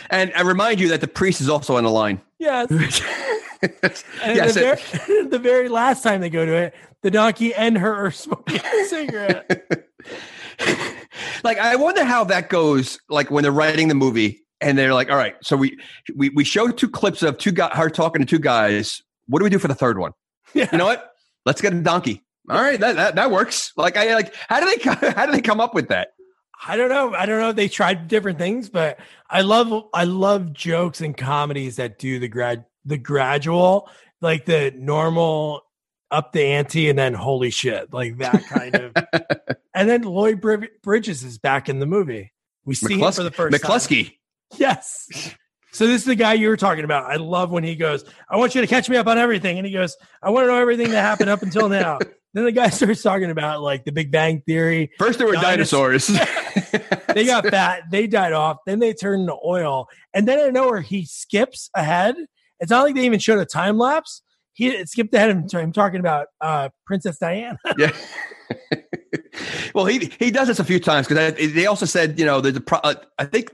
And 0.09 0.33
I 0.35 0.41
remind 0.41 0.81
you 0.81 0.89
that 0.89 1.03
the 1.03 1.09
priest 1.09 1.43
is 1.43 1.49
also 1.51 1.77
on 1.77 1.85
the 1.85 1.91
line. 1.91 2.19
yes. 2.39 2.71
And 3.63 4.37
yes, 4.37 4.55
the, 4.55 4.61
very, 4.61 5.29
the 5.29 5.39
very 5.39 5.69
last 5.69 6.03
time 6.03 6.23
they 6.23 6.31
go 6.31 6.45
to 6.47 6.53
it, 6.55 6.75
the 7.03 7.11
donkey 7.11 7.53
and 7.55 7.77
her 7.77 8.07
are 8.07 8.11
smoking 8.11 8.61
a 8.61 8.85
cigarette. 8.87 9.87
like 11.45 11.59
I 11.59 11.77
wonder 11.77 12.05
how 12.05 12.25
that 12.25 12.49
goes. 12.49 12.99
Like 13.11 13.31
when 13.31 13.43
they're 13.43 13.53
writing 13.53 13.89
the 13.89 13.95
movie 13.95 14.45
and 14.61 14.77
they're 14.77 14.95
like, 14.95 15.11
"All 15.11 15.17
right, 15.17 15.35
so 15.43 15.57
we 15.57 15.79
we 16.15 16.31
we 16.31 16.45
show 16.45 16.71
two 16.71 16.89
clips 16.89 17.23
of 17.23 17.37
two 17.39 17.53
guys 17.53 17.73
her 17.75 17.91
talking 17.91 18.21
to 18.21 18.27
two 18.27 18.39
guys. 18.39 19.03
What 19.27 19.41
do 19.41 19.45
we 19.45 19.51
do 19.51 19.59
for 19.59 19.69
the 19.69 19.75
third 19.75 19.99
one? 19.99 20.13
Yeah. 20.53 20.69
You 20.71 20.79
know 20.79 20.87
what? 20.87 21.13
Let's 21.47 21.61
get 21.61 21.73
a 21.73 21.81
donkey. 21.81 22.23
All 22.49 22.61
right, 22.61 22.79
that 22.79 22.97
that, 22.97 23.15
that 23.15 23.31
works. 23.31 23.73
Like 23.77 23.97
I 23.97 24.15
like 24.15 24.35
how 24.49 24.61
do 24.61 24.67
they 24.67 25.11
how 25.13 25.27
do 25.27 25.33
they 25.33 25.41
come 25.41 25.61
up 25.61 25.75
with 25.75 25.89
that? 25.89 26.09
I 26.67 26.77
don't 26.77 26.89
know. 26.89 27.15
I 27.15 27.27
don't 27.27 27.41
know 27.41 27.51
if 27.51 27.57
they 27.57 27.69
tried 27.69 28.09
different 28.09 28.39
things, 28.39 28.69
but 28.69 28.99
I 29.29 29.43
love 29.43 29.89
I 29.93 30.05
love 30.05 30.53
jokes 30.53 31.01
and 31.01 31.17
comedies 31.17 31.77
that 31.77 31.99
do 31.99 32.19
the 32.19 32.29
grad 32.29 32.65
the 32.85 32.99
gradual, 32.99 33.89
like 34.21 34.45
the 34.45 34.73
normal 34.77 35.63
up 36.11 36.33
the 36.33 36.43
ante 36.43 36.89
and 36.89 36.99
then 36.99 37.15
holy 37.15 37.51
shit, 37.51 37.93
like 37.93 38.19
that 38.19 38.45
kind 38.47 38.75
of. 38.75 38.95
and 39.75 39.89
then 39.89 40.03
Lloyd 40.03 40.41
Bridges 40.83 41.25
is 41.25 41.39
back 41.39 41.69
in 41.69 41.81
the 41.81 41.87
movie. 41.87 42.33
We 42.65 42.75
see 42.75 42.99
him 42.99 43.13
for 43.13 43.23
the 43.23 43.31
first 43.31 43.61
time. 43.61 43.71
McCluskey. 43.71 44.19
Yes. 44.57 45.35
So 45.75 45.89
this 45.89 46.03
is 46.03 46.05
the 46.05 46.15
guy 46.15 46.35
you 46.35 46.49
were 46.49 46.57
talking 46.57 46.85
about. 46.85 47.11
I 47.11 47.17
love 47.17 47.51
when 47.51 47.65
he 47.65 47.75
goes, 47.75 48.05
"I 48.31 48.37
want 48.37 48.55
you 48.55 48.61
to 48.61 48.67
catch 48.69 48.89
me 48.89 48.97
up 48.97 49.09
on 49.09 49.19
everything," 49.19 49.59
and 49.59 49.67
he 49.67 49.73
goes, 49.73 49.97
"I 50.23 50.31
want 50.31 50.45
to 50.45 50.47
know 50.47 50.57
everything 50.57 50.91
that 50.93 51.03
happened 51.03 51.31
up 51.31 51.43
until 51.43 51.69
now." 51.69 51.99
then 52.33 52.45
the 52.45 52.53
guy 52.53 52.69
starts 52.69 53.03
talking 53.03 53.29
about 53.29 53.61
like 53.61 53.85
the 53.85 53.91
Big 53.91 54.13
Bang 54.13 54.41
Theory. 54.47 54.93
First 54.99 55.19
there 55.19 55.27
were 55.27 55.35
Dinosaurs. 55.35 56.11
They 57.15 57.25
got 57.27 57.47
fat, 57.47 57.85
they 57.93 58.09
died 58.09 58.33
off, 58.33 58.57
then 58.67 58.81
they 58.81 58.93
turned 58.93 59.23
into 59.23 59.37
oil, 59.45 59.87
and 60.13 60.27
then 60.27 60.41
I 60.41 60.51
know 60.51 60.67
where 60.67 60.81
he 60.81 61.05
skips 61.05 61.71
ahead. 61.73 62.17
It's 62.59 62.71
not 62.71 62.83
like 62.83 62.97
they 62.97 63.05
even 63.05 63.21
showed 63.21 63.39
a 63.39 63.45
time 63.45 63.79
lapse. 63.79 64.23
He 64.53 64.85
skipped 64.87 65.15
ahead 65.15 65.31
of 65.31 65.37
him 65.53 65.73
talking 65.73 66.01
about 66.01 66.27
uh, 66.41 66.71
Princess 66.87 67.19
Diana. 67.19 67.57
yeah. 67.79 67.93
well, 69.77 69.87
he 69.87 70.13
he 70.19 70.33
does 70.33 70.49
this 70.49 70.59
a 70.59 70.65
few 70.65 70.81
times 70.81 71.07
because 71.07 71.35
they 71.53 71.67
also 71.67 71.87
said 71.87 72.19
you 72.19 72.25
know 72.25 72.41
there's 72.41 72.57
a 72.57 72.61
pro- 72.61 72.81
uh, 72.81 72.95
I 73.17 73.27
think 73.27 73.53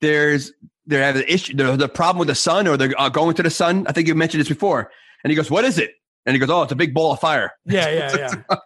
there's 0.00 0.52
they 0.88 0.98
have 0.98 1.16
an 1.16 1.24
issue 1.28 1.54
the, 1.54 1.76
the 1.76 1.88
problem 1.88 2.18
with 2.18 2.28
the 2.28 2.34
sun 2.34 2.66
or 2.66 2.76
they're 2.76 2.98
uh, 2.98 3.08
going 3.08 3.34
to 3.34 3.42
the 3.42 3.50
sun. 3.50 3.86
I 3.86 3.92
think 3.92 4.08
you 4.08 4.14
mentioned 4.14 4.40
this 4.40 4.48
before, 4.48 4.90
and 5.22 5.30
he 5.30 5.36
goes, 5.36 5.50
"What 5.50 5.64
is 5.64 5.78
it?" 5.78 5.92
And 6.26 6.34
he 6.34 6.40
goes, 6.40 6.50
"Oh, 6.50 6.62
it's 6.62 6.72
a 6.72 6.76
big 6.76 6.94
ball 6.94 7.12
of 7.12 7.20
fire." 7.20 7.52
yeah, 7.66 7.88
yeah, 7.90 8.16
yeah. 8.50 8.56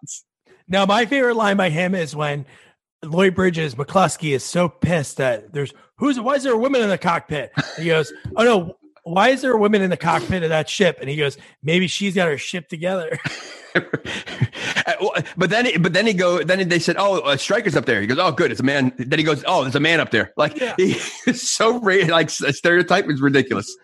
Now, 0.68 0.86
my 0.86 1.04
favorite 1.04 1.34
line 1.34 1.56
by 1.56 1.68
him 1.68 1.94
is 1.94 2.16
when 2.16 2.46
Lloyd 3.04 3.34
Bridges, 3.34 3.74
McCluskey 3.74 4.34
is 4.34 4.44
so 4.44 4.68
pissed 4.68 5.16
that 5.16 5.52
there's 5.52 5.74
who's 5.96 6.18
why 6.18 6.36
is 6.36 6.44
there 6.44 6.54
a 6.54 6.58
woman 6.58 6.80
in 6.80 6.88
the 6.88 6.98
cockpit? 6.98 7.52
He 7.76 7.86
goes, 7.86 8.12
Oh 8.36 8.44
no, 8.44 8.76
why 9.04 9.30
is 9.30 9.42
there 9.42 9.52
a 9.52 9.58
woman 9.58 9.82
in 9.82 9.90
the 9.90 9.96
cockpit 9.96 10.42
of 10.42 10.50
that 10.50 10.68
ship? 10.68 10.98
And 11.00 11.10
he 11.10 11.16
goes, 11.16 11.36
Maybe 11.62 11.88
she's 11.88 12.14
got 12.14 12.28
her 12.28 12.38
ship 12.38 12.68
together. 12.68 13.18
but 15.36 15.50
then, 15.50 15.80
but 15.82 15.92
then 15.92 16.06
he 16.06 16.12
go. 16.14 16.42
Then 16.42 16.68
they 16.68 16.78
said, 16.78 16.96
"Oh, 16.98 17.20
uh, 17.20 17.36
Striker's 17.36 17.76
up 17.76 17.86
there." 17.86 18.00
He 18.00 18.06
goes, 18.06 18.18
"Oh, 18.18 18.32
good, 18.32 18.50
it's 18.50 18.60
a 18.60 18.64
man." 18.64 18.92
Then 18.98 19.18
he 19.18 19.24
goes, 19.24 19.42
"Oh, 19.46 19.62
there's 19.62 19.74
a 19.74 19.80
man 19.80 20.00
up 20.00 20.10
there." 20.10 20.32
Like 20.36 20.58
Yeah. 20.58 20.74
he's 20.76 21.02
so 21.50 21.76
like 21.78 22.28
a 22.40 22.52
stereotype 22.52 23.08
is 23.08 23.20
ridiculous. 23.20 23.74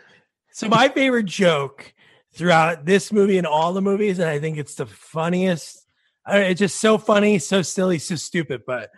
So 0.53 0.69
my 0.69 0.89
favorite 0.89 1.27
joke 1.27 1.93
throughout 2.33 2.85
this 2.85 3.13
movie 3.13 3.39
and 3.39 3.47
all 3.47 3.73
the 3.73 3.81
movies, 3.83 4.19
and 4.19 4.29
I 4.29 4.39
think 4.39 4.59
it's 4.59 4.75
the 4.75 4.87
funniest. 4.87 5.87
Don't 6.31 6.43
It's 6.43 6.59
just 6.59 6.81
so 6.81 6.99
funny, 6.99 7.39
so 7.39 7.63
silly, 7.63 7.99
so 7.99 8.15
stupid, 8.17 8.63
but 8.67 8.91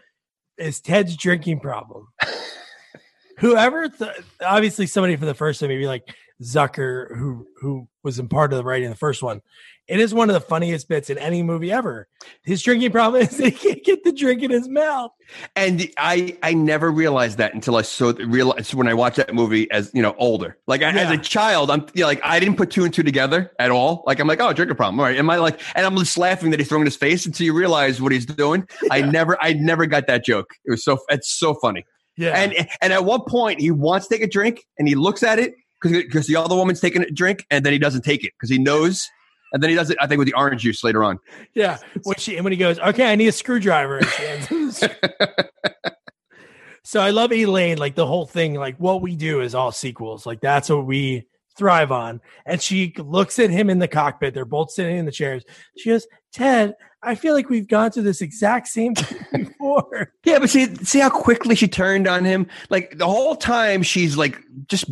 is 0.59 0.81
Ted's 0.81 1.17
drinking 1.17 1.61
problem. 1.61 2.09
Whoever, 3.39 3.89
th- 3.89 4.11
obviously, 4.45 4.87
somebody 4.87 5.17
from 5.17 5.27
the 5.27 5.35
first 5.35 5.63
one, 5.63 5.69
maybe 5.71 5.87
like 5.87 6.15
Zucker, 6.43 7.17
who 7.17 7.47
who 7.61 7.89
was 8.03 8.19
in 8.19 8.29
part 8.29 8.53
of 8.53 8.59
the 8.59 8.65
writing 8.65 8.87
of 8.89 8.93
the 8.93 8.99
first 8.99 9.23
one. 9.23 9.41
It 9.91 9.99
is 9.99 10.15
one 10.15 10.31
of 10.31 10.35
the 10.35 10.41
funniest 10.41 10.89
bits 10.89 11.11
in 11.11 11.19
any 11.19 11.43
movie 11.43 11.73
ever. 11.73 12.07
His 12.45 12.63
drinking 12.63 12.93
problem 12.93 13.23
is 13.29 13.37
he 13.37 13.51
can't 13.51 13.83
get 13.83 14.05
the 14.05 14.13
drink 14.13 14.41
in 14.41 14.51
his 14.53 14.69
mouth. 14.69 15.11
And 15.57 15.91
I 15.99 16.39
I 16.45 16.55
never 16.55 16.93
realized 16.93 17.39
that 17.39 17.55
until 17.55 17.75
I 17.75 17.83
saw 17.83 18.13
realized 18.17 18.73
when 18.73 18.87
I 18.87 18.95
watched 18.95 19.17
that 19.17 19.35
movie 19.35 19.69
as 19.73 19.91
you 19.93 20.01
know 20.01 20.15
older. 20.17 20.57
Like 20.69 20.83
I, 20.83 20.91
as 20.91 21.11
a 21.11 21.19
child, 21.19 21.73
I'm 21.73 21.87
you 21.93 22.03
know, 22.03 22.07
like 22.07 22.21
I 22.23 22.39
didn't 22.39 22.57
put 22.57 22.71
two 22.71 22.85
and 22.85 22.95
two 22.95 23.03
together 23.03 23.51
at 23.59 23.73
all. 23.73 24.05
Like 24.07 24.21
I'm 24.21 24.29
like, 24.29 24.41
oh, 24.41 24.53
drinking 24.53 24.77
problem. 24.77 25.01
All 25.01 25.07
right. 25.07 25.17
Am 25.17 25.29
I 25.29 25.37
like 25.37 25.61
and 25.75 25.85
I'm 25.85 25.97
just 25.97 26.17
laughing 26.17 26.51
that 26.53 26.61
he's 26.61 26.69
throwing 26.69 26.85
his 26.85 26.97
face 26.97 27.27
until 27.27 27.45
you 27.45 27.53
realize 27.53 28.01
what 28.01 28.13
he's 28.13 28.27
doing. 28.27 28.69
I 28.93 29.03
never 29.03 29.37
I 29.43 29.55
never 29.55 29.87
got 29.87 30.07
that 30.07 30.25
joke. 30.25 30.51
It 30.65 30.71
was 30.71 30.85
so 30.85 30.99
it's 31.09 31.37
so 31.37 31.55
funny. 31.55 31.85
Yeah. 32.17 32.41
And 32.41 32.69
and 32.81 32.93
at 32.93 33.05
one 33.05 33.23
point 33.27 33.61
he 33.61 33.73
wants 33.73 34.07
to 34.07 34.15
take 34.15 34.23
a 34.23 34.31
drink 34.31 34.65
and 34.79 34.87
he 34.87 34.95
looks 34.95 35.25
at 35.25 35.41
it 35.41 35.55
because 35.83 36.29
the 36.29 36.37
other 36.37 36.55
woman's 36.55 36.81
taking 36.81 37.03
a 37.03 37.11
drink 37.11 37.45
and 37.51 37.67
then 37.67 37.73
he 37.73 37.79
doesn't 37.79 38.03
take 38.03 38.23
it 38.23 38.33
because 38.39 38.51
he 38.51 38.59
knows. 38.59 39.09
And 39.53 39.63
then 39.63 39.71
he 39.71 39.77
does 39.77 39.91
it, 39.91 39.99
I 40.01 40.07
think, 40.07 40.19
with 40.19 40.27
the 40.27 40.35
orange 40.35 40.63
juice 40.63 40.85
later 40.85 41.03
on. 41.03 41.19
Yeah. 41.55 41.79
When 42.05 42.17
she 42.17 42.37
and 42.37 42.45
when 42.45 42.53
he 42.53 42.57
goes, 42.57 42.79
okay, 42.79 43.11
I 43.11 43.17
need 43.17 43.29
a 43.29 43.33
screwdriver. 43.33 43.99
and 43.99 44.09
she 44.09 44.23
hands 44.23 44.47
him 44.47 44.69
the 44.69 45.51
so 46.83 47.01
I 47.01 47.11
love 47.11 47.33
Elaine, 47.33 47.79
like 47.79 47.95
the 47.95 48.07
whole 48.07 48.27
thing, 48.27 48.55
like 48.55 48.77
what 48.79 49.03
we 49.03 49.15
do 49.15 49.43
is 49.43 49.55
all 49.55 49.71
sequels. 49.71 50.27
Like 50.27 50.41
that's 50.41 50.69
what 50.69 50.87
we 50.87 51.29
thrive 51.57 51.93
on. 51.93 52.21
And 52.47 52.61
she 52.61 52.95
looks 52.97 53.39
at 53.39 53.51
him 53.51 53.71
in 53.71 53.79
the 53.79 53.89
cockpit. 53.89 54.35
They're 54.35 54.45
both 54.45 54.71
sitting 54.71 54.97
in 54.97 55.05
the 55.05 55.13
chairs. 55.13 55.45
She 55.77 55.91
goes, 55.91 56.07
Ted, 56.33 56.75
I 57.03 57.15
feel 57.15 57.35
like 57.35 57.49
we've 57.49 57.69
gone 57.69 57.91
through 57.91 58.05
this 58.05 58.23
exact 58.23 58.69
same 58.69 58.95
thing 58.95 59.45
before. 59.47 60.13
Yeah, 60.25 60.39
but 60.39 60.51
see, 60.51 60.75
see 60.77 61.01
how 61.01 61.11
quickly 61.11 61.55
she 61.55 61.69
turned 61.69 62.09
on 62.09 62.25
him. 62.25 62.47
Like 62.71 62.99
the 62.99 63.07
whole 63.07 63.37
time, 63.37 63.83
she's 63.83 64.17
like 64.17 64.39
just 64.67 64.91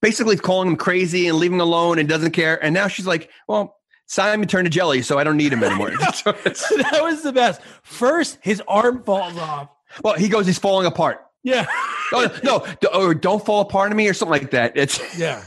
basically 0.00 0.36
calling 0.36 0.68
him 0.68 0.76
crazy 0.76 1.28
and 1.28 1.38
leaving 1.38 1.56
him 1.56 1.60
alone 1.60 1.98
and 1.98 2.08
doesn't 2.08 2.32
care. 2.32 2.62
And 2.62 2.74
now 2.74 2.88
she's 2.88 3.06
like, 3.06 3.30
"Well, 3.48 3.76
Simon 4.06 4.46
turned 4.48 4.66
to 4.66 4.70
jelly, 4.70 5.02
so 5.02 5.18
I 5.18 5.24
don't 5.24 5.36
need 5.36 5.52
him 5.52 5.62
anymore." 5.64 5.90
That 6.24 7.00
was 7.02 7.22
the 7.22 7.32
best. 7.32 7.60
First, 7.82 8.38
his 8.42 8.62
arm 8.68 9.02
falls 9.04 9.36
off. 9.36 9.68
well, 10.02 10.14
he 10.14 10.28
goes, 10.28 10.46
"He's 10.46 10.58
falling 10.58 10.86
apart." 10.86 11.20
Yeah. 11.42 11.66
Oh, 12.12 12.28
no, 12.42 12.66
d- 12.80 12.88
or 12.94 13.14
don't 13.14 13.44
fall 13.44 13.60
apart 13.60 13.90
on 13.90 13.96
me, 13.96 14.08
or 14.08 14.14
something 14.14 14.32
like 14.40 14.50
that. 14.52 14.72
It's 14.76 15.18
Yeah. 15.18 15.44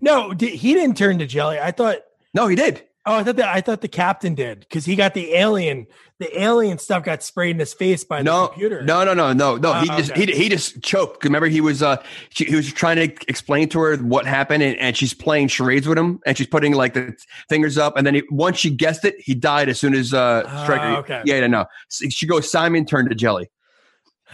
No, 0.00 0.32
di- 0.32 0.56
he 0.56 0.74
didn't 0.74 0.96
turn 0.96 1.18
to 1.18 1.26
jelly. 1.26 1.58
I 1.60 1.70
thought 1.72 1.98
no, 2.34 2.46
he 2.46 2.56
did. 2.56 2.82
Oh, 3.10 3.14
I 3.16 3.24
thought 3.24 3.36
that 3.36 3.48
I 3.48 3.60
thought 3.60 3.80
the 3.80 3.88
captain 3.88 4.34
did 4.36 4.60
because 4.60 4.84
he 4.84 4.94
got 4.94 5.14
the 5.14 5.34
alien. 5.34 5.86
The 6.20 6.38
alien 6.40 6.78
stuff 6.78 7.02
got 7.02 7.22
sprayed 7.22 7.56
in 7.56 7.58
his 7.58 7.72
face 7.72 8.04
by 8.04 8.18
the 8.18 8.24
No, 8.24 8.48
computer. 8.48 8.82
no, 8.82 9.04
no, 9.04 9.14
no, 9.14 9.32
no, 9.32 9.56
no. 9.56 9.72
he 9.80 9.88
Oh, 9.90 9.96
just 9.96 10.12
okay. 10.12 10.26
he, 10.26 10.32
he 10.44 10.48
just 10.50 10.82
choked. 10.82 11.24
Remember, 11.24 11.48
he 11.48 11.60
was 11.60 11.82
uh 11.82 11.96
she, 12.28 12.44
he 12.44 12.54
was 12.54 12.72
trying 12.72 12.96
to 12.96 13.04
explain 13.26 13.68
to 13.70 13.80
her 13.80 13.96
what 13.96 14.26
happened, 14.26 14.62
and, 14.62 14.76
and 14.78 14.96
she's 14.96 15.12
playing 15.14 15.48
charades 15.48 15.88
with 15.88 15.98
him, 15.98 16.20
and 16.26 16.36
she's 16.38 16.46
putting 16.46 16.74
like 16.74 16.94
the 16.94 17.16
fingers 17.48 17.78
up, 17.78 17.96
and 17.96 18.06
then 18.06 18.14
he, 18.16 18.22
once 18.30 18.58
she 18.58 18.70
guessed 18.70 19.04
it, 19.04 19.16
he 19.18 19.34
died 19.34 19.68
as 19.68 19.80
soon 19.80 19.94
as 19.94 20.14
uh 20.14 20.44
Ah, 20.46 20.62
Striker. 20.62 20.96
okay. 21.00 21.22
Yeah, 21.24 21.40
no, 21.40 21.46
no. 21.46 21.64
She 22.10 22.26
goes 22.26 22.48
Simon 22.50 22.84
turned 22.84 23.08
to 23.08 23.14
jelly, 23.16 23.50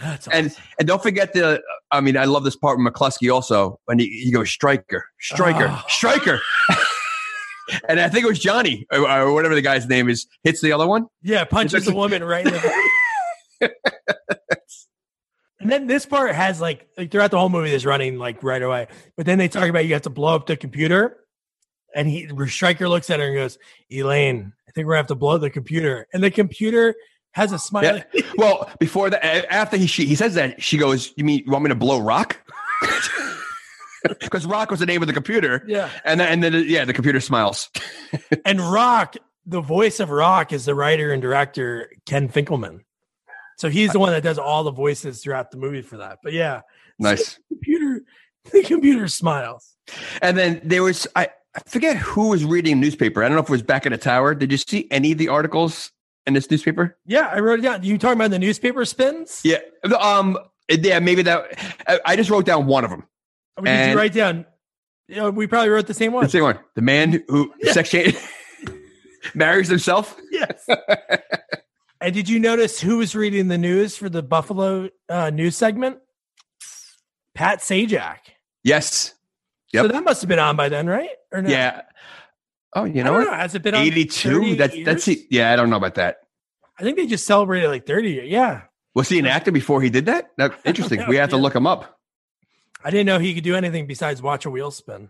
That's 0.01 0.27
and 0.27 0.55
and 0.77 0.87
don't 0.87 1.01
forget 1.01 1.33
the. 1.33 1.61
I 1.89 2.01
mean, 2.01 2.17
I 2.17 2.25
love 2.25 2.43
this 2.43 2.57
part 2.57 2.77
with 2.77 2.85
McCluskey 2.85 3.33
also 3.33 3.79
when 3.85 3.97
he, 3.97 4.07
he 4.25 4.29
goes 4.29 4.51
Striker, 4.51 5.05
Striker, 5.21 5.67
Oh. 5.71 5.83
Striker. 5.87 6.41
And 7.87 7.99
I 7.99 8.09
think 8.09 8.25
it 8.25 8.27
was 8.27 8.39
Johnny 8.39 8.85
or, 8.91 9.09
or 9.09 9.33
whatever 9.33 9.55
the 9.55 9.61
guy's 9.61 9.87
name 9.87 10.09
is 10.09 10.27
hits 10.43 10.61
the 10.61 10.71
other 10.71 10.87
one. 10.87 11.07
yeah, 11.21 11.43
punches 11.43 11.85
the 11.85 11.93
woman 11.93 12.23
right 12.23 12.45
in 12.45 12.53
the. 12.53 12.83
and 15.59 15.71
then 15.71 15.87
this 15.87 16.05
part 16.05 16.35
has 16.35 16.61
like, 16.61 16.87
like 16.97 17.11
throughout 17.11 17.31
the 17.31 17.39
whole 17.39 17.49
movie, 17.49 17.73
is 17.73 17.85
running 17.85 18.17
like 18.17 18.43
right 18.43 18.61
away. 18.61 18.87
But 19.15 19.25
then 19.25 19.37
they 19.37 19.47
talk 19.47 19.69
about 19.69 19.85
you 19.85 19.93
have 19.93 20.03
to 20.03 20.09
blow 20.09 20.35
up 20.35 20.45
the 20.45 20.55
computer, 20.55 21.17
and 21.95 22.07
he 22.07 22.29
Striker 22.47 22.87
looks 22.87 23.09
at 23.09 23.19
her 23.19 23.25
and 23.27 23.35
goes, 23.35 23.57
"Elaine, 23.91 24.53
I 24.67 24.71
think 24.71 24.85
we're 24.85 24.93
gonna 24.93 24.99
have 24.99 25.07
to 25.07 25.15
blow 25.15 25.35
up 25.35 25.41
the 25.41 25.49
computer." 25.49 26.07
And 26.13 26.23
the 26.23 26.31
computer 26.31 26.95
has 27.31 27.51
a 27.51 27.59
smile. 27.59 28.01
Yeah. 28.13 28.21
Well, 28.37 28.69
before 28.79 29.09
that, 29.09 29.23
after 29.51 29.77
he 29.77 29.87
she, 29.87 30.05
he 30.05 30.15
says 30.15 30.35
that, 30.35 30.61
she 30.61 30.77
goes, 30.77 31.13
"You 31.17 31.23
mean 31.23 31.43
you 31.45 31.51
want 31.51 31.63
me 31.63 31.69
to 31.69 31.75
blow 31.75 31.99
rock?" 31.99 32.37
Because 34.19 34.45
rock 34.45 34.71
was 34.71 34.79
the 34.79 34.85
name 34.85 35.01
of 35.01 35.07
the 35.07 35.13
computer. 35.13 35.63
Yeah. 35.67 35.89
and 36.05 36.19
then 36.19 36.31
and 36.31 36.43
then 36.43 36.65
yeah, 36.67 36.85
the 36.85 36.93
computer 36.93 37.19
smiles. 37.19 37.69
And 38.45 38.59
Rock, 38.61 39.15
the 39.45 39.61
voice 39.61 39.99
of 39.99 40.09
Rock 40.09 40.53
is 40.53 40.65
the 40.65 40.73
writer 40.75 41.11
and 41.11 41.21
director 41.21 41.91
Ken 42.05 42.29
Finkleman. 42.29 42.81
So 43.57 43.69
he's 43.69 43.91
the 43.91 43.99
one 43.99 44.11
that 44.11 44.23
does 44.23 44.37
all 44.37 44.63
the 44.63 44.71
voices 44.71 45.21
throughout 45.23 45.51
the 45.51 45.57
movie 45.57 45.81
for 45.81 45.97
that. 45.97 46.19
But 46.23 46.33
yeah, 46.33 46.61
Nice. 46.99 47.39
computer, 47.49 48.01
the 48.51 48.63
computer 48.63 49.07
smiles. 49.07 49.75
And 50.21 50.37
then 50.37 50.61
there 50.63 50.83
was 50.83 51.07
I, 51.15 51.29
I 51.55 51.59
forget 51.67 51.97
who 51.97 52.29
was 52.29 52.45
reading 52.45 52.79
newspaper. 52.79 53.23
I 53.23 53.27
don't 53.27 53.35
know 53.35 53.41
if 53.41 53.49
it 53.49 53.51
was 53.51 53.63
back 53.63 53.85
at 53.85 53.91
the 53.91 53.97
tower. 53.97 54.35
Did 54.35 54.51
you 54.51 54.57
see 54.57 54.87
any 54.91 55.11
of 55.11 55.17
the 55.17 55.27
articles 55.29 55.91
in 56.25 56.33
this 56.33 56.49
newspaper? 56.51 56.97
Yeah, 57.05 57.27
I 57.33 57.39
wrote 57.39 57.59
it 57.59 57.63
down. 57.63 57.83
You 57.83 57.97
talking 57.97 58.17
about 58.19 58.31
the 58.31 58.39
newspaper 58.39 58.85
spins? 58.85 59.41
Yeah. 59.43 59.59
Um. 59.99 60.37
Yeah. 60.69 60.99
Maybe 60.99 61.21
that. 61.23 61.45
I, 61.87 61.99
I 62.05 62.15
just 62.15 62.29
wrote 62.29 62.45
down 62.45 62.67
one 62.67 62.83
of 62.83 62.89
them. 62.91 63.05
Did 63.57 63.67
And- 63.67 63.91
you 63.91 63.97
write 63.97 64.13
down? 64.13 64.45
You 65.07 65.15
know, 65.15 65.29
we 65.29 65.47
probably 65.47 65.69
wrote 65.69 65.87
the 65.87 65.93
same 65.93 66.11
one. 66.11 66.25
The 66.25 66.29
same 66.29 66.43
one. 66.43 66.59
The 66.75 66.81
man 66.81 67.23
who 67.29 67.53
sex 67.71 67.89
change 67.89 68.17
marries 69.33 69.69
himself. 69.69 70.17
Yes. 70.31 70.67
and 72.01 72.13
did 72.13 72.27
you 72.27 72.39
notice 72.39 72.81
who 72.81 72.97
was 72.97 73.15
reading 73.15 73.47
the 73.47 73.57
news 73.57 73.95
for 73.95 74.09
the 74.09 74.21
Buffalo 74.21 74.89
uh, 75.07 75.29
news 75.29 75.55
segment? 75.55 75.99
Pat 77.35 77.59
Sajak. 77.59 78.17
Yes. 78.65 79.13
Yep. 79.71 79.85
So 79.85 79.87
that 79.93 80.03
must 80.03 80.21
have 80.21 80.27
been 80.27 80.39
on 80.39 80.57
by 80.57 80.67
then, 80.67 80.87
right? 80.87 81.09
Or 81.31 81.41
no? 81.41 81.49
Yeah. 81.49 81.83
Oh, 82.73 82.83
you 82.83 83.03
know 83.03 83.21
know. 83.21 83.31
Has 83.33 83.55
it 83.55 83.63
been 83.63 83.75
on 83.75 83.81
82 83.81 84.29
38 84.29 84.57
that's 84.57 84.75
that's 84.83 85.07
years? 85.07 85.21
it 85.21 85.27
yeah 85.31 85.51
i 85.51 85.55
don't 85.55 85.69
know 85.69 85.77
about 85.77 85.95
that 85.95 86.17
I 86.79 86.83
think 86.83 86.95
they 86.95 87.07
just 87.07 87.25
celebrated 87.25 87.69
like 87.69 87.87
30. 87.87 88.25
Yeah. 88.25 88.61
was 88.93 89.09
he 89.09 89.17
an 89.17 89.25
actor 89.25 89.51
before 89.51 89.81
he 89.81 89.89
did 89.89 90.05
that 90.05 90.29
interesting 90.65 91.03
we 91.07 91.15
have 91.15 91.29
to 91.29 91.37
yeah. 91.37 91.41
look 91.41 91.55
him 91.55 91.65
up 91.65 91.96
I 92.83 92.91
didn't 92.91 93.05
know 93.05 93.19
he 93.19 93.33
could 93.33 93.43
do 93.43 93.55
anything 93.55 93.87
besides 93.87 94.21
watch 94.21 94.45
a 94.45 94.49
wheel 94.49 94.71
spin 94.71 95.09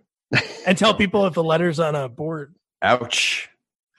and 0.66 0.78
tell 0.78 0.94
people 0.98 1.26
if 1.26 1.34
the 1.34 1.44
letter's 1.44 1.80
on 1.80 1.96
a 1.96 2.10
board. 2.10 2.56
ouch 2.82 3.50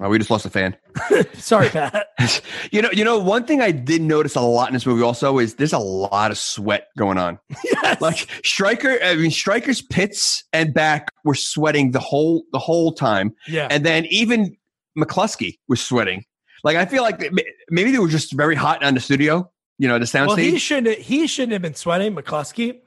oh, 0.01 0.09
we 0.09 0.19
just 0.19 0.31
lost 0.31 0.47
a 0.47 0.51
fan 0.51 0.77
Sorry, 1.35 1.69
Pat. 1.69 2.09
you 2.73 2.83
know 2.83 2.91
you 2.93 3.05
know 3.05 3.19
one 3.19 3.45
thing 3.45 3.61
i 3.61 3.71
did 3.71 4.03
notice 4.03 4.35
a 4.35 4.41
lot 4.41 4.69
in 4.69 4.75
this 4.75 4.87
movie 4.87 5.03
also 5.03 5.39
is 5.39 5.55
there's 5.55 5.73
a 5.73 5.79
lot 5.79 6.31
of 6.31 6.39
sweat 6.39 6.89
going 6.97 7.19
on 7.19 7.39
yes. 7.65 8.01
like 8.01 8.29
striker 8.45 8.99
i 9.03 9.15
mean 9.15 9.31
striker's 9.31 9.83
pits 9.83 10.45
and 10.53 10.73
back 10.73 11.13
were 11.25 11.35
sweating 11.35 11.93
the 11.93 12.01
whole 12.01 12.45
the 12.53 12.59
whole 12.59 12.93
time 12.93 13.35
yeah. 13.47 13.69
and 13.71 13.85
then 13.85 14.05
even 14.07 14.57
mccluskey 14.97 15.59
was 15.69 15.81
sweating 15.81 16.25
like 16.65 16.77
i 16.77 16.85
feel 16.85 17.03
like 17.03 17.33
maybe 17.71 17.91
they 17.91 17.99
were 17.99 18.09
just 18.09 18.33
very 18.33 18.55
hot 18.55 18.83
on 18.83 18.95
the 18.95 19.01
studio 19.01 19.49
you 19.79 19.87
know 19.87 19.99
the 19.99 20.07
sound 20.07 20.29
well, 20.29 20.37
he 20.37 20.59
shouldn't 20.59 20.99
he 20.99 21.27
shouldn't 21.27 21.53
have 21.53 21.63
been 21.63 21.75
sweating, 21.75 22.15
McCluskey. 22.15 22.81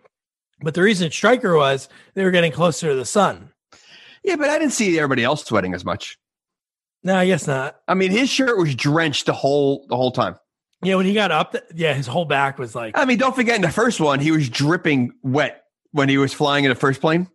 But 0.62 0.74
the 0.74 0.82
reason 0.82 1.10
Striker 1.12 1.56
was 1.56 1.90
they 2.14 2.24
were 2.24 2.32
getting 2.32 2.52
closer 2.52 2.90
to 2.90 2.96
the 2.96 3.06
sun. 3.06 3.52
yeah 4.24 4.36
but 4.36 4.50
i 4.50 4.60
didn't 4.60 4.74
see 4.74 4.98
everybody 5.00 5.24
else 5.24 5.44
sweating 5.44 5.74
as 5.74 5.84
much 5.84 6.18
No, 7.04 7.16
I 7.16 7.26
guess 7.26 7.48
not. 7.48 7.78
I 7.88 7.96
mean, 7.96 8.12
his 8.12 8.30
shirt 8.30 8.58
was 8.58 8.76
drenched 8.76 9.26
the 9.26 9.34
whole 9.34 9.86
the 9.90 9.96
whole 9.96 10.12
time. 10.12 10.36
Yeah, 10.84 10.96
when 10.96 11.06
he 11.08 11.14
got 11.14 11.32
up, 11.32 11.52
th- 11.52 11.64
yeah, 11.76 11.94
his 11.94 12.06
whole 12.08 12.26
back 12.26 12.58
was 12.60 12.76
like 12.76 12.98
I 12.98 13.06
mean, 13.06 13.18
don't 13.18 13.36
forget 13.36 13.56
in 13.56 13.62
the 13.64 13.72
first 13.72 14.00
one, 14.00 14.20
he 14.20 14.32
was 14.32 14.50
dripping 14.50 15.12
wet 15.24 15.64
when 15.92 16.10
he 16.10 16.18
was 16.18 16.34
flying 16.34 16.64
in 16.66 16.70
the 16.70 16.76
first 16.76 17.02
plane. 17.02 17.28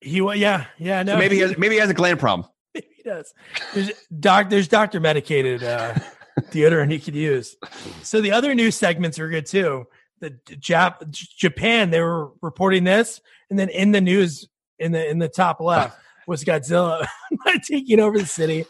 he 0.00 0.20
wa 0.20 0.32
Yeah, 0.32 0.66
yeah. 0.78 1.02
No, 1.02 1.12
So 1.14 1.18
maybe 1.18 1.36
he 1.36 1.40
has, 1.42 1.56
maybe 1.58 1.74
he 1.76 1.80
has 1.80 1.90
a 1.90 1.94
gland 1.94 2.18
problem. 2.20 2.48
Maybe 2.74 2.88
he 2.96 3.02
does. 3.02 3.32
There's 3.74 3.90
doc. 4.20 4.50
There's 4.50 4.68
doctor 4.68 5.00
medicated 5.00 5.64
uh, 5.64 5.94
deodorant 6.52 6.90
he 6.92 7.00
could 7.00 7.14
use. 7.14 7.56
So 8.02 8.20
the 8.20 8.32
other 8.32 8.54
news 8.54 8.76
segments 8.76 9.18
are 9.18 9.28
good 9.30 9.46
too. 9.46 9.86
The 10.20 10.30
Jap- 10.56 11.08
Japan 11.10 11.90
they 11.90 12.00
were 12.00 12.30
reporting 12.42 12.84
this, 12.84 13.20
and 13.50 13.58
then 13.58 13.68
in 13.68 13.92
the 13.92 14.00
news 14.00 14.48
in 14.78 14.92
the 14.92 15.08
in 15.08 15.18
the 15.18 15.28
top 15.28 15.60
left 15.60 15.98
was 16.26 16.44
Godzilla 16.44 17.06
taking 17.64 18.00
over 18.00 18.18
the 18.18 18.26
city, 18.26 18.64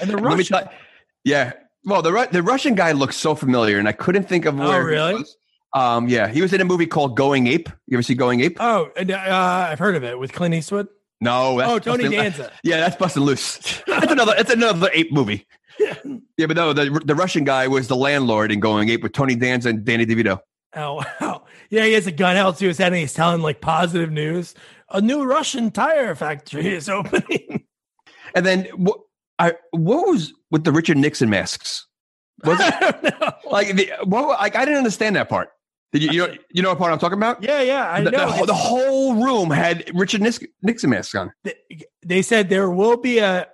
and 0.00 0.10
the 0.10 0.16
Russian. 0.16 0.58
tell- 0.58 0.72
yeah, 1.24 1.52
Well, 1.84 2.02
the 2.02 2.28
the 2.32 2.42
Russian 2.42 2.74
guy 2.74 2.92
looks 2.92 3.16
so 3.16 3.34
familiar, 3.34 3.78
and 3.78 3.88
I 3.88 3.92
couldn't 3.92 4.28
think 4.28 4.44
of 4.46 4.58
Oh, 4.60 4.68
where. 4.68 4.80
he 4.82 4.86
really? 4.94 5.14
was. 5.14 5.36
Um, 5.72 6.08
yeah, 6.08 6.26
he 6.28 6.42
was 6.42 6.52
in 6.52 6.60
a 6.60 6.64
movie 6.64 6.86
called 6.86 7.16
Going 7.16 7.46
Ape. 7.46 7.68
You 7.86 7.96
ever 7.96 8.02
see 8.02 8.14
Going 8.14 8.40
Ape? 8.40 8.56
Oh, 8.58 8.88
and, 8.96 9.10
uh, 9.12 9.66
I've 9.70 9.78
heard 9.78 9.94
of 9.94 10.02
it 10.02 10.18
with 10.18 10.32
Clint 10.32 10.52
Eastwood. 10.54 10.88
No. 11.20 11.58
That's 11.58 11.70
Oh, 11.70 11.78
Tony 11.78 12.04
Bustin'- 12.04 12.18
Danza. 12.18 12.52
Yeah, 12.64 12.78
that's 12.80 12.96
busting 12.96 13.22
loose. 13.22 13.82
That's 13.86 14.10
another. 14.10 14.34
That's 14.36 14.50
another 14.52 14.90
ape 14.94 15.12
movie. 15.12 15.46
Yeah. 15.78 15.94
Yeah, 16.38 16.46
but 16.46 16.56
no, 16.56 16.72
the 16.72 17.02
the 17.04 17.14
Russian 17.14 17.44
guy 17.44 17.68
was 17.68 17.86
the 17.88 17.96
landlord 17.96 18.50
in 18.50 18.60
Going 18.60 18.88
Ape 18.88 19.02
with 19.02 19.12
Tony 19.12 19.34
Danza 19.36 19.68
and 19.68 19.84
Danny 19.84 20.06
DeVito. 20.06 20.40
Oh, 20.74 21.02
wow. 21.20 21.44
Yeah, 21.70 21.84
he 21.84 21.92
has 21.94 22.06
a 22.06 22.12
gun 22.12 22.36
held 22.36 22.56
to 22.58 22.66
his 22.68 22.78
head 22.78 22.88
and 22.92 22.96
he's 23.00 23.14
telling 23.14 23.42
like 23.42 23.60
positive 23.60 24.10
news. 24.10 24.54
A 24.90 25.00
new 25.00 25.24
Russian 25.24 25.70
tire 25.70 26.14
factory 26.14 26.68
is 26.68 26.88
opening. 26.88 27.64
And 28.34 28.44
then 28.46 28.64
what? 28.76 29.00
I 29.38 29.54
what 29.70 30.06
was 30.08 30.32
with 30.50 30.64
the 30.64 30.72
Richard 30.72 30.98
Nixon 30.98 31.30
masks? 31.30 31.86
Was 32.44 32.60
it 32.60 32.74
I 32.74 32.90
don't 32.90 33.20
know. 33.20 33.32
like 33.50 33.74
the 33.74 33.90
what? 34.04 34.28
Like 34.40 34.54
I 34.56 34.64
didn't 34.64 34.78
understand 34.78 35.16
that 35.16 35.28
part. 35.28 35.48
Did 35.92 36.02
you 36.02 36.10
you 36.12 36.18
know 36.26 36.34
you 36.50 36.62
know 36.62 36.68
what 36.70 36.78
part 36.78 36.92
I'm 36.92 36.98
talking 36.98 37.18
about? 37.18 37.42
Yeah, 37.42 37.62
yeah, 37.62 37.90
I 37.90 38.00
the, 38.02 38.10
know. 38.10 38.18
the, 38.26 38.32
whole- 38.32 38.46
the 38.46 38.54
whole 38.54 39.14
room 39.14 39.50
had 39.50 39.90
Richard 39.94 40.20
Nixon 40.20 40.90
masks 40.90 41.14
on. 41.14 41.32
They 42.04 42.22
said 42.22 42.48
there 42.48 42.70
will 42.70 42.96
be 42.96 43.18
a 43.18 43.48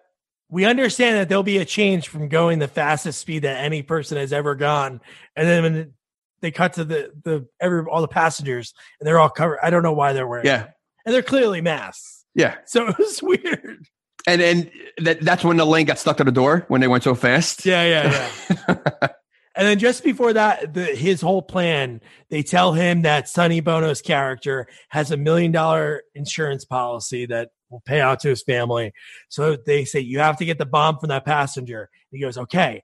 we 0.49 0.65
understand 0.65 1.17
that 1.17 1.29
there'll 1.29 1.43
be 1.43 1.59
a 1.59 1.65
change 1.65 2.09
from 2.09 2.29
going 2.29 2.59
the 2.59 2.69
fastest 2.69 3.21
speed 3.21 3.43
that 3.43 3.63
any 3.65 3.83
person 3.83 4.17
has 4.17 4.33
ever 4.33 4.55
gone 4.55 5.01
and 5.35 5.49
then 5.49 5.95
they 6.41 6.51
cut 6.51 6.75
to 6.75 6.85
the 6.85 7.11
the 7.25 7.47
every 7.61 7.83
all 7.91 8.01
the 8.01 8.09
passengers 8.09 8.75
and 9.01 9.07
they're 9.07 9.19
all 9.19 9.31
covered. 9.31 9.59
I 9.63 9.71
don't 9.71 9.83
know 9.83 9.93
why 9.93 10.13
they're 10.13 10.27
wearing 10.27 10.47
Yeah, 10.47 10.69
and 11.05 11.15
they're 11.15 11.23
clearly 11.23 11.61
masks. 11.61 12.25
Yeah. 12.35 12.57
so 12.67 12.87
it 12.89 12.99
was 12.99 13.23
weird. 13.23 13.87
And 14.27 14.41
then 14.41 14.71
that 14.99 15.21
that's 15.23 15.45
when 15.45 15.57
the 15.57 15.65
lane 15.65 15.87
got 15.87 15.99
stuck 15.99 16.17
to 16.19 16.25
the 16.25 16.33
door 16.33 16.65
when 16.69 16.81
they 16.81 16.89
went 16.89 17.05
so 17.05 17.15
fast. 17.15 17.65
yeah 17.65 17.85
yeah 17.85 18.31
yeah. 18.69 19.09
And 19.59 19.67
then 19.67 19.79
just 19.79 20.05
before 20.05 20.35
that 20.35 20.75
the 20.75 20.85
his 20.85 21.23
whole 21.23 21.41
plan 21.41 22.03
they 22.29 22.43
tell 22.43 22.75
him 22.75 23.03
that 23.03 23.27
sonny 23.27 23.61
bono's 23.61 24.03
character 24.03 24.69
has 24.91 25.11
a 25.11 25.17
million 25.17 25.51
dollar 25.51 26.03
insurance 26.15 26.67
policy 26.67 27.25
that 27.27 27.49
will 27.71 27.81
pay 27.87 28.01
out 28.03 28.21
to 28.21 28.29
his 28.29 28.43
family. 28.43 28.93
So 29.31 29.57
they 29.57 29.87
say 29.87 30.01
you 30.01 30.19
have 30.19 30.37
to 30.39 30.45
get 30.45 30.59
the 30.59 30.67
bomb 30.67 30.99
from 30.99 31.09
that 31.09 31.25
passenger. 31.25 31.89
He 32.11 32.21
goes 32.21 32.37
okay 32.37 32.83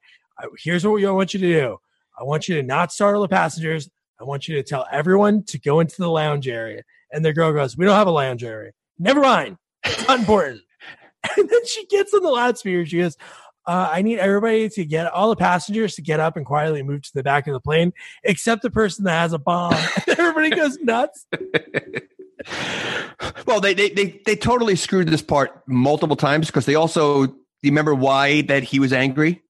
here's 0.59 0.85
what 0.85 0.95
we- 0.95 1.07
I 1.07 1.11
want 1.11 1.35
you 1.35 1.41
to 1.41 1.47
do 1.61 1.79
i 2.19 2.23
want 2.23 2.49
you 2.49 2.57
to 2.57 2.63
not 2.63 2.93
startle 2.93 3.23
the 3.23 3.29
passengers 3.29 3.89
i 4.21 4.25
want 4.25 4.49
you 4.49 4.57
to 4.57 4.63
tell 4.63 4.87
everyone 4.91 5.43
to 5.45 5.59
go 5.59 5.81
into 5.81 5.97
the 5.99 6.09
lounge 6.09 6.49
area 6.49 6.83
and 7.13 7.25
the 7.25 7.33
girl 7.33 7.53
goes 7.53 7.77
we 7.77 7.85
don't 7.85 7.97
have 7.97 8.07
a 8.07 8.11
lounge 8.11 8.45
area 8.45 8.73
never 8.99 9.21
mind 9.21 9.57
it's 9.85 10.07
not 10.07 10.19
important 10.19 10.61
and 11.37 11.49
then 11.49 11.67
she 11.67 11.87
gets 11.87 12.13
on 12.15 12.23
the 12.23 12.31
loudspeaker 12.31 12.85
she 12.85 12.99
goes 12.99 13.17
uh, 13.67 13.91
I 13.93 14.03
need 14.03 14.19
everybody 14.19 14.69
to 14.71 14.85
get 14.85 15.13
all 15.13 15.31
the 15.31 15.37
passengers 15.37 15.95
to 15.95 16.03
get 16.03 16.19
up 16.19 16.37
and 16.37 16.45
quietly 16.45 16.83
move 16.83 17.03
to 17.03 17.11
the 17.15 17.23
back 17.23 17.47
of 17.47 17.53
the 17.53 17.61
plane, 17.61 17.93
except 18.25 18.63
the 18.63 18.71
person 18.71 19.05
that 19.05 19.21
has 19.21 19.33
a 19.33 19.39
bomb. 19.39 19.75
everybody 20.09 20.51
goes 20.51 20.79
nuts. 20.79 21.27
well, 23.47 23.61
they, 23.61 23.75
they 23.75 23.91
they 23.91 24.21
they 24.27 24.35
totally 24.35 24.75
screwed 24.75 25.09
this 25.09 25.23
part 25.23 25.63
multiple 25.67 26.17
times 26.17 26.49
because 26.49 26.67
they 26.67 26.75
also. 26.75 27.27
Do 27.27 27.69
you 27.69 27.71
remember 27.71 27.95
why 27.95 28.43
that 28.43 28.65
he 28.65 28.81
was 28.81 28.93
angry? 28.93 29.41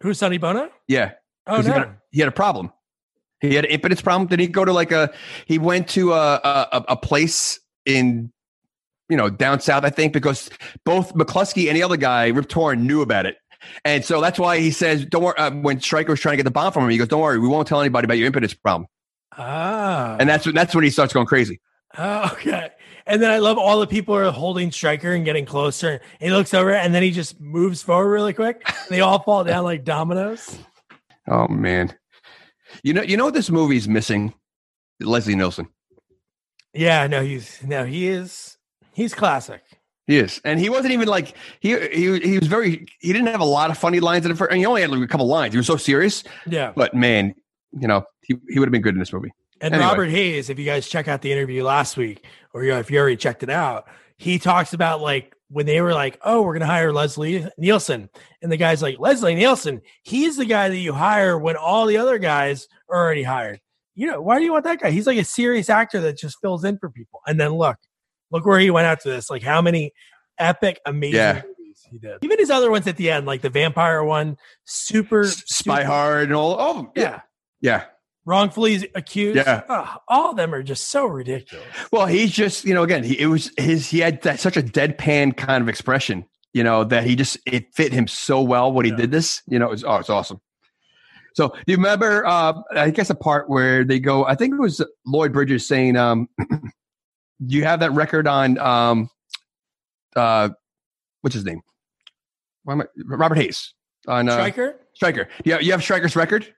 Who's 0.00 0.18
Sonny 0.18 0.38
Bono? 0.38 0.70
Yeah, 0.88 1.12
Oh 1.50 1.60
he, 1.62 1.68
no, 1.68 1.72
had 1.74 1.82
a, 1.82 1.96
he 2.10 2.20
had 2.20 2.28
a 2.28 2.32
problem. 2.32 2.72
He 3.40 3.54
had 3.54 3.64
an 3.64 3.70
impotence 3.70 4.00
problem. 4.02 4.28
Did 4.28 4.40
he 4.40 4.46
go 4.46 4.64
to 4.64 4.72
like 4.72 4.92
a? 4.92 5.12
He 5.46 5.58
went 5.58 5.88
to 5.90 6.12
a 6.12 6.40
a, 6.44 6.84
a 6.88 6.96
place 6.96 7.58
in, 7.86 8.32
you 9.08 9.16
know, 9.16 9.28
down 9.30 9.60
south, 9.60 9.84
I 9.84 9.90
think, 9.90 10.12
because 10.12 10.50
both 10.84 11.14
McCluskey 11.14 11.68
and 11.68 11.76
the 11.76 11.82
other 11.82 11.96
guy, 11.96 12.28
Rip 12.28 12.48
Torn, 12.48 12.86
knew 12.86 13.02
about 13.02 13.26
it, 13.26 13.36
and 13.84 14.04
so 14.04 14.20
that's 14.20 14.38
why 14.38 14.58
he 14.58 14.70
says, 14.70 15.04
"Don't 15.06 15.22
worry." 15.22 15.36
Uh, 15.36 15.50
when 15.52 15.80
Striker 15.80 16.12
was 16.12 16.20
trying 16.20 16.34
to 16.34 16.36
get 16.36 16.44
the 16.44 16.50
bomb 16.50 16.72
from 16.72 16.84
him, 16.84 16.90
he 16.90 16.98
goes, 16.98 17.08
"Don't 17.08 17.20
worry, 17.20 17.38
we 17.38 17.48
won't 17.48 17.66
tell 17.66 17.80
anybody 17.80 18.04
about 18.04 18.18
your 18.18 18.26
impotence 18.26 18.54
problem." 18.54 18.86
ah, 19.36 20.16
And 20.18 20.28
that's 20.28 20.46
when 20.46 20.54
that's 20.54 20.74
when 20.74 20.84
he 20.84 20.90
starts 20.90 21.12
going 21.12 21.26
crazy. 21.26 21.60
oh, 21.98 22.30
okay. 22.32 22.70
And 23.06 23.20
then 23.20 23.30
I 23.30 23.38
love 23.38 23.58
all 23.58 23.80
the 23.80 23.86
people 23.86 24.14
are 24.14 24.30
holding 24.30 24.70
Striker 24.70 25.12
and 25.12 25.24
getting 25.24 25.44
closer. 25.44 26.00
And 26.20 26.30
he 26.30 26.30
looks 26.30 26.54
over 26.54 26.72
and 26.72 26.94
then 26.94 27.02
he 27.02 27.10
just 27.10 27.40
moves 27.40 27.82
forward 27.82 28.10
really 28.10 28.32
quick. 28.32 28.62
And 28.66 28.76
they 28.88 29.00
all 29.00 29.20
fall 29.20 29.42
down 29.42 29.64
like 29.64 29.82
dominoes. 29.82 30.58
Oh 31.28 31.48
man, 31.48 31.94
you 32.82 32.92
know, 32.94 33.02
you 33.02 33.16
know 33.16 33.24
what 33.26 33.34
this 33.34 33.50
movie's 33.50 33.88
missing? 33.88 34.32
Leslie 35.00 35.34
Nielsen. 35.34 35.68
Yeah, 36.74 37.06
no, 37.06 37.22
he's 37.22 37.62
no, 37.64 37.84
he 37.84 38.08
is 38.08 38.56
he's 38.92 39.14
classic. 39.14 39.62
Yes, 40.06 40.40
and 40.44 40.58
he 40.58 40.68
wasn't 40.68 40.92
even 40.92 41.08
like 41.08 41.36
he 41.60 41.78
he 41.90 42.18
he 42.20 42.38
was 42.38 42.48
very. 42.48 42.86
He 43.00 43.12
didn't 43.12 43.28
have 43.28 43.40
a 43.40 43.44
lot 43.44 43.70
of 43.70 43.78
funny 43.78 44.00
lines 44.00 44.24
in 44.24 44.30
the 44.32 44.36
first. 44.36 44.50
And 44.50 44.58
he 44.58 44.66
only 44.66 44.80
had 44.80 44.90
like 44.90 45.00
a 45.02 45.06
couple 45.06 45.26
lines. 45.26 45.54
He 45.54 45.58
was 45.58 45.66
so 45.68 45.76
serious, 45.76 46.24
Yeah. 46.46 46.72
but 46.74 46.94
man, 46.94 47.34
you 47.78 47.86
know, 47.86 48.02
he 48.22 48.34
he 48.48 48.58
would 48.58 48.66
have 48.66 48.72
been 48.72 48.82
good 48.82 48.94
in 48.94 48.98
this 48.98 49.12
movie. 49.12 49.32
And 49.60 49.74
Anyway. 49.74 49.88
Robert 49.88 50.08
Hays, 50.10 50.50
if 50.50 50.58
you 50.58 50.64
guys 50.64 50.88
check 50.88 51.06
out 51.06 51.22
the 51.22 51.30
interview 51.30 51.62
last 51.62 51.96
week, 51.96 52.24
or 52.54 52.64
you 52.64 52.70
know, 52.72 52.78
if 52.80 52.90
you 52.90 52.98
already 52.98 53.16
checked 53.16 53.42
it 53.42 53.50
out, 53.50 53.86
he 54.16 54.38
talks 54.38 54.72
about 54.72 55.00
like 55.00 55.36
when 55.50 55.66
they 55.66 55.80
were 55.80 55.92
like, 55.92 56.18
"Oh, 56.22 56.42
we're 56.42 56.54
going 56.54 56.60
to 56.60 56.66
hire 56.66 56.92
Leslie 56.92 57.46
Nielsen," 57.58 58.08
and 58.42 58.50
the 58.50 58.56
guy's 58.56 58.82
like, 58.82 58.98
"Leslie 58.98 59.34
Nielsen, 59.34 59.80
he's 60.02 60.36
the 60.36 60.44
guy 60.46 60.68
that 60.68 60.76
you 60.76 60.92
hire 60.92 61.38
when 61.38 61.56
all 61.56 61.86
the 61.86 61.96
other 61.98 62.18
guys 62.18 62.66
are 62.88 62.96
already 63.04 63.22
hired." 63.24 63.60
You 63.94 64.06
know, 64.06 64.20
why 64.22 64.38
do 64.38 64.44
you 64.44 64.52
want 64.52 64.64
that 64.64 64.80
guy? 64.80 64.90
He's 64.90 65.06
like 65.06 65.18
a 65.18 65.24
serious 65.24 65.68
actor 65.68 66.00
that 66.00 66.16
just 66.16 66.38
fills 66.40 66.64
in 66.64 66.78
for 66.78 66.88
people. 66.90 67.20
And 67.26 67.38
then 67.38 67.50
look, 67.50 67.76
look 68.30 68.46
where 68.46 68.58
he 68.60 68.70
went 68.70 68.86
after 68.86 69.10
this. 69.10 69.28
Like 69.28 69.42
how 69.42 69.60
many 69.60 69.92
epic, 70.38 70.80
amazing 70.86 71.16
Yeah. 71.16 71.42
movies 71.58 71.86
he 71.90 71.98
did. 71.98 72.18
Even 72.22 72.38
his 72.38 72.50
other 72.50 72.70
ones 72.70 72.86
at 72.86 72.96
the 72.96 73.10
end, 73.10 73.26
like 73.26 73.42
the 73.42 73.50
vampire 73.50 74.02
one, 74.04 74.36
super 74.64 75.24
Spy 75.26 75.80
super- 75.80 75.86
Hard 75.86 76.22
and 76.28 76.34
all. 76.34 76.56
Oh 76.58 76.92
yeah, 76.96 77.02
Yeah. 77.02 77.20
yeah. 77.60 77.84
Wrongfully 78.30 78.88
accused. 78.94 79.36
Yeah. 79.38 79.62
Ah, 79.68 80.00
all 80.06 80.30
of 80.30 80.36
them 80.36 80.54
are 80.54 80.62
just 80.62 80.88
so 80.88 81.04
ridiculous. 81.06 81.66
Well, 81.90 82.06
he's 82.06 82.30
just 82.30 82.64
you 82.64 82.72
know 82.74 82.84
again 82.84 83.02
he 83.02 83.18
it 83.18 83.26
was 83.26 83.50
his 83.58 83.88
he 83.90 83.98
had 83.98 84.22
that, 84.22 84.38
such 84.38 84.56
a 84.56 84.62
deadpan 84.62 85.36
kind 85.36 85.60
of 85.62 85.68
expression 85.68 86.24
you 86.52 86.62
know 86.62 86.84
that 86.84 87.02
he 87.04 87.16
just 87.16 87.38
it 87.44 87.74
fit 87.74 87.92
him 87.92 88.06
so 88.06 88.40
well 88.40 88.72
when 88.72 88.84
he 88.84 88.92
Yeah. 88.92 88.98
did 88.98 89.10
this 89.10 89.42
you 89.48 89.58
know 89.58 89.66
it 89.66 89.70
was 89.72 89.84
oh 89.84 89.96
it's 89.96 90.10
awesome. 90.10 90.40
So 91.34 91.48
do 91.48 91.56
you 91.66 91.76
remember? 91.76 92.24
Uh, 92.26 92.54
I 92.74 92.90
guess 92.90 93.08
a 93.10 93.14
part 93.14 93.48
where 93.50 93.84
they 93.84 93.98
go. 94.00 94.24
I 94.26 94.34
think 94.36 94.54
it 94.54 94.60
was 94.60 94.84
Lloyd 95.06 95.32
Bridges 95.32 95.66
saying, 95.66 95.96
um, 95.96 96.28
"Do 96.38 97.56
you 97.56 97.64
have 97.64 97.80
that 97.80 97.92
record 97.92 98.26
on 98.28 98.58
um, 98.58 99.10
uh, 100.16 100.50
what's 101.20 101.34
his 101.34 101.44
name? 101.44 101.60
Why 102.64 102.74
am 102.74 102.80
I, 102.82 102.86
Robert 103.06 103.36
Hays 103.38 103.74
on 104.08 104.28
uh, 104.28 104.32
Striker? 104.32 104.76
Striker. 104.94 105.28
Yeah, 105.44 105.60
you 105.60 105.70
have 105.72 105.82
Striker's 105.82 106.16
record, 106.16 106.52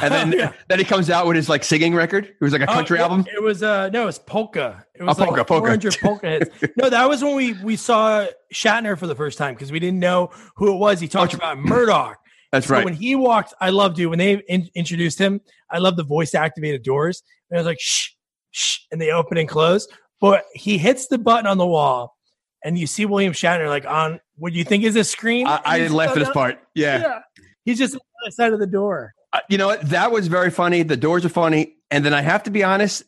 and 0.00 0.12
then 0.12 0.34
Oh, 0.34 0.36
yeah. 0.38 0.52
then 0.68 0.78
he 0.78 0.84
comes 0.84 1.10
out 1.10 1.26
with 1.26 1.36
his 1.36 1.48
like 1.48 1.64
singing 1.64 1.94
record. 1.94 2.24
It 2.26 2.36
was 2.40 2.52
like 2.52 2.62
a 2.62 2.70
Oh, 2.70 2.74
country 2.74 2.98
yeah, 2.98 3.04
album. 3.04 3.24
It 3.32 3.42
was 3.42 3.62
uh 3.62 3.88
no, 3.90 4.02
it 4.02 4.06
was 4.06 4.18
polka. 4.18 4.84
It 4.94 5.02
was 5.02 5.18
Oh, 5.18 5.24
polka, 5.24 5.38
like 5.38 5.46
polka. 5.46 5.66
400 5.80 5.98
polka 6.00 6.28
hits. 6.28 6.72
No, 6.76 6.90
that 6.90 7.08
was 7.08 7.22
when 7.22 7.34
we 7.36 7.52
we 7.62 7.76
saw 7.76 8.26
Shatner 8.52 8.98
for 8.98 9.06
the 9.06 9.14
first 9.14 9.38
time 9.38 9.54
because 9.54 9.72
we 9.72 9.78
didn't 9.80 10.00
know 10.00 10.30
who 10.56 10.72
it 10.74 10.78
was. 10.78 11.00
He 11.00 11.08
talked 11.08 11.34
about 11.34 11.58
Murdock. 11.58 12.16
That's 12.52 12.66
So 12.66 12.74
right. 12.74 12.84
when 12.84 12.94
he 12.94 13.14
walked, 13.14 13.52
I 13.60 13.70
loved 13.70 13.98
you 13.98 14.08
when 14.10 14.18
they 14.18 14.34
in, 14.48 14.68
introduced 14.74 15.18
him. 15.18 15.40
I 15.70 15.78
love 15.78 15.96
the 15.96 16.04
voice 16.04 16.34
activated 16.34 16.82
doors. 16.82 17.22
And 17.50 17.58
I 17.58 17.60
was 17.60 17.66
like 17.66 17.78
shh, 17.80 18.10
shh, 18.52 18.78
and 18.90 19.00
they 19.00 19.10
open 19.10 19.36
and 19.36 19.48
close. 19.48 19.86
But 20.20 20.44
he 20.54 20.78
hits 20.78 21.08
the 21.08 21.18
button 21.18 21.46
on 21.46 21.58
the 21.58 21.66
wall, 21.66 22.16
and 22.64 22.76
you 22.78 22.86
see 22.86 23.04
William 23.06 23.32
Shatner 23.34 23.68
like 23.68 23.86
on 23.86 24.18
what 24.36 24.52
do 24.52 24.58
you 24.58 24.64
think 24.64 24.82
is 24.84 24.96
a 24.96 25.04
screen. 25.04 25.46
I, 25.46 25.60
I 25.64 25.74
And 25.76 25.82
he's 25.84 25.92
laughed 25.92 26.16
at 26.16 26.20
this 26.20 26.30
part. 26.30 26.58
Yeah. 26.74 27.00
Yeah, 27.00 27.18
he's 27.64 27.78
just 27.78 27.94
on 27.94 28.00
the 28.00 28.26
other 28.26 28.30
side 28.32 28.52
of 28.52 28.60
the 28.60 28.66
door. 28.66 29.12
Uh, 29.32 29.40
you 29.48 29.58
know 29.58 29.66
what? 29.68 29.82
That 29.90 30.10
was 30.12 30.28
very 30.28 30.50
funny. 30.50 30.82
The 30.82 30.96
doors 30.96 31.24
are 31.24 31.28
funny. 31.30 31.74
And 31.90 32.04
then 32.04 32.14
I 32.14 32.20
have 32.22 32.42
to 32.44 32.50
be 32.50 32.62
honest, 32.64 33.02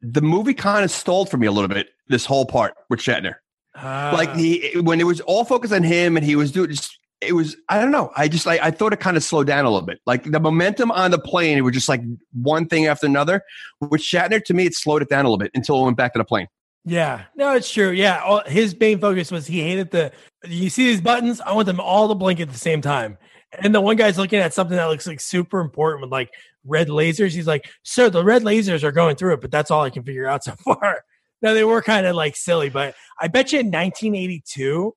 the 0.00 0.20
movie 0.20 0.54
kind 0.54 0.84
of 0.84 0.90
stalled 0.90 1.30
for 1.30 1.36
me 1.36 1.46
a 1.46 1.52
little 1.52 1.68
bit, 1.68 1.88
this 2.08 2.24
whole 2.24 2.46
part 2.46 2.74
with 2.88 3.00
Shatner. 3.00 3.34
like 3.74 4.30
Ah. 4.30 4.34
he, 4.36 4.72
when 4.80 5.00
it 5.00 5.04
was 5.04 5.20
all 5.22 5.44
focused 5.44 5.72
on 5.72 5.82
him 5.82 6.16
and 6.16 6.24
he 6.24 6.36
was 6.36 6.52
doing 6.52 6.70
just, 6.70 6.96
it 7.20 7.32
was, 7.32 7.56
I 7.68 7.80
don't 7.80 7.90
know. 7.90 8.12
I 8.16 8.28
just, 8.28 8.46
like, 8.46 8.60
I 8.60 8.70
thought 8.70 8.92
it 8.92 9.00
kind 9.00 9.16
of 9.16 9.24
slowed 9.24 9.48
down 9.48 9.64
a 9.64 9.70
little 9.70 9.86
bit. 9.86 10.00
Like 10.06 10.22
the 10.30 10.38
momentum 10.38 10.92
on 10.92 11.10
the 11.10 11.18
plane, 11.18 11.58
it 11.58 11.62
was 11.62 11.74
just 11.74 11.88
like 11.88 12.02
one 12.32 12.66
thing 12.68 12.86
after 12.86 13.06
another. 13.06 13.42
With 13.80 14.00
Shatner, 14.00 14.42
to 14.44 14.54
me, 14.54 14.66
it 14.66 14.74
slowed 14.74 15.02
it 15.02 15.08
down 15.08 15.24
a 15.24 15.28
little 15.28 15.38
bit 15.38 15.50
until 15.54 15.80
it 15.80 15.84
went 15.84 15.96
back 15.96 16.12
to 16.12 16.18
the 16.20 16.24
plane. 16.24 16.46
Yeah, 16.84 17.24
no, 17.36 17.54
it's 17.54 17.70
true. 17.70 17.90
Yeah, 17.90 18.22
all, 18.22 18.42
his 18.46 18.78
main 18.78 18.98
focus 19.00 19.30
was 19.32 19.46
he 19.48 19.60
hated 19.60 19.90
the. 19.90 20.12
You 20.46 20.70
see 20.70 20.84
these 20.84 21.00
buttons? 21.00 21.40
I 21.40 21.52
want 21.52 21.66
them 21.66 21.80
all 21.80 22.08
to 22.08 22.14
blink 22.14 22.40
at 22.40 22.48
the 22.50 22.56
same 22.58 22.80
time. 22.80 23.18
And 23.60 23.74
the 23.74 23.80
one 23.80 23.96
guy's 23.96 24.18
looking 24.18 24.40
at 24.40 24.52
something 24.52 24.76
that 24.76 24.86
looks 24.86 25.06
like 25.06 25.20
super 25.20 25.60
important 25.60 26.02
with 26.02 26.12
like 26.12 26.30
red 26.64 26.88
lasers. 26.88 27.34
He's 27.34 27.46
like, 27.46 27.68
"Sir, 27.82 28.10
the 28.10 28.24
red 28.24 28.42
lasers 28.42 28.82
are 28.82 28.92
going 28.92 29.16
through 29.16 29.34
it, 29.34 29.40
but 29.40 29.50
that's 29.50 29.70
all 29.70 29.82
I 29.82 29.90
can 29.90 30.02
figure 30.02 30.28
out 30.28 30.44
so 30.44 30.52
far." 30.64 31.02
Now 31.40 31.54
they 31.54 31.64
were 31.64 31.82
kind 31.82 32.06
of 32.06 32.16
like 32.16 32.36
silly, 32.36 32.68
but 32.68 32.94
I 33.20 33.28
bet 33.28 33.52
you 33.52 33.60
in 33.60 33.66
1982, 33.66 34.94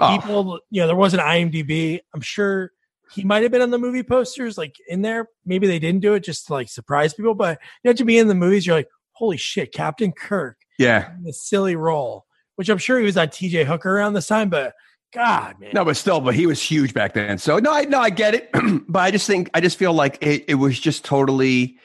Oh, 0.00 0.18
people, 0.18 0.60
you 0.70 0.80
know, 0.80 0.86
there 0.86 0.96
wasn't 0.96 1.22
IMDb. 1.22 2.00
I'm 2.14 2.22
sure 2.22 2.72
he 3.12 3.22
might 3.22 3.42
have 3.42 3.52
been 3.52 3.60
on 3.60 3.70
the 3.70 3.78
movie 3.78 4.02
posters, 4.02 4.56
like 4.56 4.76
in 4.88 5.02
there. 5.02 5.28
Maybe 5.44 5.66
they 5.66 5.78
didn't 5.78 6.00
do 6.00 6.14
it 6.14 6.20
just 6.20 6.46
to 6.46 6.54
like 6.54 6.68
surprise 6.68 7.12
people, 7.12 7.34
but 7.34 7.58
you 7.82 7.88
have 7.88 7.96
to 7.98 8.04
be 8.04 8.18
in 8.18 8.28
the 8.28 8.34
movies. 8.34 8.66
You're 8.66 8.76
like, 8.76 8.88
holy 9.12 9.36
shit, 9.36 9.72
Captain 9.72 10.12
Kirk 10.12 10.56
yeah. 10.78 11.12
in 11.18 11.28
a 11.28 11.32
silly 11.32 11.76
role, 11.76 12.24
which 12.56 12.70
I'm 12.70 12.78
sure 12.78 12.98
he 12.98 13.04
was 13.04 13.18
on 13.18 13.28
TJ 13.28 13.66
Hooker 13.66 13.94
around 13.94 14.14
this 14.14 14.26
time, 14.26 14.48
but 14.48 14.72
God, 15.12 15.58
man. 15.58 15.70
No, 15.74 15.84
but 15.84 15.96
still, 15.96 16.20
but 16.20 16.34
he 16.34 16.46
was 16.46 16.62
huge 16.62 16.94
back 16.94 17.14
then. 17.14 17.38
So 17.38 17.58
no, 17.58 17.72
I 17.72 17.82
no, 17.82 18.00
I 18.00 18.10
get 18.10 18.34
it. 18.34 18.50
but 18.88 19.00
I 19.00 19.10
just 19.10 19.26
think 19.26 19.50
I 19.54 19.60
just 19.60 19.76
feel 19.76 19.92
like 19.92 20.18
it, 20.20 20.44
it 20.48 20.54
was 20.54 20.78
just 20.78 21.04
totally. 21.04 21.76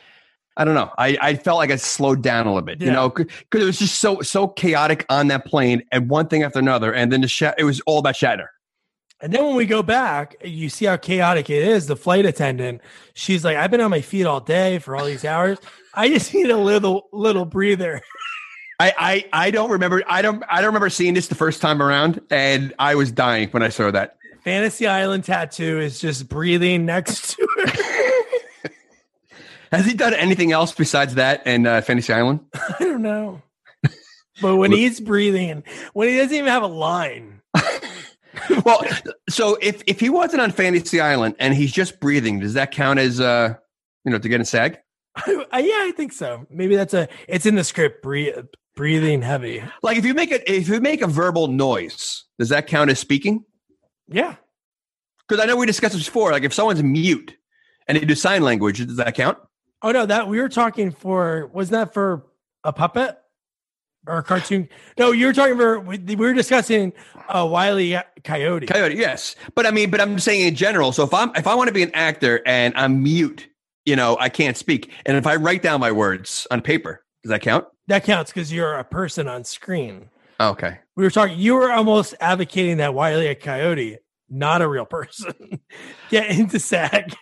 I 0.57 0.63
don't 0.63 0.75
know. 0.75 0.89
I, 0.97 1.17
I 1.21 1.35
felt 1.35 1.57
like 1.57 1.69
I 1.69 1.75
slowed 1.75 2.21
down 2.21 2.45
a 2.45 2.49
little 2.49 2.61
bit, 2.61 2.79
you 2.79 2.89
know, 2.89 3.09
because 3.09 3.61
it 3.61 3.65
was 3.65 3.77
just 3.77 3.99
so 3.99 4.21
so 4.21 4.47
chaotic 4.47 5.05
on 5.09 5.27
that 5.27 5.45
plane, 5.45 5.83
and 5.91 6.09
one 6.09 6.27
thing 6.27 6.43
after 6.43 6.59
another, 6.59 6.93
and 6.93 7.11
then 7.11 7.21
the 7.21 7.27
Shat- 7.27 7.55
it 7.57 7.65
was 7.65 7.81
all 7.81 7.99
about 7.99 8.15
Shatner. 8.15 8.47
And 9.21 9.33
then 9.33 9.45
when 9.45 9.55
we 9.55 9.65
go 9.65 9.81
back, 9.83 10.35
you 10.43 10.69
see 10.69 10.85
how 10.85 10.95
chaotic 10.97 11.49
it 11.49 11.63
is. 11.67 11.87
The 11.87 11.95
flight 11.97 12.25
attendant, 12.25 12.81
she's 13.15 13.43
like, 13.43 13.57
"I've 13.57 13.71
been 13.71 13.81
on 13.81 13.91
my 13.91 13.99
feet 14.01 14.25
all 14.25 14.39
day 14.39 14.79
for 14.79 14.95
all 14.95 15.03
these 15.05 15.25
hours. 15.25 15.57
I 15.93 16.07
just 16.07 16.33
need 16.33 16.49
a 16.49 16.57
little 16.57 17.09
little 17.11 17.45
breather." 17.45 18.01
I, 18.79 18.93
I 18.97 19.45
I 19.45 19.51
don't 19.51 19.71
remember. 19.71 20.03
I 20.07 20.21
don't 20.21 20.43
I 20.49 20.57
don't 20.57 20.67
remember 20.67 20.89
seeing 20.89 21.13
this 21.13 21.27
the 21.27 21.35
first 21.35 21.61
time 21.61 21.81
around, 21.81 22.21
and 22.29 22.73
I 22.77 22.95
was 22.95 23.11
dying 23.11 23.49
when 23.49 23.63
I 23.63 23.69
saw 23.69 23.91
that. 23.91 24.17
Fantasy 24.43 24.85
Island 24.85 25.23
tattoo 25.23 25.79
is 25.79 25.99
just 25.99 26.29
breathing 26.29 26.85
next 26.85 27.35
to 27.35 27.47
her. 27.57 28.69
Has 29.71 29.85
he 29.85 29.93
done 29.93 30.13
anything 30.13 30.51
else 30.51 30.71
besides 30.71 31.15
that 31.15 31.41
and 31.45 31.65
uh, 31.65 31.81
Fantasy 31.81 32.13
Island? 32.13 32.41
I 32.53 32.75
don't 32.79 33.01
know. 33.01 33.41
But 34.41 34.57
when 34.57 34.71
he's 34.71 34.99
breathing, 34.99 35.63
when 35.93 36.09
he 36.09 36.17
doesn't 36.17 36.35
even 36.35 36.49
have 36.49 36.63
a 36.63 36.67
line, 36.67 37.41
well, 38.65 38.85
so 39.29 39.57
if 39.61 39.81
if 39.87 39.99
he 39.99 40.09
wasn't 40.09 40.41
on 40.41 40.51
Fantasy 40.51 40.99
Island 40.99 41.35
and 41.39 41.53
he's 41.53 41.71
just 41.71 41.99
breathing, 42.01 42.41
does 42.41 42.53
that 42.53 42.71
count 42.71 42.99
as 42.99 43.21
uh 43.21 43.55
you 44.03 44.11
know 44.11 44.19
to 44.19 44.29
get 44.29 44.41
a 44.41 44.45
sag? 44.45 44.79
Yeah, 45.27 45.45
I 45.51 45.93
think 45.95 46.11
so. 46.11 46.45
Maybe 46.49 46.75
that's 46.75 46.93
a. 46.93 47.07
It's 47.27 47.45
in 47.45 47.55
the 47.55 47.63
script. 47.63 48.03
Breathe, 48.03 48.35
breathing 48.75 49.21
heavy. 49.21 49.63
Like 49.81 49.97
if 49.97 50.05
you 50.05 50.13
make 50.13 50.31
it 50.31 50.43
if 50.47 50.67
you 50.67 50.79
make 50.81 51.01
a 51.01 51.07
verbal 51.07 51.47
noise, 51.47 52.25
does 52.37 52.49
that 52.49 52.67
count 52.67 52.91
as 52.91 52.99
speaking? 52.99 53.43
Yeah. 54.07 54.35
Because 55.27 55.43
I 55.43 55.47
know 55.47 55.55
we 55.55 55.65
discussed 55.65 55.95
this 55.95 56.05
before. 56.05 56.31
Like 56.31 56.43
if 56.43 56.53
someone's 56.53 56.83
mute 56.83 57.35
and 57.87 57.97
they 57.97 58.05
do 58.05 58.15
sign 58.15 58.43
language, 58.43 58.85
does 58.85 58.97
that 58.97 59.15
count? 59.15 59.37
Oh 59.81 59.91
no, 59.91 60.05
that 60.05 60.27
we 60.27 60.39
were 60.39 60.49
talking 60.49 60.91
for. 60.91 61.49
Was 61.53 61.69
that 61.69 61.93
for 61.93 62.25
a 62.63 62.73
puppet 62.73 63.17
or 64.07 64.17
a 64.17 64.23
cartoon? 64.23 64.69
No, 64.97 65.11
you 65.11 65.27
were 65.27 65.33
talking 65.33 65.57
for. 65.57 65.79
We, 65.79 65.97
we 65.97 66.15
were 66.15 66.33
discussing 66.33 66.93
uh, 67.27 67.47
Wiley 67.49 67.97
Coyote. 68.23 68.67
Coyote, 68.67 68.95
yes. 68.95 69.35
But 69.55 69.65
I 69.65 69.71
mean, 69.71 69.89
but 69.89 70.01
I'm 70.01 70.19
saying 70.19 70.47
in 70.47 70.55
general. 70.55 70.91
So 70.91 71.03
if 71.03 71.13
I'm 71.13 71.31
if 71.35 71.47
I 71.47 71.55
want 71.55 71.67
to 71.69 71.73
be 71.73 71.83
an 71.83 71.91
actor 71.93 72.41
and 72.45 72.73
I'm 72.75 73.01
mute, 73.01 73.47
you 73.85 73.95
know, 73.95 74.17
I 74.19 74.29
can't 74.29 74.57
speak. 74.57 74.91
And 75.05 75.17
if 75.17 75.25
I 75.27 75.35
write 75.35 75.61
down 75.61 75.79
my 75.79 75.91
words 75.91 76.47
on 76.51 76.61
paper, 76.61 77.03
does 77.23 77.29
that 77.29 77.41
count? 77.41 77.65
That 77.87 78.03
counts 78.03 78.31
because 78.31 78.51
you're 78.51 78.73
a 78.73 78.83
person 78.83 79.27
on 79.27 79.43
screen. 79.43 80.09
Okay. 80.39 80.79
We 80.95 81.03
were 81.03 81.11
talking. 81.11 81.37
You 81.37 81.55
were 81.55 81.71
almost 81.71 82.15
advocating 82.19 82.77
that 82.77 82.93
Wiley 82.93 83.27
a 83.27 83.35
Coyote, 83.35 83.99
not 84.29 84.61
a 84.61 84.67
real 84.67 84.85
person, 84.85 85.59
get 86.09 86.29
into 86.29 86.59
SAG. 86.59 87.15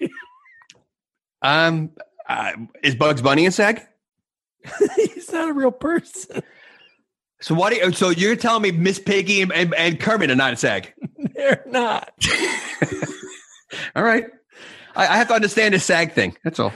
Um, 1.42 1.92
uh, 2.28 2.54
is 2.82 2.96
Bugs 2.96 3.22
Bunny 3.22 3.46
in 3.46 3.52
SAG? 3.52 3.82
He's 4.96 5.32
not 5.32 5.50
a 5.50 5.54
real 5.54 5.72
person. 5.72 6.42
So 7.42 7.54
what? 7.56 7.72
Do 7.74 7.76
you, 7.76 7.92
so 7.92 8.10
you're 8.10 8.38
telling 8.38 8.62
me 8.62 8.72
Miss 8.72 9.00
Piggy 9.00 9.42
and, 9.42 9.52
and, 9.52 9.74
and 9.76 10.00
Kermit 10.00 10.32
are 10.32 10.36
not 10.36 10.52
in 10.52 10.58
SAG? 10.58 10.94
They're 11.36 11.64
not. 11.68 12.10
All 13.96 14.04
right. 14.04 14.26
I, 14.96 15.08
I 15.08 15.18
have 15.18 15.28
to 15.28 15.34
understand 15.34 15.74
the 15.74 15.80
SAG 15.80 16.14
thing. 16.14 16.38
That's 16.44 16.60
all. 16.60 16.72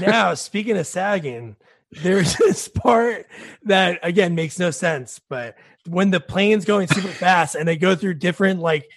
Now, 0.00 0.34
speaking 0.34 0.76
of 0.76 0.86
sagging, 0.86 1.56
there's 2.02 2.36
this 2.38 2.68
part 2.68 3.26
that 3.64 3.98
again 4.02 4.34
makes 4.34 4.58
no 4.58 4.70
sense. 4.70 5.20
But 5.28 5.56
when 5.86 6.10
the 6.10 6.20
plane's 6.20 6.64
going 6.64 6.88
super 6.88 7.08
fast 7.08 7.54
and 7.54 7.68
they 7.68 7.76
go 7.76 7.94
through 7.94 8.14
different 8.14 8.60
like 8.60 8.88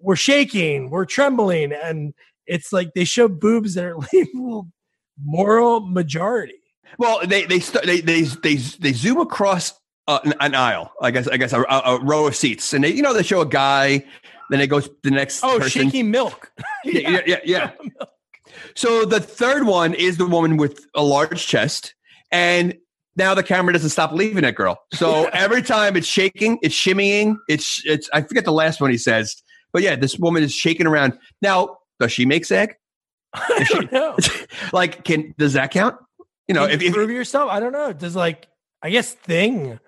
we're 0.00 0.16
shaking, 0.16 0.90
we're 0.90 1.06
trembling, 1.06 1.72
and 1.72 2.14
it's 2.46 2.72
like 2.72 2.92
they 2.94 3.04
show 3.04 3.28
boobs 3.28 3.74
that 3.74 3.84
are 3.84 3.96
labeled 4.12 4.70
moral 5.22 5.80
majority. 5.80 6.60
Well, 6.98 7.26
they 7.26 7.44
they 7.44 7.60
st- 7.60 7.84
they, 7.84 8.00
they 8.00 8.22
they 8.22 8.56
they 8.56 8.92
zoom 8.92 9.18
across 9.18 9.72
uh, 10.06 10.20
an, 10.24 10.34
an 10.40 10.54
aisle. 10.54 10.92
I 11.00 11.10
guess 11.10 11.26
I 11.28 11.36
guess 11.36 11.52
a, 11.52 11.62
a, 11.62 11.82
a 11.96 12.04
row 12.04 12.26
of 12.26 12.36
seats, 12.36 12.72
and 12.72 12.84
they 12.84 12.92
you 12.92 13.02
know 13.02 13.12
they 13.12 13.22
show 13.22 13.40
a 13.40 13.46
guy, 13.46 14.04
then 14.50 14.60
it 14.60 14.68
goes 14.68 14.88
to 14.88 14.94
the 15.02 15.10
next. 15.10 15.42
Oh, 15.42 15.58
person. 15.58 15.84
shaking 15.86 16.10
milk. 16.10 16.52
yeah, 16.84 17.08
yeah, 17.08 17.20
yeah, 17.26 17.40
yeah. 17.44 17.70
So 18.74 19.04
the 19.04 19.20
third 19.20 19.66
one 19.66 19.94
is 19.94 20.16
the 20.16 20.26
woman 20.26 20.56
with 20.56 20.86
a 20.94 21.02
large 21.02 21.46
chest, 21.46 21.94
and 22.30 22.74
now 23.16 23.34
the 23.34 23.42
camera 23.42 23.72
doesn't 23.72 23.90
stop 23.90 24.12
leaving 24.12 24.42
that 24.42 24.54
girl. 24.54 24.78
So 24.92 25.24
every 25.32 25.62
time 25.62 25.96
it's 25.96 26.06
shaking, 26.06 26.58
it's 26.62 26.74
shimmying. 26.74 27.36
It's 27.48 27.82
it's. 27.84 28.08
I 28.12 28.22
forget 28.22 28.44
the 28.44 28.52
last 28.52 28.80
one 28.80 28.90
he 28.90 28.98
says, 28.98 29.34
but 29.72 29.82
yeah, 29.82 29.96
this 29.96 30.18
woman 30.18 30.42
is 30.42 30.54
shaking 30.54 30.86
around. 30.86 31.18
Now, 31.42 31.78
does 32.00 32.12
she 32.12 32.26
make 32.26 32.44
sag? 32.44 32.76
I 33.34 33.66
don't 33.68 33.92
know. 33.92 34.16
like, 34.72 35.04
can 35.04 35.34
does 35.38 35.54
that 35.54 35.70
count? 35.70 35.96
You 36.48 36.54
know, 36.54 36.66
Can 36.66 36.74
if, 36.74 36.82
you 36.82 36.88
if 36.88 36.94
prove 36.94 37.10
yourself, 37.10 37.50
I 37.50 37.60
don't 37.60 37.72
know. 37.72 37.92
Does 37.92 38.14
like 38.14 38.48
I 38.82 38.90
guess 38.90 39.12
Thing, 39.12 39.80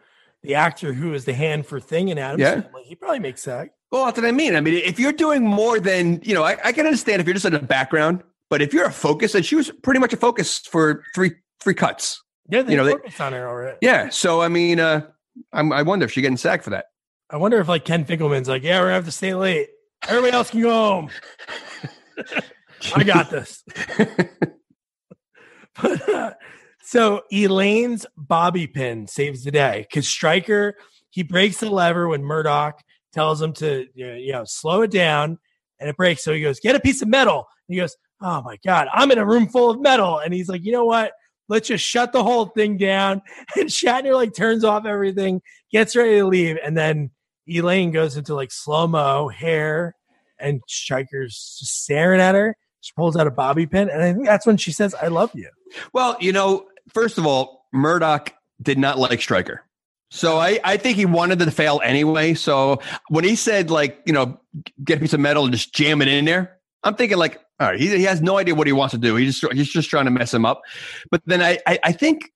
the 0.43 0.55
actor 0.55 0.93
who 0.93 1.15
is 1.15 1.25
the 1.25 1.35
hand 1.35 1.67
for 1.67 1.81
Thing 1.81 2.09
in 2.09 2.19
Addams, 2.19 2.41
Yeah. 2.41 2.63
He 2.85 2.95
probably 2.95 3.19
makes 3.19 3.45
that. 3.45 3.71
Well, 3.91 4.05
that's 4.07 4.19
what 4.19 4.27
I 4.27 4.33
mean. 4.33 4.57
I 4.57 4.61
mean, 4.61 4.75
if 4.75 4.99
you're 4.99 5.13
doing 5.13 5.47
more 5.47 5.79
than 5.79 6.21
you 6.25 6.35
know, 6.35 6.43
I, 6.43 6.57
I 6.65 6.73
can 6.73 6.87
understand 6.87 7.21
if 7.21 7.27
you're 7.27 7.35
just 7.35 7.47
in 7.47 7.53
the 7.53 7.61
background, 7.61 8.23
but 8.51 8.63
if 8.63 8.73
you're 8.73 8.87
a 8.87 8.93
focus, 8.93 9.35
and 9.35 9.45
she 9.45 9.57
was 9.57 9.71
pretty 9.83 10.01
much 10.01 10.13
a 10.13 10.17
focus 10.17 10.59
for 10.59 11.03
three 11.15 11.33
three 11.61 11.75
cuts. 11.75 12.23
Yeah, 12.49 12.63
they 12.63 12.73
You 12.73 12.77
know, 12.79 12.85
they- 12.85 12.93
focused 12.93 13.21
on 13.21 13.33
her 13.33 13.49
already. 13.49 13.79
Yeah. 13.83 14.09
So 14.11 14.41
I 14.41 14.49
mean, 14.49 14.79
uh, 14.81 15.07
I'm, 15.53 15.73
I 15.73 15.83
wonder 15.83 16.05
if 16.05 16.13
she's 16.13 16.23
getting 16.23 16.37
sacked 16.37 16.65
for 16.65 16.71
that. 16.71 16.87
I 17.29 17.37
wonder 17.39 17.59
if 17.59 17.69
like 17.69 17.85
Ken 17.85 18.05
Finkleman's 18.05 18.49
like, 18.49 18.63
yeah, 18.63 18.79
we're 18.79 18.85
gonna 18.87 18.95
have 18.95 19.05
to 19.07 19.11
stay 19.13 19.35
late. 19.35 19.69
Everybody 20.09 20.33
else 20.33 20.51
can 20.51 20.61
go 20.63 20.71
home. 20.71 21.11
I 22.95 23.03
got 23.03 23.31
this. 23.31 23.65
but, 25.83 26.09
uh, 26.09 26.33
so 26.83 27.23
Elaine's 27.33 28.07
bobby 28.17 28.67
pin 28.67 29.07
saves 29.09 29.45
the 29.45 29.51
day 29.51 29.87
because 29.89 30.09
Striker 30.09 30.75
he 31.11 31.23
breaks 31.23 31.59
the 31.59 31.71
lever 31.71 32.09
when 32.09 32.23
Murdock 32.23 32.81
tells 33.13 33.41
him 33.43 33.53
to 33.55 33.87
you 33.95 34.07
know, 34.07 34.15
you 34.15 34.33
know 34.33 34.45
slow 34.47 34.83
it 34.83 34.91
down, 34.91 35.39
and 35.81 35.89
it 35.89 35.97
breaks. 35.97 36.23
So 36.23 36.33
he 36.33 36.43
goes, 36.43 36.61
"Get 36.61 36.77
a 36.77 36.81
piece 36.81 37.03
of 37.03 37.09
metal." 37.09 37.47
And 37.69 37.75
he 37.75 37.81
goes, 37.81 37.97
"Oh 38.21 38.43
my 38.43 38.59
god, 38.65 38.89
I'm 38.93 39.11
in 39.11 39.19
a 39.19 39.27
room 39.27 39.49
full 39.49 39.71
of 39.71 39.81
metal." 39.81 40.19
And 40.19 40.33
he's 40.33 40.49
like, 40.49 40.65
"You 40.65 40.73
know 40.73 40.85
what? 40.85 41.13
Let's 41.49 41.69
just 41.69 41.85
shut 41.85 42.13
the 42.13 42.23
whole 42.23 42.47
thing 42.47 42.77
down." 42.77 43.23
And 43.57 43.69
Shatner 43.69 44.15
like 44.15 44.35
turns 44.35 44.65
off 44.65 44.87
everything, 44.87 45.43
gets 45.71 45.97
ready 45.97 46.17
to 46.17 46.27
leave, 46.27 46.59
and 46.63 46.77
then 46.77 47.11
Elaine 47.49 47.91
goes 47.91 48.17
into 48.17 48.35
like 48.35 48.53
slow 48.53 48.87
mo 48.87 49.29
hair, 49.29 49.95
and 50.39 50.61
Striker's 50.69 51.57
just 51.61 51.83
staring 51.83 52.21
at 52.21 52.35
her. 52.35 52.57
She 52.81 52.93
pulls 52.97 53.17
out 53.17 53.27
a 53.27 53.31
bobby 53.31 53.67
pin, 53.67 53.89
and 53.89 54.03
I 54.03 54.13
think 54.13 54.27
that's 54.27 54.47
when 54.47 54.57
she 54.57 54.73
says, 54.73 54.95
"I 54.95 55.09
love 55.09 55.31
you." 55.35 55.51
Well, 55.93 56.17
you 56.21 56.33
know, 56.33 56.67
first 56.93 57.19
of 57.19 57.27
all, 57.27 57.67
Murdock 57.73 58.33
did 58.63 58.79
not 58.79 58.99
like 58.99 59.21
Striker. 59.21 59.63
So 60.11 60.39
I, 60.39 60.61
I 60.63 60.77
think 60.77 60.97
he 60.97 61.05
wanted 61.05 61.41
to 61.41 61.51
fail 61.51 61.81
anyway. 61.83 62.35
So 62.35 62.81
when 63.09 63.25
he 63.25 63.37
said 63.37 63.71
like, 63.71 64.01
you 64.07 64.13
know, 64.13 64.41
get 64.83 64.99
a 64.99 65.01
piece 65.01 65.13
of 65.13 65.21
metal 65.21 65.45
and 65.45 65.53
just 65.53 65.75
jam 65.75 66.01
it 66.01 66.09
in 66.09 66.25
there, 66.25 66.59
I'm 66.85 66.95
thinking 66.95 67.19
like, 67.19 67.41
all 67.59 67.69
right, 67.69 67.81
he, 67.81 67.89
he 67.89 68.03
has 68.05 68.21
no 68.21 68.39
idea 68.39 68.55
what 68.55 68.67
he 68.67 68.73
wants 68.73 68.93
to 68.93 68.99
do. 68.99 69.17
He 69.17 69.27
just 69.27 69.45
he's 69.53 69.69
just 69.71 69.89
trying 69.91 70.05
to 70.07 70.11
mess 70.11 70.33
him 70.35 70.45
up. 70.45 70.63
But 71.11 71.23
then 71.27 71.43
I 71.43 71.59
I, 71.67 71.79
I 71.85 71.93
think 71.93 72.31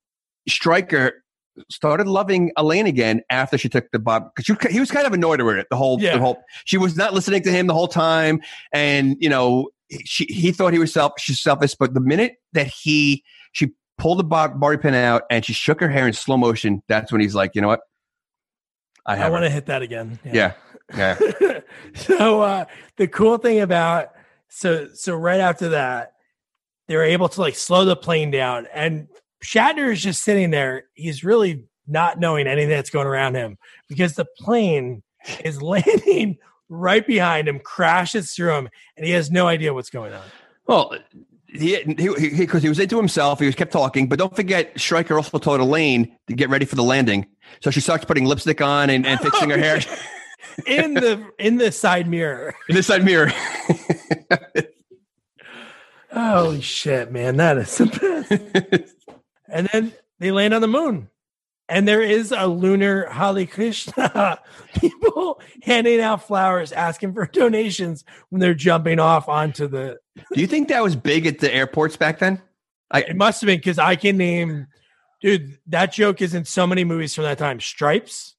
Striker 0.48 1.22
started 1.68 2.06
loving 2.06 2.52
Elaine 2.56 2.86
again 2.86 3.20
after 3.28 3.58
she 3.58 3.68
took 3.68 3.90
the 3.90 3.98
bob 3.98 4.30
because 4.34 4.56
he 4.72 4.80
was 4.80 4.90
kind 4.90 5.06
of 5.06 5.12
annoyed 5.12 5.42
with 5.42 5.56
it 5.56 5.66
the 5.68 5.76
whole 5.76 6.00
Yeah. 6.00 6.14
the 6.14 6.20
whole 6.20 6.38
she 6.64 6.78
was 6.78 6.96
not 6.96 7.12
listening 7.12 7.42
to 7.42 7.50
him 7.50 7.66
the 7.66 7.74
whole 7.74 7.88
time 7.88 8.40
and 8.72 9.16
you 9.20 9.28
know 9.28 9.68
she 10.04 10.24
he 10.26 10.52
thought 10.52 10.72
he 10.72 10.78
was 10.78 10.92
self 10.92 11.12
she's 11.18 11.40
selfish 11.40 11.74
but 11.74 11.92
the 11.92 12.00
minute 12.00 12.36
that 12.52 12.68
he 12.68 13.22
she 13.52 13.72
pulled 13.98 14.20
the 14.20 14.24
bar, 14.24 14.48
bobby 14.48 14.78
pin 14.78 14.94
out 14.94 15.24
and 15.28 15.44
she 15.44 15.52
shook 15.52 15.80
her 15.80 15.88
hair 15.88 16.06
in 16.06 16.12
slow 16.14 16.36
motion 16.38 16.82
that's 16.88 17.10
when 17.12 17.20
he's 17.20 17.34
like 17.34 17.50
you 17.54 17.60
know 17.60 17.68
what 17.68 17.80
I 19.04 19.16
I, 19.16 19.28
want 19.28 19.44
to 19.44 19.50
hit 19.50 19.66
that 19.66 19.82
again. 19.82 20.18
yeah 20.24 20.52
yeah 20.96 21.18
so 21.94 22.40
uh, 22.42 22.64
the 22.96 23.08
cool 23.08 23.36
thing 23.38 23.60
about 23.60 24.10
so 24.50 24.88
so 24.92 25.14
right 25.14 25.40
after 25.40 25.70
that, 25.70 26.12
they 26.88 26.96
were 26.96 27.04
able 27.04 27.28
to 27.30 27.40
like 27.40 27.54
slow 27.54 27.84
the 27.84 27.96
plane 27.96 28.30
down, 28.30 28.66
and 28.74 29.08
Shatner 29.42 29.92
is 29.92 30.02
just 30.02 30.22
sitting 30.22 30.50
there. 30.50 30.84
He's 30.94 31.24
really 31.24 31.64
not 31.86 32.20
knowing 32.20 32.46
anything 32.46 32.70
that's 32.70 32.90
going 32.90 33.06
around 33.06 33.34
him 33.34 33.56
because 33.88 34.14
the 34.14 34.26
plane 34.38 35.02
is 35.44 35.62
landing 35.62 36.38
right 36.68 37.06
behind 37.06 37.48
him, 37.48 37.58
crashes 37.60 38.32
through 38.32 38.54
him, 38.54 38.68
and 38.96 39.06
he 39.06 39.12
has 39.12 39.30
no 39.30 39.46
idea 39.46 39.72
what's 39.72 39.90
going 39.90 40.12
on. 40.12 40.22
Well, 40.66 40.94
he 41.46 41.82
because 41.84 42.22
he, 42.22 42.28
he, 42.30 42.46
he 42.46 42.68
was 42.68 42.78
into 42.78 42.96
himself. 42.96 43.40
He 43.40 43.46
was 43.46 43.54
kept 43.54 43.72
talking, 43.72 44.08
but 44.08 44.18
don't 44.18 44.34
forget, 44.34 44.78
Striker 44.78 45.16
also 45.16 45.38
told 45.38 45.60
Elaine 45.60 46.16
to 46.28 46.34
get 46.34 46.48
ready 46.48 46.64
for 46.64 46.76
the 46.76 46.84
landing. 46.84 47.26
So 47.60 47.70
she 47.70 47.80
starts 47.80 48.04
putting 48.04 48.24
lipstick 48.24 48.60
on 48.60 48.90
and, 48.90 49.06
and 49.06 49.18
fixing 49.20 49.50
her 49.50 49.58
hair 49.58 49.80
in 50.66 50.94
the 50.94 51.24
in 51.38 51.56
the 51.56 51.72
side 51.72 52.08
mirror. 52.08 52.54
in 52.68 52.76
the 52.76 52.82
side 52.82 53.04
mirror. 53.04 53.32
Holy 56.12 56.60
shit, 56.60 57.12
man, 57.12 57.36
that 57.36 57.58
is 57.58 57.78
the 57.78 57.86
best. 57.86 58.94
and 59.48 59.68
then 59.72 59.92
they 60.18 60.30
land 60.30 60.54
on 60.54 60.60
the 60.60 60.68
moon. 60.68 61.08
And 61.68 61.86
there 61.86 62.02
is 62.02 62.32
a 62.36 62.48
lunar 62.48 63.08
Hare 63.08 63.46
Krishna 63.46 64.40
people 64.80 65.40
handing 65.62 66.00
out 66.00 66.26
flowers, 66.26 66.72
asking 66.72 67.14
for 67.14 67.26
donations 67.26 68.04
when 68.30 68.40
they're 68.40 68.54
jumping 68.54 68.98
off 68.98 69.28
onto 69.28 69.68
the. 69.68 69.98
Do 70.34 70.40
you 70.40 70.48
think 70.48 70.68
that 70.68 70.82
was 70.82 70.96
big 70.96 71.26
at 71.26 71.38
the 71.38 71.52
airports 71.54 71.96
back 71.96 72.18
then? 72.18 72.42
I, 72.90 73.02
it 73.02 73.16
must 73.16 73.40
have 73.40 73.46
been 73.46 73.58
because 73.58 73.78
I 73.78 73.94
can 73.94 74.16
name, 74.16 74.66
dude. 75.20 75.58
That 75.68 75.92
joke 75.92 76.20
is 76.20 76.34
in 76.34 76.44
so 76.44 76.66
many 76.66 76.82
movies 76.82 77.14
from 77.14 77.22
that 77.22 77.38
time. 77.38 77.60
Stripes, 77.60 78.34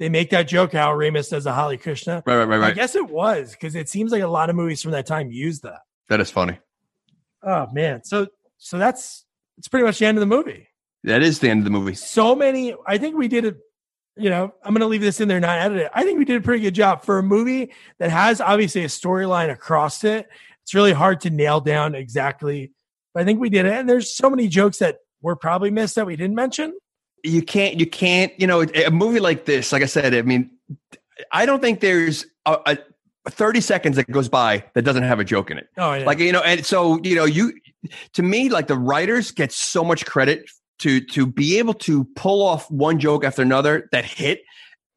they 0.00 0.08
make 0.08 0.30
that 0.30 0.48
joke 0.48 0.72
how 0.72 0.92
Ramis 0.92 1.28
does 1.28 1.46
a 1.46 1.52
Hare 1.52 1.76
Krishna. 1.76 2.22
Right, 2.26 2.36
right, 2.36 2.48
right, 2.48 2.58
right. 2.58 2.70
I 2.72 2.74
guess 2.74 2.96
it 2.96 3.08
was 3.08 3.52
because 3.52 3.74
it 3.76 3.88
seems 3.88 4.10
like 4.10 4.22
a 4.22 4.28
lot 4.28 4.50
of 4.50 4.56
movies 4.56 4.82
from 4.82 4.92
that 4.92 5.06
time 5.06 5.30
used 5.30 5.62
that. 5.62 5.80
That 6.08 6.20
is 6.20 6.30
funny. 6.30 6.58
Oh 7.42 7.68
man, 7.72 8.02
so 8.02 8.26
so 8.56 8.78
that's 8.78 9.24
it's 9.58 9.68
pretty 9.68 9.84
much 9.84 9.98
the 9.98 10.06
end 10.06 10.16
of 10.18 10.20
the 10.20 10.26
movie. 10.26 10.66
That 11.04 11.22
is 11.22 11.38
the 11.38 11.50
end 11.50 11.60
of 11.60 11.64
the 11.64 11.70
movie. 11.70 11.94
So 11.94 12.34
many. 12.34 12.74
I 12.86 12.98
think 12.98 13.16
we 13.16 13.28
did 13.28 13.44
it. 13.44 13.58
You 14.16 14.28
know, 14.28 14.52
I'm 14.64 14.74
going 14.74 14.80
to 14.80 14.86
leave 14.86 15.00
this 15.00 15.20
in 15.20 15.28
there, 15.28 15.40
not 15.40 15.58
edit 15.58 15.78
it. 15.78 15.90
I 15.94 16.02
think 16.02 16.18
we 16.18 16.24
did 16.24 16.36
a 16.36 16.40
pretty 16.44 16.62
good 16.62 16.74
job 16.74 17.04
for 17.04 17.18
a 17.18 17.22
movie 17.22 17.72
that 17.98 18.10
has 18.10 18.40
obviously 18.40 18.82
a 18.84 18.88
storyline 18.88 19.50
across 19.50 20.04
it. 20.04 20.28
It's 20.62 20.74
really 20.74 20.92
hard 20.92 21.22
to 21.22 21.30
nail 21.30 21.60
down 21.60 21.94
exactly, 21.94 22.72
but 23.14 23.22
I 23.22 23.24
think 23.24 23.40
we 23.40 23.48
did 23.48 23.64
it. 23.64 23.72
And 23.72 23.88
there's 23.88 24.14
so 24.14 24.28
many 24.28 24.48
jokes 24.48 24.78
that 24.78 24.98
were 25.22 25.36
probably 25.36 25.70
missed 25.70 25.94
that 25.94 26.06
we 26.06 26.16
didn't 26.16 26.34
mention. 26.34 26.76
You 27.24 27.42
can't. 27.42 27.78
You 27.78 27.86
can't. 27.86 28.32
You 28.38 28.46
know, 28.46 28.62
a 28.62 28.90
movie 28.90 29.20
like 29.20 29.44
this. 29.44 29.72
Like 29.72 29.82
I 29.82 29.86
said, 29.86 30.14
I 30.14 30.22
mean, 30.22 30.50
I 31.32 31.46
don't 31.46 31.60
think 31.60 31.80
there's 31.80 32.26
a, 32.46 32.78
a 33.26 33.30
30 33.30 33.60
seconds 33.60 33.96
that 33.96 34.10
goes 34.10 34.28
by 34.28 34.64
that 34.74 34.82
doesn't 34.82 35.02
have 35.02 35.20
a 35.20 35.24
joke 35.24 35.50
in 35.50 35.58
it. 35.58 35.68
Oh, 35.76 35.92
yeah. 35.94 36.04
Like, 36.04 36.18
you 36.18 36.32
know, 36.32 36.40
and 36.40 36.64
so, 36.64 36.98
you 37.02 37.14
know, 37.14 37.24
you, 37.24 37.52
to 38.14 38.22
me, 38.22 38.48
like 38.48 38.66
the 38.66 38.78
writers 38.78 39.30
get 39.30 39.52
so 39.52 39.84
much 39.84 40.06
credit 40.06 40.48
to 40.78 41.00
to 41.00 41.26
be 41.26 41.58
able 41.58 41.74
to 41.74 42.04
pull 42.16 42.42
off 42.42 42.70
one 42.70 42.98
joke 42.98 43.22
after 43.22 43.42
another 43.42 43.88
that 43.92 44.04
hit 44.04 44.40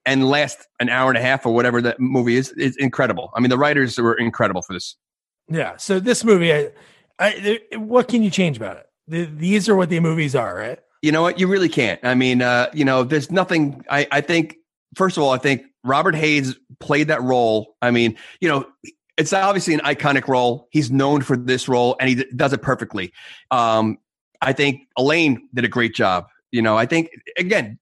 and 0.05 0.29
last 0.29 0.67
an 0.79 0.89
hour 0.89 1.09
and 1.09 1.17
a 1.17 1.21
half 1.21 1.45
or 1.45 1.53
whatever 1.53 1.81
that 1.81 1.99
movie 1.99 2.35
is 2.35 2.51
is 2.53 2.75
incredible. 2.77 3.31
I 3.35 3.39
mean, 3.39 3.49
the 3.49 3.57
writers 3.57 3.97
were 3.97 4.15
incredible 4.15 4.61
for 4.61 4.73
this. 4.73 4.95
Yeah. 5.49 5.75
So 5.77 5.99
this 5.99 6.23
movie, 6.23 6.53
I, 6.53 6.71
I 7.19 7.59
what 7.75 8.07
can 8.07 8.23
you 8.23 8.29
change 8.29 8.57
about 8.57 8.77
it? 8.77 8.85
The, 9.07 9.25
these 9.25 9.67
are 9.67 9.75
what 9.75 9.89
the 9.89 9.99
movies 9.99 10.35
are, 10.35 10.55
right? 10.55 10.79
You 11.03 11.11
know 11.11 11.21
what? 11.21 11.37
You 11.37 11.47
really 11.47 11.67
can't. 11.67 11.99
I 12.01 12.15
mean, 12.15 12.41
uh, 12.41 12.69
you 12.73 12.85
know, 12.85 13.03
there's 13.03 13.29
nothing. 13.29 13.83
I 13.89 14.07
I 14.09 14.21
think 14.21 14.55
first 14.95 15.17
of 15.17 15.23
all, 15.23 15.31
I 15.31 15.37
think 15.37 15.63
Robert 15.83 16.15
Hays 16.15 16.55
played 16.79 17.09
that 17.09 17.21
role. 17.21 17.75
I 17.81 17.91
mean, 17.91 18.17
you 18.39 18.47
know, 18.47 18.65
it's 19.17 19.33
obviously 19.33 19.73
an 19.73 19.81
iconic 19.81 20.29
role. 20.29 20.69
He's 20.71 20.89
known 20.89 21.21
for 21.21 21.35
this 21.35 21.67
role, 21.67 21.97
and 21.99 22.09
he 22.09 22.23
does 22.37 22.53
it 22.53 22.61
perfectly. 22.61 23.11
Um, 23.51 23.97
I 24.41 24.53
think 24.53 24.87
Elaine 24.97 25.49
did 25.53 25.65
a 25.65 25.67
great 25.67 25.93
job. 25.93 26.27
You 26.51 26.61
know, 26.61 26.77
I 26.77 26.85
think 26.85 27.09
again, 27.37 27.79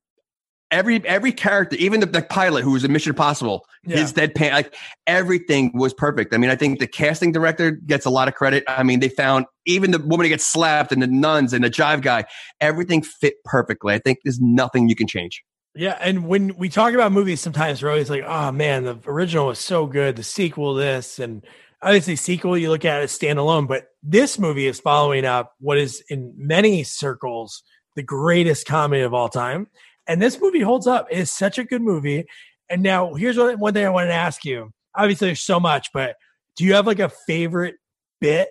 every 0.72 1.06
every 1.06 1.32
character, 1.32 1.76
even 1.76 2.00
the, 2.00 2.06
the 2.06 2.22
pilot 2.22 2.64
who 2.64 2.72
was 2.72 2.84
in 2.84 2.92
Mission 2.92 3.12
Impossible, 3.12 3.66
Yeah. 3.86 3.98
his 3.98 4.14
deadpan, 4.14 4.52
like 4.52 4.76
everything 5.06 5.72
was 5.74 5.94
perfect. 5.94 6.34
I 6.34 6.38
mean, 6.38 6.50
I 6.50 6.56
think 6.56 6.80
the 6.80 6.88
casting 6.88 7.32
director 7.32 7.72
gets 7.72 8.06
a 8.06 8.10
lot 8.10 8.28
of 8.28 8.36
credit. 8.36 8.64
I 8.68 8.84
mean, 8.84 9.00
they 9.00 9.10
found 9.10 9.46
even 9.66 9.92
the 9.92 10.00
woman 10.00 10.26
who 10.26 10.30
gets 10.30 10.46
slapped 10.46 10.92
and 10.92 11.02
the 11.02 11.08
nuns 11.08 11.54
and 11.54 11.64
the 11.64 11.70
jive 11.70 12.02
guy, 12.02 12.24
everything 12.60 13.02
fit 13.04 13.36
perfectly. 13.44 13.94
I 13.94 14.00
think 14.00 14.20
there's 14.24 14.40
nothing 14.42 14.90
you 14.90 14.96
can 14.96 15.08
change. 15.08 15.44
Yeah, 15.76 15.98
and 16.02 16.28
when 16.28 16.58
we 16.58 16.68
talk 16.70 16.94
about 16.94 17.12
movies, 17.12 17.40
sometimes 17.40 17.82
we're 17.82 17.92
always 17.92 18.10
like, 18.10 18.24
"Oh 18.26 18.52
man, 18.52 18.84
the 18.84 19.00
original 19.06 19.48
was 19.48 19.60
so 19.60 19.86
good." 19.86 20.16
The 20.18 20.24
sequel, 20.24 20.74
this, 20.74 21.18
and 21.18 21.46
obviously, 21.82 22.18
sequel 22.18 22.58
you 22.58 22.70
look 22.70 22.84
at 22.84 23.00
it 23.00 23.04
as 23.04 23.18
standalone. 23.18 23.68
But 23.70 23.88
this 24.04 24.38
movie 24.38 24.68
is 24.68 24.82
following 24.82 25.24
up 25.24 25.54
what 25.60 25.78
is 25.78 26.04
in 26.10 26.34
many 26.36 26.84
circles 26.84 27.64
the 27.96 28.04
greatest 28.04 28.66
comedy 28.66 29.02
of 29.02 29.14
all 29.14 29.30
time, 29.30 29.68
and 30.08 30.22
this 30.22 30.40
movie 30.40 30.62
holds 30.62 30.88
up. 30.88 31.08
It 31.12 31.18
is 31.20 31.32
such 31.32 31.58
a 31.58 31.64
good 31.64 31.82
movie. 31.82 32.26
And 32.70 32.82
now, 32.84 33.14
here's 33.14 33.38
what 33.38 33.60
one 33.60 33.74
thing 33.74 33.86
I 33.86 33.90
wanted 33.90 34.08
to 34.08 34.14
ask 34.14 34.46
you. 34.46 34.72
Obviously, 34.96 35.28
there's 35.28 35.42
so 35.42 35.60
much, 35.60 35.90
but 35.94 36.16
do 36.56 36.66
you 36.66 36.74
have 36.74 36.88
like 36.88 37.00
a 37.00 37.10
favorite 37.10 37.76
bit 38.20 38.50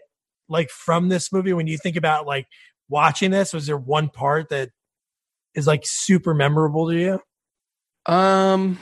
like 0.48 0.70
from 0.70 1.08
this 1.08 1.32
movie 1.32 1.52
when 1.52 1.66
you 1.66 1.78
think 1.78 1.96
about 1.96 2.26
like 2.26 2.46
watching 2.88 3.30
this? 3.30 3.52
Was 3.52 3.66
there 3.66 3.76
one 3.76 4.08
part 4.08 4.48
that 4.50 4.70
is 5.54 5.66
like 5.66 5.82
super 5.84 6.34
memorable 6.34 6.88
to 6.88 6.96
you? 6.96 8.12
Um, 8.12 8.78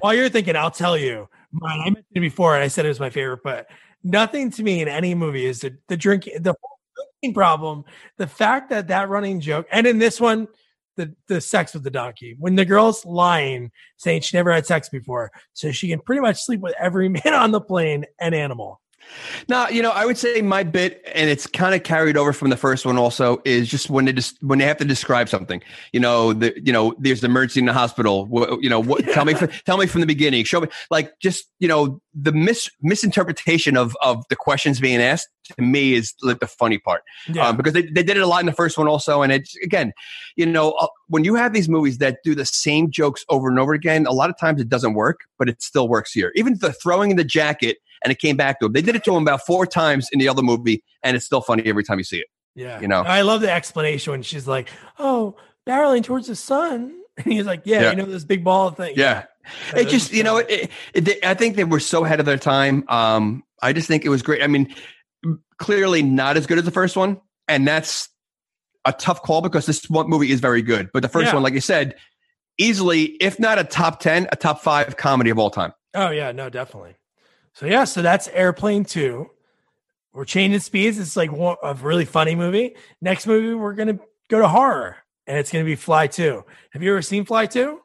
While 0.00 0.14
you're 0.14 0.28
thinking, 0.28 0.56
I'll 0.56 0.70
tell 0.70 0.96
you. 0.96 1.28
Mine, 1.50 1.80
I 1.80 1.84
mentioned 1.84 2.06
it 2.14 2.20
before, 2.20 2.54
and 2.54 2.62
I 2.62 2.68
said 2.68 2.84
it 2.84 2.88
was 2.88 3.00
my 3.00 3.10
favorite, 3.10 3.40
but 3.42 3.68
nothing 4.04 4.50
to 4.52 4.62
me 4.62 4.82
in 4.82 4.88
any 4.88 5.14
movie 5.14 5.46
is 5.46 5.60
the 5.60 5.76
the 5.88 5.96
drinking, 5.96 6.42
the 6.42 6.54
whole 6.60 6.78
drinking 7.22 7.34
problem. 7.34 7.84
The 8.18 8.26
fact 8.26 8.70
that 8.70 8.88
that 8.88 9.08
running 9.08 9.40
joke, 9.40 9.66
and 9.72 9.86
in 9.86 9.98
this 9.98 10.20
one, 10.20 10.48
the 10.98 11.14
the 11.28 11.40
sex 11.40 11.72
with 11.72 11.84
the 11.84 11.90
donkey. 11.90 12.36
When 12.38 12.56
the 12.56 12.66
girl's 12.66 13.06
lying, 13.06 13.70
saying 13.96 14.20
she 14.20 14.36
never 14.36 14.52
had 14.52 14.66
sex 14.66 14.90
before, 14.90 15.30
so 15.54 15.72
she 15.72 15.88
can 15.88 16.00
pretty 16.00 16.20
much 16.20 16.42
sleep 16.42 16.60
with 16.60 16.74
every 16.78 17.08
man 17.24 17.32
on 17.32 17.52
the 17.52 17.60
plane 17.60 18.04
and 18.20 18.34
animal. 18.34 18.82
No, 19.48 19.68
you 19.68 19.82
know, 19.82 19.90
I 19.90 20.04
would 20.06 20.18
say 20.18 20.42
my 20.42 20.62
bit, 20.62 21.02
and 21.14 21.28
it's 21.30 21.46
kind 21.46 21.74
of 21.74 21.82
carried 21.82 22.16
over 22.16 22.32
from 22.32 22.50
the 22.50 22.56
first 22.56 22.84
one. 22.86 22.96
Also, 22.98 23.40
is 23.44 23.68
just 23.68 23.90
when 23.90 24.04
they 24.04 24.12
just 24.12 24.42
when 24.42 24.58
they 24.58 24.64
have 24.66 24.76
to 24.78 24.84
describe 24.84 25.28
something. 25.28 25.62
You 25.92 26.00
know, 26.00 26.32
the 26.32 26.54
you 26.64 26.72
know, 26.72 26.94
there's 26.98 27.22
an 27.22 27.30
emergency 27.30 27.60
in 27.60 27.66
the 27.66 27.72
hospital. 27.72 28.26
What, 28.26 28.62
you 28.62 28.70
know, 28.70 28.80
what? 28.80 29.04
Tell 29.12 29.24
me, 29.24 29.34
from, 29.34 29.48
tell 29.64 29.76
me 29.78 29.86
from 29.86 30.00
the 30.00 30.06
beginning. 30.06 30.44
Show 30.44 30.60
me, 30.60 30.68
like, 30.90 31.12
just 31.20 31.46
you 31.58 31.68
know, 31.68 32.00
the 32.14 32.32
mis 32.32 32.68
misinterpretation 32.82 33.76
of 33.76 33.96
of 34.02 34.24
the 34.28 34.36
questions 34.36 34.80
being 34.80 35.00
asked 35.00 35.28
to 35.56 35.62
me 35.62 35.94
is 35.94 36.14
like 36.22 36.40
the 36.40 36.46
funny 36.46 36.78
part 36.78 37.02
Yeah. 37.28 37.48
um, 37.48 37.56
because 37.56 37.72
they, 37.72 37.82
they 37.82 38.02
did 38.02 38.16
it 38.16 38.20
a 38.22 38.26
lot 38.26 38.40
in 38.40 38.46
the 38.46 38.52
first 38.52 38.76
one 38.76 38.86
also 38.86 39.22
and 39.22 39.32
it's 39.32 39.56
again 39.64 39.92
you 40.36 40.44
know 40.44 40.72
uh, 40.72 40.88
when 41.06 41.24
you 41.24 41.36
have 41.36 41.54
these 41.54 41.68
movies 41.70 41.98
that 41.98 42.18
do 42.22 42.34
the 42.34 42.44
same 42.44 42.90
jokes 42.90 43.24
over 43.30 43.48
and 43.48 43.58
over 43.58 43.72
again 43.72 44.04
a 44.06 44.12
lot 44.12 44.28
of 44.28 44.38
times 44.38 44.60
it 44.60 44.68
doesn't 44.68 44.92
work 44.94 45.20
but 45.38 45.48
it 45.48 45.62
still 45.62 45.88
works 45.88 46.12
here 46.12 46.32
even 46.34 46.58
the 46.58 46.72
throwing 46.72 47.10
in 47.10 47.16
the 47.16 47.24
jacket 47.24 47.78
and 48.02 48.10
it 48.12 48.18
came 48.18 48.36
back 48.36 48.60
to 48.60 48.66
him 48.66 48.72
they 48.72 48.82
did 48.82 48.94
it 48.96 49.04
to 49.04 49.14
him 49.14 49.22
about 49.22 49.44
four 49.46 49.66
times 49.66 50.08
in 50.12 50.18
the 50.18 50.28
other 50.28 50.42
movie 50.42 50.82
and 51.02 51.16
it's 51.16 51.26
still 51.26 51.40
funny 51.40 51.62
every 51.66 51.84
time 51.84 51.98
you 51.98 52.04
see 52.04 52.18
it 52.18 52.26
Yeah. 52.54 52.80
You 52.80 52.88
know. 52.88 53.02
I 53.02 53.22
love 53.22 53.40
the 53.40 53.50
explanation 53.50 54.10
when 54.12 54.22
she's 54.22 54.46
like, 54.48 54.68
Oh, 54.98 55.36
barreling 55.66 56.02
towards 56.02 56.26
the 56.26 56.36
sun. 56.36 56.94
And 57.24 57.32
he's 57.32 57.46
like, 57.46 57.62
Yeah, 57.64 57.82
Yeah. 57.82 57.90
you 57.90 57.96
know, 57.96 58.04
this 58.06 58.24
big 58.24 58.44
ball 58.44 58.70
thing. 58.70 58.94
yeah 58.96 59.24
it 59.74 59.88
just 59.88 60.12
you 60.12 60.22
know 60.22 60.36
it, 60.38 60.70
it, 60.92 61.04
they- 61.06 61.18
i 61.24 61.32
think 61.32 61.56
they 61.56 61.64
were 61.64 61.80
so 61.80 62.04
ahead 62.04 62.20
of 62.20 62.26
their 62.26 62.36
time 62.36 62.84
um 62.88 63.42
i 63.62 63.72
just 63.72 63.88
think 63.88 64.04
it 64.04 64.10
was 64.10 64.20
great 64.20 64.42
i 64.42 64.46
mean 64.46 64.68
clearly 65.58 66.02
not 66.02 66.36
as 66.36 66.46
good 66.46 66.58
as 66.58 66.64
the 66.64 66.70
first 66.70 66.96
one 66.96 67.18
and 67.48 67.66
that's 67.66 68.10
a 68.84 68.92
tough 68.92 69.22
call 69.22 69.40
because 69.40 69.64
this 69.64 69.88
one 69.88 70.06
movie 70.08 70.30
is 70.30 70.40
very 70.40 70.60
good 70.60 70.90
but 70.92 71.00
the 71.02 71.08
first 71.08 71.28
Yeah. 71.28 71.34
one 71.34 71.42
like 71.42 71.54
you 71.54 71.62
said 71.62 71.94
easily 72.58 73.04
if 73.22 73.40
not 73.40 73.58
a 73.58 73.64
top 73.64 74.00
10 74.00 74.28
a 74.30 74.36
top 74.36 74.60
5 74.62 74.96
comedy 74.98 75.30
of 75.30 75.38
all 75.38 75.50
time 75.50 75.72
Oh 75.94 76.10
yeah, 76.10 76.32
no, 76.32 76.50
definitely. 76.50 76.94
So 77.58 77.66
yeah, 77.66 77.82
so 77.82 78.02
that's 78.02 78.28
Airplane 78.28 78.84
Two. 78.84 79.30
We're 80.12 80.24
changing 80.24 80.60
speeds. 80.60 80.96
It's 80.96 81.16
like 81.16 81.32
one, 81.32 81.56
a 81.60 81.74
really 81.74 82.04
funny 82.04 82.36
movie. 82.36 82.76
Next 83.00 83.26
movie, 83.26 83.52
we're 83.52 83.72
gonna 83.72 83.98
go 84.30 84.38
to 84.38 84.46
horror, 84.46 84.98
and 85.26 85.38
it's 85.38 85.50
gonna 85.50 85.64
be 85.64 85.74
Fly 85.74 86.06
Two. 86.06 86.44
Have 86.70 86.84
you 86.84 86.92
ever 86.92 87.02
seen 87.02 87.24
Fly 87.24 87.46
Two? 87.46 87.80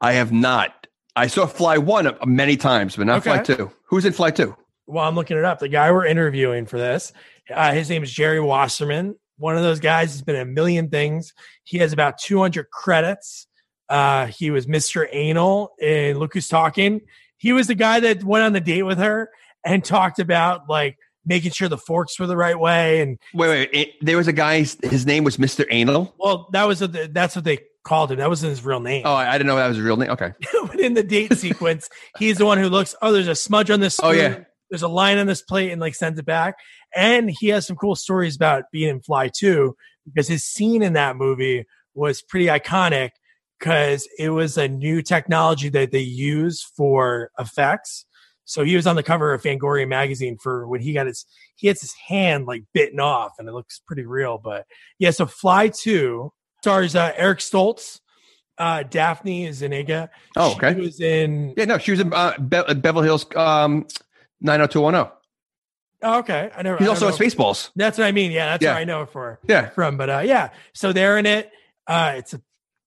i 0.00 0.14
have 0.14 0.32
not 0.32 0.86
i 1.14 1.26
saw 1.26 1.44
fly 1.44 1.76
1 1.76 2.06
uh, 2.06 2.14
many 2.24 2.56
times 2.56 2.96
but 2.96 3.04
not 3.04 3.22
fly 3.22 3.36
2 3.36 3.70
who's 3.84 4.06
in 4.06 4.14
fly 4.14 4.30
2 4.30 4.56
Well, 4.86 5.06
I'm 5.06 5.14
looking 5.14 5.36
it 5.36 5.44
up. 5.44 5.58
The 5.58 5.68
guy 5.68 5.92
we're 5.92 6.06
interviewing 6.06 6.64
for 6.64 6.78
this, 6.78 7.12
uh, 7.54 7.72
his 7.72 7.90
name 7.90 8.02
is 8.02 8.10
Jerry 8.10 8.40
Wasserman. 8.40 9.16
One 9.36 9.58
of 9.58 9.62
those 9.62 9.78
guys 9.78 10.12
has 10.12 10.22
been 10.22 10.36
in 10.36 10.40
a 10.40 10.50
million 10.50 10.88
things. 10.88 11.34
He 11.64 11.76
has 11.78 11.92
about 11.92 12.16
200 12.16 12.70
credits. 12.70 13.46
Uh, 13.90 14.26
he 14.26 14.50
was 14.50 14.66
Mr. 14.66 15.06
Anal 15.12 15.74
in 15.78 16.18
Look 16.18 16.32
Who's 16.32 16.48
Talking. 16.48 17.02
He 17.42 17.52
was 17.52 17.66
the 17.66 17.74
guy 17.74 17.98
that 17.98 18.22
went 18.22 18.44
on 18.44 18.52
the 18.52 18.60
date 18.60 18.84
with 18.84 18.98
her 18.98 19.28
and 19.66 19.84
talked 19.84 20.20
about 20.20 20.68
like 20.68 20.96
making 21.26 21.50
sure 21.50 21.68
the 21.68 21.76
forks 21.76 22.16
were 22.20 22.28
the 22.28 22.36
right 22.36 22.56
way. 22.56 23.00
And 23.00 23.18
wait 23.34 23.48
wait 23.48 23.70
it, 23.72 23.88
there 24.00 24.16
was 24.16 24.28
a 24.28 24.32
guy 24.32 24.58
his 24.58 25.06
name 25.06 25.24
was 25.24 25.38
mr 25.38 25.66
anal 25.68 26.14
well, 26.20 26.48
that 26.52 26.68
was 26.68 26.78
the, 26.78 27.10
that's 27.12 27.34
what 27.34 27.44
they 27.44 27.58
called 27.82 28.12
him. 28.12 28.18
That 28.18 28.28
wasn't 28.28 28.50
his 28.50 28.64
real 28.64 28.78
name. 28.78 29.02
oh 29.04 29.14
i, 29.14 29.28
I 29.28 29.38
didn't 29.38 29.48
know 29.48 29.56
that 29.56 29.66
was 29.66 29.78
a 29.78 29.82
real 29.82 29.96
name 29.96 30.10
okay 30.10 30.32
but 30.68 30.78
in 30.78 30.94
the 30.94 31.02
date 31.02 31.32
sequence, 31.36 31.88
he's 32.16 32.38
the 32.38 32.46
one 32.46 32.58
who 32.58 32.68
looks, 32.68 32.94
oh, 33.02 33.10
there's 33.10 33.26
a 33.26 33.34
smudge 33.34 33.70
on 33.70 33.80
this. 33.80 33.98
Oh, 34.00 34.12
yeah. 34.12 34.44
There's 34.70 34.82
a 34.82 34.88
line 34.88 35.18
on 35.18 35.26
this 35.26 35.42
plate 35.42 35.72
and 35.72 35.80
like 35.80 35.96
sends 35.96 36.18
it 36.18 36.24
back. 36.24 36.54
And 36.94 37.28
he 37.28 37.48
has 37.48 37.66
some 37.66 37.76
cool 37.76 37.96
stories 37.96 38.36
about 38.36 38.64
being 38.72 38.88
in 38.88 39.00
Fly 39.00 39.30
2 39.34 39.74
because 40.06 40.28
his 40.28 40.44
scene 40.44 40.82
in 40.82 40.92
that 40.92 41.16
movie 41.16 41.66
was 41.94 42.22
pretty 42.22 42.46
iconic 42.46 43.10
because 43.62 44.08
it 44.18 44.30
was 44.30 44.58
a 44.58 44.66
new 44.66 45.00
technology 45.02 45.68
that 45.68 45.92
they 45.92 46.00
use 46.00 46.62
for 46.76 47.30
effects. 47.38 48.04
So 48.44 48.64
he 48.64 48.74
was 48.74 48.88
on 48.88 48.96
the 48.96 49.04
cover 49.04 49.32
of 49.32 49.40
Fangoria 49.40 49.86
magazine 49.86 50.36
for 50.36 50.66
when 50.66 50.80
he 50.80 50.92
got 50.92 51.06
his 51.06 51.24
he 51.54 51.68
gets 51.68 51.80
his 51.80 51.94
hand 52.08 52.46
like 52.46 52.64
bitten 52.74 52.98
off 52.98 53.32
and 53.38 53.48
it 53.48 53.52
looks 53.52 53.80
pretty 53.86 54.04
real. 54.04 54.36
But 54.42 54.66
yeah, 54.98 55.12
so 55.12 55.26
Fly 55.26 55.68
2 55.68 56.32
stars 56.60 56.96
uh, 56.96 57.12
Eric 57.16 57.38
Stoltz, 57.38 58.00
uh, 58.58 58.82
Daphne 58.82 59.52
Zuniga. 59.52 60.10
Oh, 60.36 60.52
okay. 60.56 60.74
She 60.74 60.80
was 60.80 61.00
in. 61.00 61.54
yeah 61.56 61.66
no 61.66 61.78
she 61.78 61.92
was 61.92 62.00
in 62.00 62.12
uh, 62.12 62.36
Be- 62.38 62.74
beverly 62.74 63.06
hills 63.06 63.24
um 63.36 63.86
90210 64.40 65.12
Oh, 66.04 66.18
okay, 66.18 66.50
I 66.56 66.62
never. 66.62 66.78
he's 66.78 66.88
I 66.88 66.90
also 66.90 67.06
in 67.06 67.12
spaceballs 67.14 67.70
That's 67.76 67.96
what 67.96 68.08
I 68.08 68.12
mean. 68.12 68.32
Yeah, 68.32 68.46
that's 68.46 68.62
Yeah. 68.64 68.72
where 68.72 68.80
I 68.80 68.84
know 68.84 69.02
it 69.02 69.10
for. 69.10 69.38
yeah 69.48 69.68
From, 69.70 69.96
but 69.96 70.10
uh, 70.10 70.22
yeah. 70.24 70.50
So 70.74 70.92
they're 70.92 71.16
in 71.16 71.26
it. 71.26 71.48
Uh, 71.86 72.14
it's 72.16 72.34
a, 72.34 72.40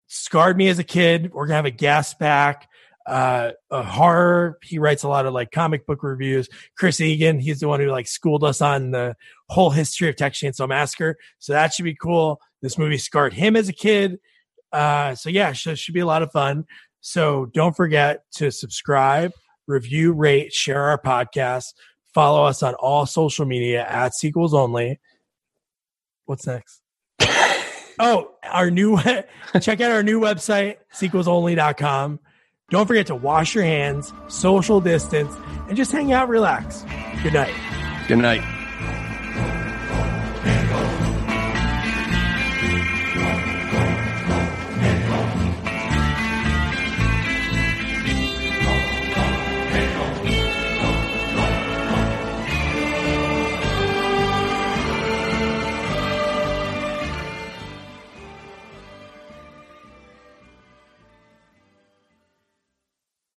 scarred 0.08 0.58
me 0.58 0.68
as 0.70 0.80
a 0.80 0.84
kid. 0.84 1.32
We're 1.34 1.46
gonna 1.46 1.56
have 1.56 1.66
a 1.66 1.72
gas 1.72 2.14
back. 2.14 2.70
Uh, 3.06 3.52
a 3.70 3.84
horror. 3.84 4.58
He 4.64 4.80
writes 4.80 5.04
a 5.04 5.08
lot 5.08 5.28
of 5.28 5.34
like 5.34 5.52
comic 5.52 5.86
book 5.86 6.02
reviews. 6.02 6.50
Chris 6.76 7.00
Egan, 7.00 7.40
he's 7.40 7.60
the 7.60 7.68
one 7.68 7.80
who 7.80 7.88
like 7.88 8.08
schooled 8.08 8.44
us 8.44 8.62
on 8.62 8.92
the 8.92 9.16
whole 9.48 9.70
history 9.70 10.10
of 10.10 10.16
Texas 10.16 10.58
Chainsaw 10.58 10.68
Massacre. 10.68 11.16
So 11.38 11.54
that 11.54 11.74
should 11.74 11.86
be 11.86 11.94
cool. 11.94 12.42
This 12.64 12.80
movie 12.80 12.98
scarred 12.98 13.34
him 13.34 13.56
as 13.56 13.70
a 13.70 13.74
kid. 13.74 14.20
Uh, 14.72 15.14
so 15.14 15.30
yeah, 15.30 15.54
should, 15.54 15.78
should 15.78 15.94
be 15.94 16.00
a 16.00 16.06
lot 16.06 16.24
of 16.24 16.32
fun. 16.32 16.66
So 17.02 17.46
don't 17.54 17.76
forget 17.76 18.24
to 18.38 18.52
subscribe, 18.52 19.32
review, 19.68 20.12
rate, 20.12 20.52
share 20.52 20.82
our 20.86 21.00
podcast. 21.00 21.76
Follow 22.16 22.44
us 22.44 22.64
on 22.64 22.74
all 22.74 23.06
social 23.06 23.46
media 23.46 23.86
at 23.88 24.16
sequels 24.16 24.56
only. 24.56 25.00
What's 26.26 26.48
next? 26.48 26.82
oh, 28.00 28.32
our 28.44 28.72
new 28.72 29.00
check 29.62 29.82
out 29.82 29.92
our 29.92 30.04
new 30.04 30.20
website, 30.20 30.78
sequelsonly.com. 30.94 32.20
Don't 32.72 32.88
forget 32.88 33.08
to 33.08 33.16
wash 33.16 33.54
your 33.54 33.64
hands, 33.64 34.12
social 34.28 34.82
distance, 34.82 35.36
and 35.68 35.78
just 35.78 35.92
hang 35.92 36.12
out, 36.12 36.30
relax. 36.30 36.84
Good 37.22 37.34
night. 37.34 37.54
Good 38.08 38.18
night. 38.18 38.55